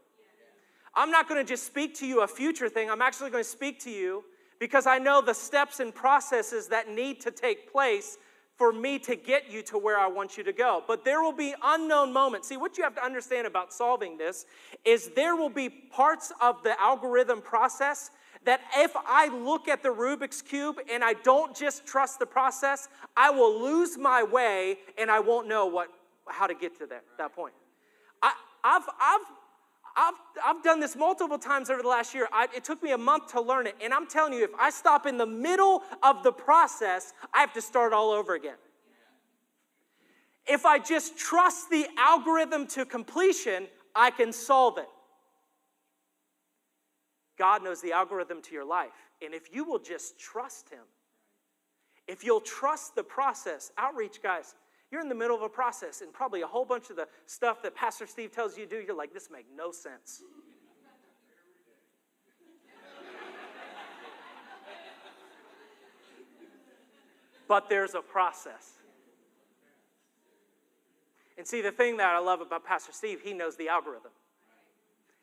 I'm 0.95 1.11
not 1.11 1.29
going 1.29 1.43
to 1.43 1.47
just 1.47 1.65
speak 1.65 1.95
to 1.95 2.07
you 2.07 2.21
a 2.21 2.27
future 2.27 2.69
thing, 2.69 2.89
I'm 2.89 3.01
actually 3.01 3.29
going 3.29 3.43
to 3.43 3.49
speak 3.49 3.79
to 3.81 3.91
you 3.91 4.23
because 4.59 4.87
I 4.87 4.97
know 4.97 5.21
the 5.21 5.33
steps 5.33 5.79
and 5.79 5.93
processes 5.93 6.67
that 6.67 6.89
need 6.89 7.21
to 7.21 7.31
take 7.31 7.71
place 7.71 8.17
for 8.57 8.73
me 8.73 8.99
to 8.99 9.15
get 9.15 9.49
you 9.49 9.61
to 9.63 9.77
where 9.77 9.97
I 9.97 10.07
want 10.07 10.37
you 10.37 10.43
to 10.43 10.51
go. 10.51 10.83
But 10.85 11.05
there 11.05 11.21
will 11.21 11.31
be 11.31 11.55
unknown 11.63 12.11
moments. 12.11 12.49
See, 12.49 12.57
what 12.57 12.77
you 12.77 12.83
have 12.83 12.95
to 12.95 13.03
understand 13.03 13.47
about 13.47 13.71
solving 13.71 14.17
this 14.17 14.45
is 14.83 15.11
there 15.15 15.37
will 15.37 15.49
be 15.49 15.69
parts 15.69 16.33
of 16.41 16.61
the 16.63 16.79
algorithm 16.79 17.41
process 17.41 18.11
that 18.45 18.61
if 18.77 18.91
I 18.95 19.27
look 19.27 19.67
at 19.67 19.83
the 19.83 19.89
Rubik's 19.89 20.41
Cube 20.41 20.77
and 20.91 21.03
I 21.03 21.13
don't 21.13 21.55
just 21.55 21.85
trust 21.85 22.19
the 22.19 22.25
process, 22.25 22.87
I 23.15 23.29
will 23.31 23.61
lose 23.61 23.97
my 23.97 24.23
way 24.23 24.77
and 24.97 25.11
I 25.11 25.19
won't 25.19 25.47
know 25.47 25.65
what, 25.65 25.89
how 26.27 26.47
to 26.47 26.53
get 26.53 26.77
to 26.79 26.85
that, 26.87 27.03
that 27.17 27.35
point. 27.35 27.53
I, 28.21 28.33
I've, 28.63 28.83
I've, 28.99 29.21
I've, 29.95 30.13
I've 30.45 30.63
done 30.63 30.79
this 30.79 30.95
multiple 30.95 31.37
times 31.37 31.69
over 31.69 31.81
the 31.81 31.87
last 31.87 32.13
year. 32.13 32.27
I, 32.31 32.47
it 32.55 32.63
took 32.63 32.81
me 32.81 32.91
a 32.91 32.97
month 32.97 33.31
to 33.33 33.41
learn 33.41 33.67
it. 33.67 33.75
And 33.81 33.93
I'm 33.93 34.07
telling 34.07 34.33
you, 34.33 34.43
if 34.43 34.51
I 34.57 34.69
stop 34.69 35.05
in 35.05 35.17
the 35.17 35.25
middle 35.25 35.83
of 36.01 36.23
the 36.23 36.31
process, 36.31 37.13
I 37.33 37.41
have 37.41 37.53
to 37.53 37.61
start 37.61 37.91
all 37.91 38.11
over 38.11 38.35
again. 38.35 38.55
If 40.47 40.65
I 40.65 40.79
just 40.79 41.17
trust 41.17 41.69
the 41.69 41.85
algorithm 41.97 42.65
to 42.67 42.85
completion, 42.85 43.67
I 43.93 44.11
can 44.11 44.31
solve 44.31 44.77
it. 44.77 44.87
God 47.39 47.63
knows 47.63 47.81
the 47.81 47.93
algorithm 47.93 48.41
to 48.43 48.53
your 48.53 48.65
life. 48.65 48.91
And 49.23 49.33
if 49.33 49.55
you 49.55 49.63
will 49.63 49.79
just 49.79 50.19
trust 50.19 50.69
Him, 50.69 50.83
if 52.07 52.23
you'll 52.23 52.41
trust 52.41 52.93
the 52.95 53.03
process, 53.03 53.71
outreach, 53.77 54.21
guys, 54.21 54.55
you're 54.91 55.01
in 55.01 55.09
the 55.09 55.15
middle 55.15 55.35
of 55.35 55.41
a 55.41 55.49
process, 55.49 56.01
and 56.01 56.11
probably 56.11 56.41
a 56.41 56.47
whole 56.47 56.65
bunch 56.65 56.89
of 56.89 56.95
the 56.95 57.07
stuff 57.25 57.61
that 57.63 57.75
Pastor 57.75 58.05
Steve 58.05 58.31
tells 58.31 58.57
you 58.57 58.65
to 58.65 58.69
do, 58.69 58.83
you're 58.85 58.95
like, 58.95 59.13
this 59.13 59.29
makes 59.31 59.49
no 59.55 59.71
sense. 59.71 60.23
but 67.47 67.69
there's 67.69 67.95
a 67.95 68.01
process. 68.01 68.73
And 71.37 71.47
see, 71.47 71.61
the 71.61 71.71
thing 71.71 71.97
that 71.97 72.15
I 72.15 72.19
love 72.19 72.41
about 72.41 72.65
Pastor 72.65 72.91
Steve, 72.91 73.21
he 73.23 73.33
knows 73.33 73.55
the 73.55 73.69
algorithm. 73.69 74.11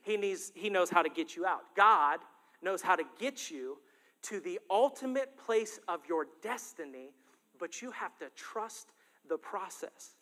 He, 0.07 0.17
needs, 0.17 0.53
he 0.55 0.71
knows 0.71 0.89
how 0.89 1.03
to 1.03 1.09
get 1.09 1.35
you 1.35 1.45
out. 1.45 1.63
God 1.77 2.21
knows 2.63 2.81
how 2.81 2.95
to 2.95 3.03
get 3.19 3.51
you 3.51 3.79
to 4.23 4.39
the 4.39 4.61
ultimate 4.71 5.37
place 5.37 5.81
of 5.89 6.01
your 6.09 6.29
destiny, 6.43 7.11
but 7.59 7.83
you 7.83 7.91
have 7.91 8.17
to 8.19 8.27
trust 8.37 8.93
the 9.29 9.37
process. 9.37 10.15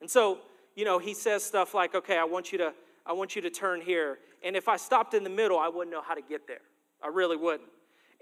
And 0.00 0.08
so, 0.08 0.38
you 0.76 0.84
know, 0.84 1.00
he 1.00 1.12
says 1.12 1.42
stuff 1.42 1.74
like, 1.74 1.96
okay, 1.96 2.18
I 2.18 2.24
want 2.24 2.52
you 2.52 2.58
to, 2.58 2.72
I 3.04 3.14
want 3.14 3.34
you 3.34 3.42
to 3.42 3.50
turn 3.50 3.80
here. 3.80 4.18
And 4.44 4.54
if 4.54 4.68
I 4.68 4.76
stopped 4.76 5.12
in 5.12 5.24
the 5.24 5.30
middle, 5.30 5.58
I 5.58 5.68
wouldn't 5.68 5.90
know 5.90 6.02
how 6.02 6.14
to 6.14 6.22
get 6.22 6.46
there. 6.46 6.62
I 7.02 7.08
really 7.08 7.36
wouldn't. 7.36 7.68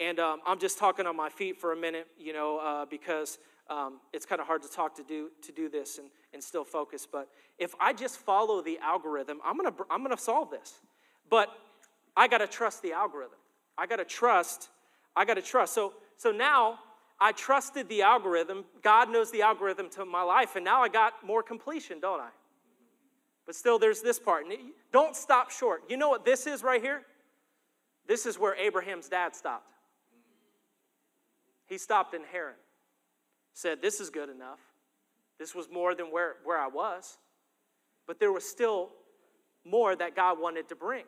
And 0.00 0.18
um, 0.18 0.40
I'm 0.46 0.58
just 0.58 0.78
talking 0.78 1.06
on 1.06 1.16
my 1.16 1.28
feet 1.28 1.60
for 1.60 1.72
a 1.72 1.76
minute, 1.76 2.06
you 2.18 2.32
know, 2.32 2.58
uh, 2.58 2.86
because 2.86 3.38
um, 3.68 4.00
it's 4.14 4.24
kind 4.24 4.40
of 4.40 4.46
hard 4.46 4.62
to 4.62 4.70
talk 4.70 4.94
to 4.96 5.02
do 5.02 5.30
to 5.42 5.52
do 5.52 5.68
this 5.68 5.98
and, 5.98 6.08
and 6.32 6.42
still 6.42 6.64
focus. 6.64 7.06
But 7.10 7.28
if 7.58 7.74
I 7.78 7.92
just 7.92 8.16
follow 8.16 8.62
the 8.62 8.78
algorithm, 8.78 9.38
I'm 9.44 9.56
gonna 9.56 9.74
I'm 9.90 10.02
gonna 10.02 10.18
solve 10.18 10.50
this. 10.50 10.80
But 11.30 11.48
I 12.16 12.28
got 12.28 12.38
to 12.38 12.46
trust 12.46 12.82
the 12.82 12.92
algorithm. 12.92 13.38
I 13.76 13.86
got 13.86 13.96
to 13.96 14.04
trust. 14.04 14.68
I 15.16 15.24
got 15.24 15.34
to 15.34 15.42
trust. 15.42 15.74
So, 15.74 15.94
so 16.16 16.30
now 16.30 16.78
I 17.20 17.32
trusted 17.32 17.88
the 17.88 18.02
algorithm. 18.02 18.64
God 18.82 19.10
knows 19.10 19.30
the 19.30 19.42
algorithm 19.42 19.88
to 19.90 20.04
my 20.04 20.22
life, 20.22 20.56
and 20.56 20.64
now 20.64 20.82
I 20.82 20.88
got 20.88 21.24
more 21.24 21.42
completion, 21.42 22.00
don't 22.00 22.20
I? 22.20 22.30
But 23.46 23.54
still, 23.54 23.78
there's 23.78 24.00
this 24.00 24.18
part. 24.18 24.46
Don't 24.92 25.14
stop 25.14 25.50
short. 25.50 25.82
You 25.88 25.96
know 25.96 26.08
what 26.08 26.24
this 26.24 26.46
is 26.46 26.62
right 26.62 26.80
here? 26.80 27.02
This 28.06 28.26
is 28.26 28.38
where 28.38 28.54
Abraham's 28.56 29.08
dad 29.08 29.34
stopped. 29.34 29.70
He 31.66 31.78
stopped 31.78 32.14
in 32.14 32.22
Haran. 32.30 32.54
Said, 33.54 33.80
This 33.80 34.00
is 34.00 34.10
good 34.10 34.28
enough. 34.28 34.60
This 35.38 35.54
was 35.54 35.68
more 35.70 35.94
than 35.94 36.06
where, 36.06 36.36
where 36.44 36.58
I 36.58 36.68
was. 36.68 37.18
But 38.06 38.20
there 38.20 38.32
was 38.32 38.48
still 38.48 38.90
more 39.64 39.96
that 39.96 40.14
God 40.14 40.38
wanted 40.38 40.68
to 40.68 40.76
bring. 40.76 41.04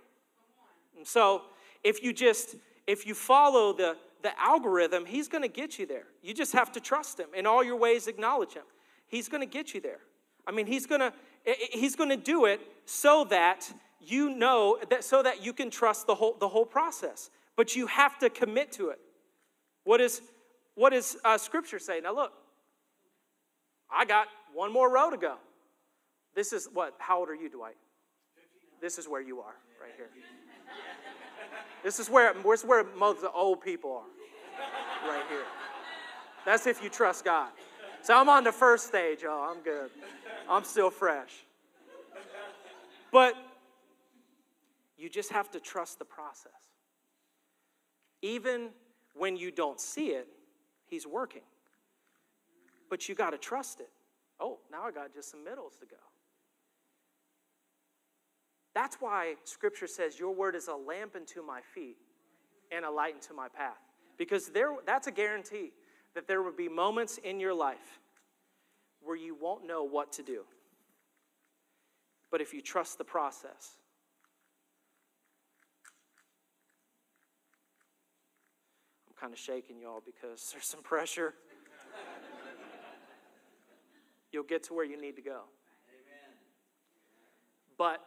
And 0.97 1.07
so 1.07 1.43
if 1.85 2.03
you 2.03 2.13
just 2.13 2.57
if 2.87 3.07
you 3.07 3.15
follow 3.15 3.73
the 3.73 3.97
the 4.23 4.39
algorithm, 4.41 5.05
he's 5.07 5.29
going 5.29 5.43
to 5.43 5.49
get 5.49 5.79
you 5.79 5.87
there. 5.87 6.07
You 6.23 6.35
just 6.35 6.53
have 6.53 6.73
to 6.73 6.81
trust 6.81 7.21
him. 7.21 7.29
In 7.37 7.47
all 7.47 7.63
your 7.63 7.77
ways 7.77 8.09
acknowledge 8.09 8.55
him. 8.55 8.65
He's 9.07 9.29
going 9.29 9.41
to 9.41 9.47
get 9.47 9.73
you 9.73 9.81
there. 9.81 10.01
I 10.47 10.53
mean, 10.53 10.67
he's 10.67 10.87
going 10.87 11.01
to 11.01 11.13
he's 11.71 11.97
going 11.97 12.11
to 12.11 12.17
do 12.17 12.47
it 12.47 12.61
so 12.85 13.25
that 13.31 13.73
you 14.01 14.31
know 14.31 14.79
that 14.91 15.05
so 15.05 15.23
that 15.23 15.45
you 15.45 15.53
can 15.53 15.71
trust 15.71 16.07
the 16.07 16.15
whole 16.15 16.37
the 16.39 16.49
whole 16.49 16.67
process. 16.67 17.31
But 17.57 17.75
you 17.75 17.87
have 17.87 18.19
to 18.19 18.31
commit 18.31 18.73
to 18.73 18.89
it. 18.89 18.99
What 19.85 20.01
is 20.01 20.23
what 20.75 20.91
does 20.91 21.17
uh, 21.25 21.39
Scripture 21.39 21.79
say? 21.79 22.01
Now 22.01 22.15
look, 22.15 22.33
I 23.91 24.05
got 24.05 24.27
one 24.55 24.73
more 24.73 24.91
row 24.91 25.11
to 25.11 25.17
go. 25.17 25.37
This 26.35 26.53
is 26.53 26.69
what? 26.73 26.95
How 26.99 27.21
old 27.21 27.29
are 27.29 27.35
you, 27.35 27.49
Dwight? 27.49 27.77
This 28.81 28.99
is 28.99 29.09
where 29.09 29.23
you 29.23 29.41
are, 29.41 29.55
right 29.81 29.93
here. 29.97 30.11
This 31.83 32.01
is 32.01 32.11
where, 32.11 32.35
this 32.35 32.61
is 32.61 32.67
where 32.67 32.85
most 32.97 33.17
of 33.17 33.23
the 33.23 33.31
old 33.31 33.61
people 33.61 34.03
are, 34.03 35.09
right 35.09 35.25
here. 35.29 35.45
That's 36.45 36.67
if 36.67 36.83
you 36.83 36.89
trust 36.89 37.25
God. 37.25 37.51
So 38.03 38.17
I'm 38.17 38.29
on 38.29 38.45
the 38.45 38.53
first 38.53 38.87
stage, 38.87 39.21
oh, 39.27 39.53
I'm 39.53 39.62
good. 39.62 39.91
I'm 40.49 40.64
still 40.64 40.91
fresh. 40.91 41.45
But 43.12 43.35
you 44.99 45.09
just 45.09 45.33
have 45.33 45.51
to 45.53 45.61
trust 45.61 45.99
the 45.99 46.05
process. 46.05 46.53
Even 48.23 48.71
when 49.14 49.37
you 49.37 49.51
don't 49.51 49.81
see 49.81 50.09
it, 50.09 50.29
He's 50.87 51.07
working. 51.07 51.43
But 52.89 53.09
you 53.09 53.14
got 53.14 53.31
to 53.31 53.39
trust 53.39 53.81
it. 53.81 53.91
Oh, 54.39 54.59
now 54.71 54.85
I 54.85 54.93
got 54.93 55.12
just 55.12 55.31
some 55.31 55.43
middles 55.43 55.77
to 55.81 55.87
go. 55.87 55.97
That's 58.77 58.97
why 58.97 59.37
Scripture 59.45 59.87
says, 59.87 60.20
Your 60.20 60.35
word 60.35 60.55
is 60.55 60.68
a 60.68 60.74
lamp 60.74 61.16
unto 61.16 61.43
my 61.43 61.62
feet 61.74 61.97
and 62.70 62.85
a 62.85 62.91
light 62.91 63.14
unto 63.14 63.33
my 63.33 63.49
path. 63.49 63.79
Because 64.18 64.51
there, 64.51 64.68
that's 64.85 65.07
a 65.07 65.11
guarantee 65.11 65.72
that 66.14 66.29
there 66.29 66.43
will 66.43 66.53
be 66.53 66.68
moments 66.68 67.18
in 67.24 67.41
your 67.41 67.55
life 67.55 68.01
where 69.03 69.16
you 69.16 69.35
won't 69.35 69.66
know 69.66 69.83
what 69.83 70.12
to 70.12 70.22
do. 70.22 70.43
But 72.31 72.43
if 72.43 72.53
you 72.53 72.61
trust 72.61 72.99
the 72.99 73.05
process, 73.05 73.79
I'm 79.09 79.14
kind 79.18 79.33
of 79.33 79.39
shaking 79.39 79.81
y'all 79.81 80.03
because 80.05 80.51
there's 80.53 80.66
some 80.66 80.83
pressure. 80.83 81.33
You'll 84.33 84.45
get 84.45 84.64
to 84.64 84.74
where 84.74 84.85
you 84.85 85.01
need 85.01 85.16
to 85.16 85.22
go. 85.22 85.45
Amen. 85.89 86.37
But 87.79 88.03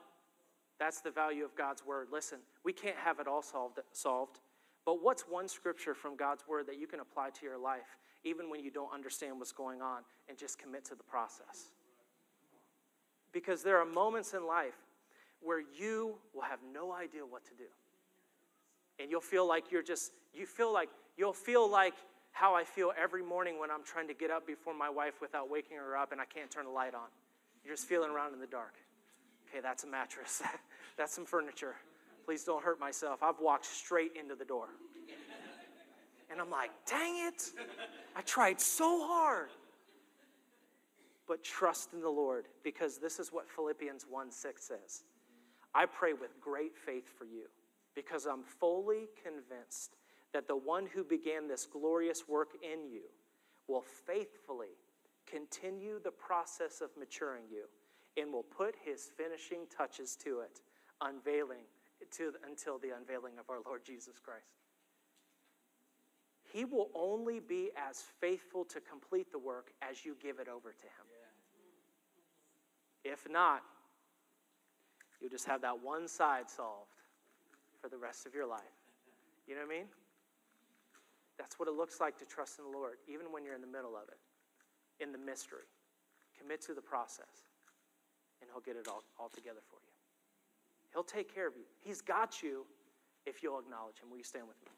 That's 0.80 1.02
the 1.02 1.12
value 1.12 1.44
of 1.44 1.56
God's 1.56 1.86
word. 1.86 2.08
Listen, 2.12 2.40
we 2.64 2.72
can't 2.72 2.96
have 2.96 3.20
it 3.20 3.28
all 3.28 3.42
solved, 3.42 3.80
solved, 3.92 4.40
but 4.86 5.04
what's 5.04 5.24
one 5.24 5.48
scripture 5.48 5.94
from 5.94 6.16
God's 6.16 6.48
word 6.48 6.68
that 6.68 6.80
you 6.80 6.88
can 6.88 7.02
apply 7.02 7.32
to 7.32 7.46
your 7.46 7.58
life, 7.58 7.98
even 8.24 8.50
when 8.50 8.64
you 8.64 8.72
don't 8.72 8.92
understand 8.94 9.38
what's 9.38 9.52
going 9.52 9.82
on, 9.82 10.02
and 10.30 10.38
just 10.38 10.58
commit 10.58 10.86
to 10.86 10.96
the 10.96 11.04
process? 11.04 11.72
Because 13.32 13.62
there 13.62 13.78
are 13.78 13.86
moments 13.86 14.34
in 14.34 14.48
life 14.48 14.78
where 15.42 15.62
you 15.78 16.16
will 16.34 16.42
have 16.42 16.60
no 16.74 16.92
idea 16.92 17.26
what 17.26 17.46
to 17.46 17.52
do. 17.56 17.66
And 19.00 19.12
you'll 19.12 19.22
feel 19.22 19.48
like 19.48 19.72
you're 19.72 19.84
just, 19.84 20.12
you 20.34 20.46
feel 20.46 20.74
like, 20.74 20.90
you'll 21.18 21.34
feel 21.34 21.70
like 21.70 21.94
how 22.32 22.56
I 22.56 22.64
feel 22.64 22.92
every 23.02 23.24
morning 23.24 23.60
when 23.60 23.70
I'm 23.72 23.84
trying 23.84 24.08
to 24.08 24.14
get 24.14 24.32
up 24.32 24.48
before 24.48 24.74
my 24.74 24.90
wife 24.90 25.22
without 25.22 25.50
waking 25.50 25.78
her 25.78 25.96
up 25.96 26.12
and 26.12 26.20
I 26.20 26.26
can't 26.26 26.50
turn 26.50 26.66
the 26.66 26.72
light 26.72 26.94
on. 26.94 27.08
You're 27.64 27.74
just 27.76 27.88
feeling 27.88 28.12
around 28.12 28.34
in 28.34 28.40
the 28.40 28.48
dark. 28.48 28.76
Okay, 29.50 29.62
that's 29.62 29.84
a 29.84 29.88
mattress. 29.88 30.42
that's 30.98 31.14
some 31.14 31.26
furniture. 31.26 31.76
Please 32.26 32.44
don't 32.44 32.64
hurt 32.64 32.80
myself. 32.80 33.24
I've 33.24 33.40
walked 33.42 33.66
straight 33.66 34.12
into 34.20 34.36
the 34.36 34.46
door. 34.46 34.68
And 36.32 36.40
I'm 36.40 36.52
like, 36.52 36.70
dang 36.88 37.28
it. 37.28 37.42
I 38.16 38.22
tried 38.22 38.62
so 38.62 39.06
hard. 39.08 39.50
But 41.28 41.44
trust 41.44 41.94
in 41.94 42.02
the 42.02 42.10
Lord 42.10 42.46
because 42.64 42.98
this 42.98 43.20
is 43.20 43.30
what 43.30 43.50
Philippians 43.50 44.06
1 44.10 44.32
6 44.32 44.64
says. 44.64 45.04
I 45.74 45.86
pray 45.86 46.14
with 46.14 46.40
great 46.42 46.76
faith 46.78 47.06
for 47.18 47.26
you 47.26 47.46
because 47.96 48.26
I'm 48.26 48.44
fully 48.44 49.08
convinced 49.24 49.96
that 50.34 50.48
the 50.48 50.56
one 50.56 50.88
who 50.94 51.04
began 51.04 51.48
this 51.48 51.66
glorious 51.66 52.28
work 52.28 52.50
in 52.64 52.92
you 52.92 53.04
will 53.68 53.84
faithfully 54.06 54.78
continue 55.28 56.00
the 56.04 56.12
process 56.12 56.82
of 56.82 56.90
maturing 56.98 57.44
you 57.52 57.66
and 58.20 58.32
will 58.34 58.44
put 58.44 58.76
his 58.84 59.10
finishing 59.18 59.62
touches 59.76 60.16
to 60.24 60.40
it, 60.40 60.62
unveiling 61.02 61.64
to, 62.18 62.34
until 62.48 62.78
the 62.78 62.90
unveiling 62.96 63.34
of 63.40 63.50
our 63.50 63.60
Lord 63.66 63.84
Jesus 63.86 64.20
Christ. 64.24 64.60
He 66.52 66.66
will 66.66 66.90
only 66.96 67.40
be 67.40 67.70
as 67.78 68.04
faithful 68.20 68.66
to 68.66 68.82
complete 68.82 69.32
the 69.32 69.38
work 69.38 69.72
as 69.88 70.04
you 70.04 70.16
give 70.22 70.40
it 70.40 70.48
over 70.48 70.72
to 70.72 70.86
him. 70.86 71.06
If 73.04 73.28
not, 73.30 73.62
you'll 75.22 75.30
just 75.30 75.46
have 75.46 75.62
that 75.62 75.82
one 75.82 76.08
side 76.08 76.50
solved 76.50 76.90
for 77.80 77.88
the 77.88 77.98
rest 77.98 78.26
of 78.26 78.34
your 78.34 78.48
life. 78.48 78.60
You 79.48 79.56
know 79.56 79.62
what 79.62 79.74
I 79.74 79.78
mean? 79.80 79.88
That's 81.38 81.58
what 81.58 81.68
it 81.70 81.74
looks 81.74 82.02
like 82.02 82.18
to 82.20 82.26
trust 82.26 82.60
in 82.60 82.66
the 82.66 82.78
Lord, 82.78 82.98
even 83.08 83.28
when 83.32 83.46
you're 83.46 83.56
in 83.56 83.62
the 83.62 83.68
middle 83.68 83.96
of 83.96 84.10
it, 84.10 84.20
in 85.02 85.12
the 85.12 85.18
mystery. 85.18 85.70
Commit 86.38 86.62
to 86.64 86.74
the 86.74 86.82
process, 86.82 87.49
and 88.50 88.56
He'll 88.66 88.74
get 88.74 88.80
it 88.80 88.88
all, 88.88 89.04
all 89.20 89.30
together 89.30 89.60
for 89.70 89.76
you. 89.76 89.94
He'll 90.94 91.04
take 91.04 91.34
care 91.34 91.48
of 91.48 91.56
you. 91.56 91.64
He's 91.82 92.02
got 92.02 92.42
you 92.42 92.66
if 93.26 93.44
you'll 93.44 93.60
acknowledge 93.60 94.00
Him. 94.02 94.10
Will 94.10 94.18
you 94.18 94.24
stand 94.24 94.48
with 94.48 94.58
me? 94.66 94.72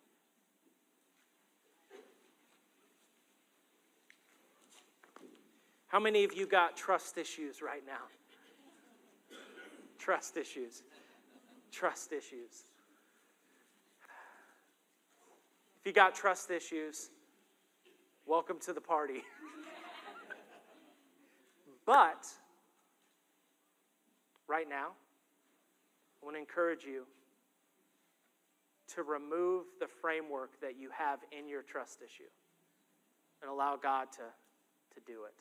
How 5.88 5.99
many 5.99 6.24
of 6.24 6.34
you 6.34 6.47
got 6.47 6.78
trust 6.78 7.17
issues 7.17 7.61
right 7.61 7.84
now? 7.86 8.07
Trust 9.97 10.38
issues. 10.38 10.84
Trust 11.72 12.13
issues. 12.13 12.65
If 15.80 15.86
you 15.86 15.93
got 15.93 16.15
trust 16.15 16.49
issues, 16.51 17.09
welcome 18.26 18.59
to 18.65 18.74
the 18.74 18.82
party. 18.82 19.24
but 21.86 22.28
right 24.51 24.67
now, 24.67 24.89
I 26.21 26.25
want 26.25 26.35
to 26.35 26.41
encourage 26.41 26.83
you 26.83 27.05
to 28.95 29.03
remove 29.03 29.67
the 29.79 29.87
framework 29.87 30.59
that 30.59 30.77
you 30.77 30.89
have 30.91 31.19
in 31.31 31.47
your 31.47 31.61
trust 31.61 31.99
issue 32.01 32.29
and 33.41 33.49
allow 33.49 33.77
God 33.81 34.11
to, 34.11 34.23
to 34.93 35.05
do 35.07 35.23
it. 35.23 35.33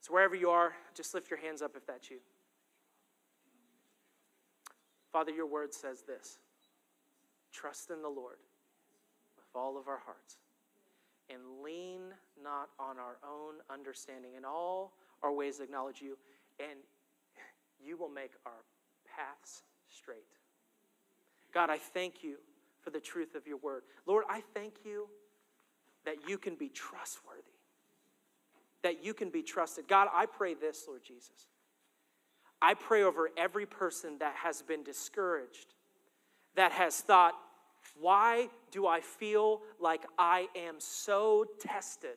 So, 0.00 0.14
wherever 0.14 0.34
you 0.34 0.48
are, 0.48 0.72
just 0.94 1.12
lift 1.12 1.28
your 1.28 1.38
hands 1.38 1.60
up 1.60 1.72
if 1.76 1.86
that's 1.86 2.10
you. 2.10 2.16
Father, 5.12 5.30
your 5.30 5.46
word 5.46 5.74
says 5.74 6.02
this 6.06 6.38
trust 7.52 7.90
in 7.90 8.00
the 8.00 8.08
Lord 8.08 8.38
with 9.36 9.44
all 9.54 9.76
of 9.76 9.86
our 9.86 10.00
hearts 10.06 10.38
and 11.28 11.62
lean 11.62 12.00
not 12.42 12.70
on 12.78 12.96
our 12.98 13.18
own 13.22 13.56
understanding. 13.70 14.30
In 14.38 14.46
all 14.46 14.94
our 15.22 15.32
ways, 15.32 15.60
acknowledge 15.60 16.00
you, 16.00 16.16
and 16.58 16.78
you 17.84 17.96
will 17.96 18.08
make 18.08 18.32
our 18.46 18.64
paths 19.16 19.62
straight. 19.88 20.18
God, 21.52 21.70
I 21.70 21.78
thank 21.78 22.22
you 22.22 22.36
for 22.80 22.90
the 22.90 23.00
truth 23.00 23.34
of 23.34 23.46
your 23.46 23.58
word. 23.58 23.82
Lord, 24.06 24.24
I 24.28 24.42
thank 24.54 24.74
you 24.84 25.08
that 26.04 26.28
you 26.28 26.38
can 26.38 26.54
be 26.54 26.68
trustworthy, 26.68 27.42
that 28.82 29.04
you 29.04 29.14
can 29.14 29.30
be 29.30 29.42
trusted. 29.42 29.88
God, 29.88 30.08
I 30.12 30.26
pray 30.26 30.54
this, 30.54 30.84
Lord 30.88 31.02
Jesus. 31.06 31.48
I 32.62 32.74
pray 32.74 33.02
over 33.02 33.30
every 33.36 33.66
person 33.66 34.18
that 34.18 34.34
has 34.36 34.62
been 34.62 34.82
discouraged, 34.82 35.74
that 36.56 36.72
has 36.72 37.00
thought, 37.00 37.34
why 37.98 38.48
do 38.70 38.86
I 38.86 39.00
feel 39.00 39.62
like 39.80 40.04
I 40.18 40.48
am 40.54 40.76
so 40.78 41.46
tested? 41.58 42.16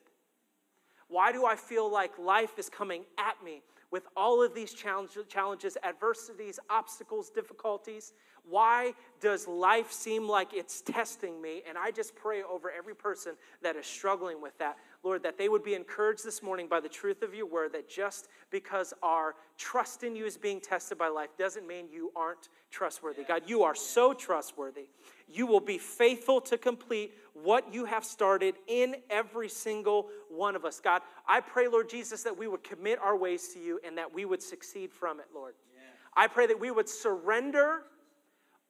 Why 1.08 1.32
do 1.32 1.46
I 1.46 1.56
feel 1.56 1.90
like 1.90 2.18
life 2.18 2.58
is 2.58 2.68
coming 2.68 3.04
at 3.18 3.42
me 3.44 3.62
with 3.90 4.06
all 4.16 4.42
of 4.42 4.54
these 4.54 4.74
challenges, 4.74 5.76
adversities, 5.82 6.58
obstacles, 6.70 7.30
difficulties? 7.30 8.12
Why 8.48 8.92
does 9.20 9.48
life 9.48 9.90
seem 9.90 10.28
like 10.28 10.52
it's 10.52 10.82
testing 10.82 11.40
me? 11.40 11.62
And 11.66 11.78
I 11.78 11.90
just 11.90 12.14
pray 12.14 12.42
over 12.42 12.70
every 12.70 12.94
person 12.94 13.32
that 13.62 13.74
is 13.74 13.86
struggling 13.86 14.42
with 14.42 14.56
that, 14.58 14.76
Lord, 15.02 15.22
that 15.22 15.38
they 15.38 15.48
would 15.48 15.64
be 15.64 15.74
encouraged 15.74 16.24
this 16.24 16.42
morning 16.42 16.68
by 16.68 16.80
the 16.80 16.88
truth 16.88 17.22
of 17.22 17.34
your 17.34 17.46
word 17.46 17.72
that 17.72 17.88
just 17.88 18.28
because 18.50 18.92
our 19.02 19.34
trust 19.56 20.04
in 20.04 20.14
you 20.14 20.26
is 20.26 20.36
being 20.36 20.60
tested 20.60 20.98
by 20.98 21.08
life 21.08 21.30
doesn't 21.38 21.66
mean 21.66 21.86
you 21.90 22.12
aren't 22.14 22.50
trustworthy. 22.70 23.24
God, 23.24 23.42
you 23.46 23.62
are 23.62 23.74
so 23.74 24.12
trustworthy. 24.12 24.88
You 25.26 25.46
will 25.46 25.60
be 25.60 25.78
faithful 25.78 26.40
to 26.42 26.58
complete 26.58 27.14
what 27.32 27.72
you 27.72 27.86
have 27.86 28.04
started 28.04 28.56
in 28.66 28.96
every 29.08 29.48
single 29.48 30.08
one 30.28 30.54
of 30.54 30.64
us. 30.66 30.80
God, 30.80 31.00
I 31.26 31.40
pray, 31.40 31.66
Lord 31.66 31.88
Jesus, 31.88 32.22
that 32.24 32.36
we 32.36 32.46
would 32.46 32.62
commit 32.62 32.98
our 32.98 33.16
ways 33.16 33.48
to 33.54 33.58
you 33.58 33.80
and 33.84 33.96
that 33.96 34.12
we 34.12 34.26
would 34.26 34.42
succeed 34.42 34.92
from 34.92 35.18
it, 35.18 35.26
Lord. 35.34 35.54
Yeah. 35.74 35.82
I 36.14 36.26
pray 36.26 36.46
that 36.46 36.60
we 36.60 36.70
would 36.70 36.88
surrender 36.88 37.84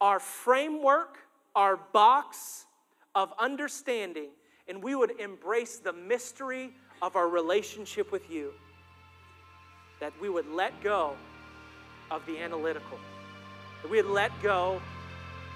our 0.04 0.20
framework, 0.20 1.16
our 1.56 1.78
box 1.78 2.66
of 3.14 3.32
understanding, 3.38 4.28
and 4.68 4.82
we 4.82 4.94
would 4.94 5.18
embrace 5.18 5.78
the 5.78 5.94
mystery 5.94 6.74
of 7.00 7.16
our 7.16 7.26
relationship 7.26 8.12
with 8.12 8.30
you. 8.30 8.52
That 10.00 10.12
we 10.20 10.28
would 10.28 10.46
let 10.52 10.78
go 10.82 11.16
of 12.10 12.20
the 12.26 12.38
analytical, 12.38 12.98
that 13.80 13.90
we 13.90 14.02
would 14.02 14.10
let 14.12 14.30
go 14.42 14.78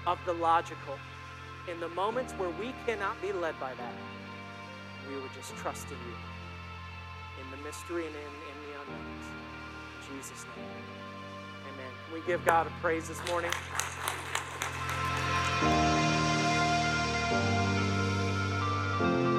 of 0.07 0.17
the 0.25 0.33
logical. 0.33 0.97
In 1.71 1.79
the 1.79 1.89
moments 1.89 2.33
where 2.33 2.49
we 2.49 2.73
cannot 2.87 3.21
be 3.21 3.31
led 3.31 3.53
by 3.59 3.75
that, 3.75 3.93
we 5.07 5.13
would 5.13 5.31
just 5.35 5.55
trust 5.57 5.85
in 5.89 5.97
you, 6.09 7.43
in 7.43 7.51
the 7.51 7.63
mystery 7.63 8.07
and 8.07 8.15
in, 8.15 8.21
in 8.21 8.57
the 8.65 8.79
unknowns. 8.81 9.25
In 10.09 10.17
Jesus' 10.17 10.43
name. 10.57 10.65
Amen. 11.71 11.91
Can 12.05 12.13
we 12.19 12.25
give 12.25 12.43
God 12.43 12.65
a 12.65 12.71
praise 12.81 13.07
this 13.07 13.23
morning? 13.27 13.51
Thank 15.61 15.73
you. 19.33 19.38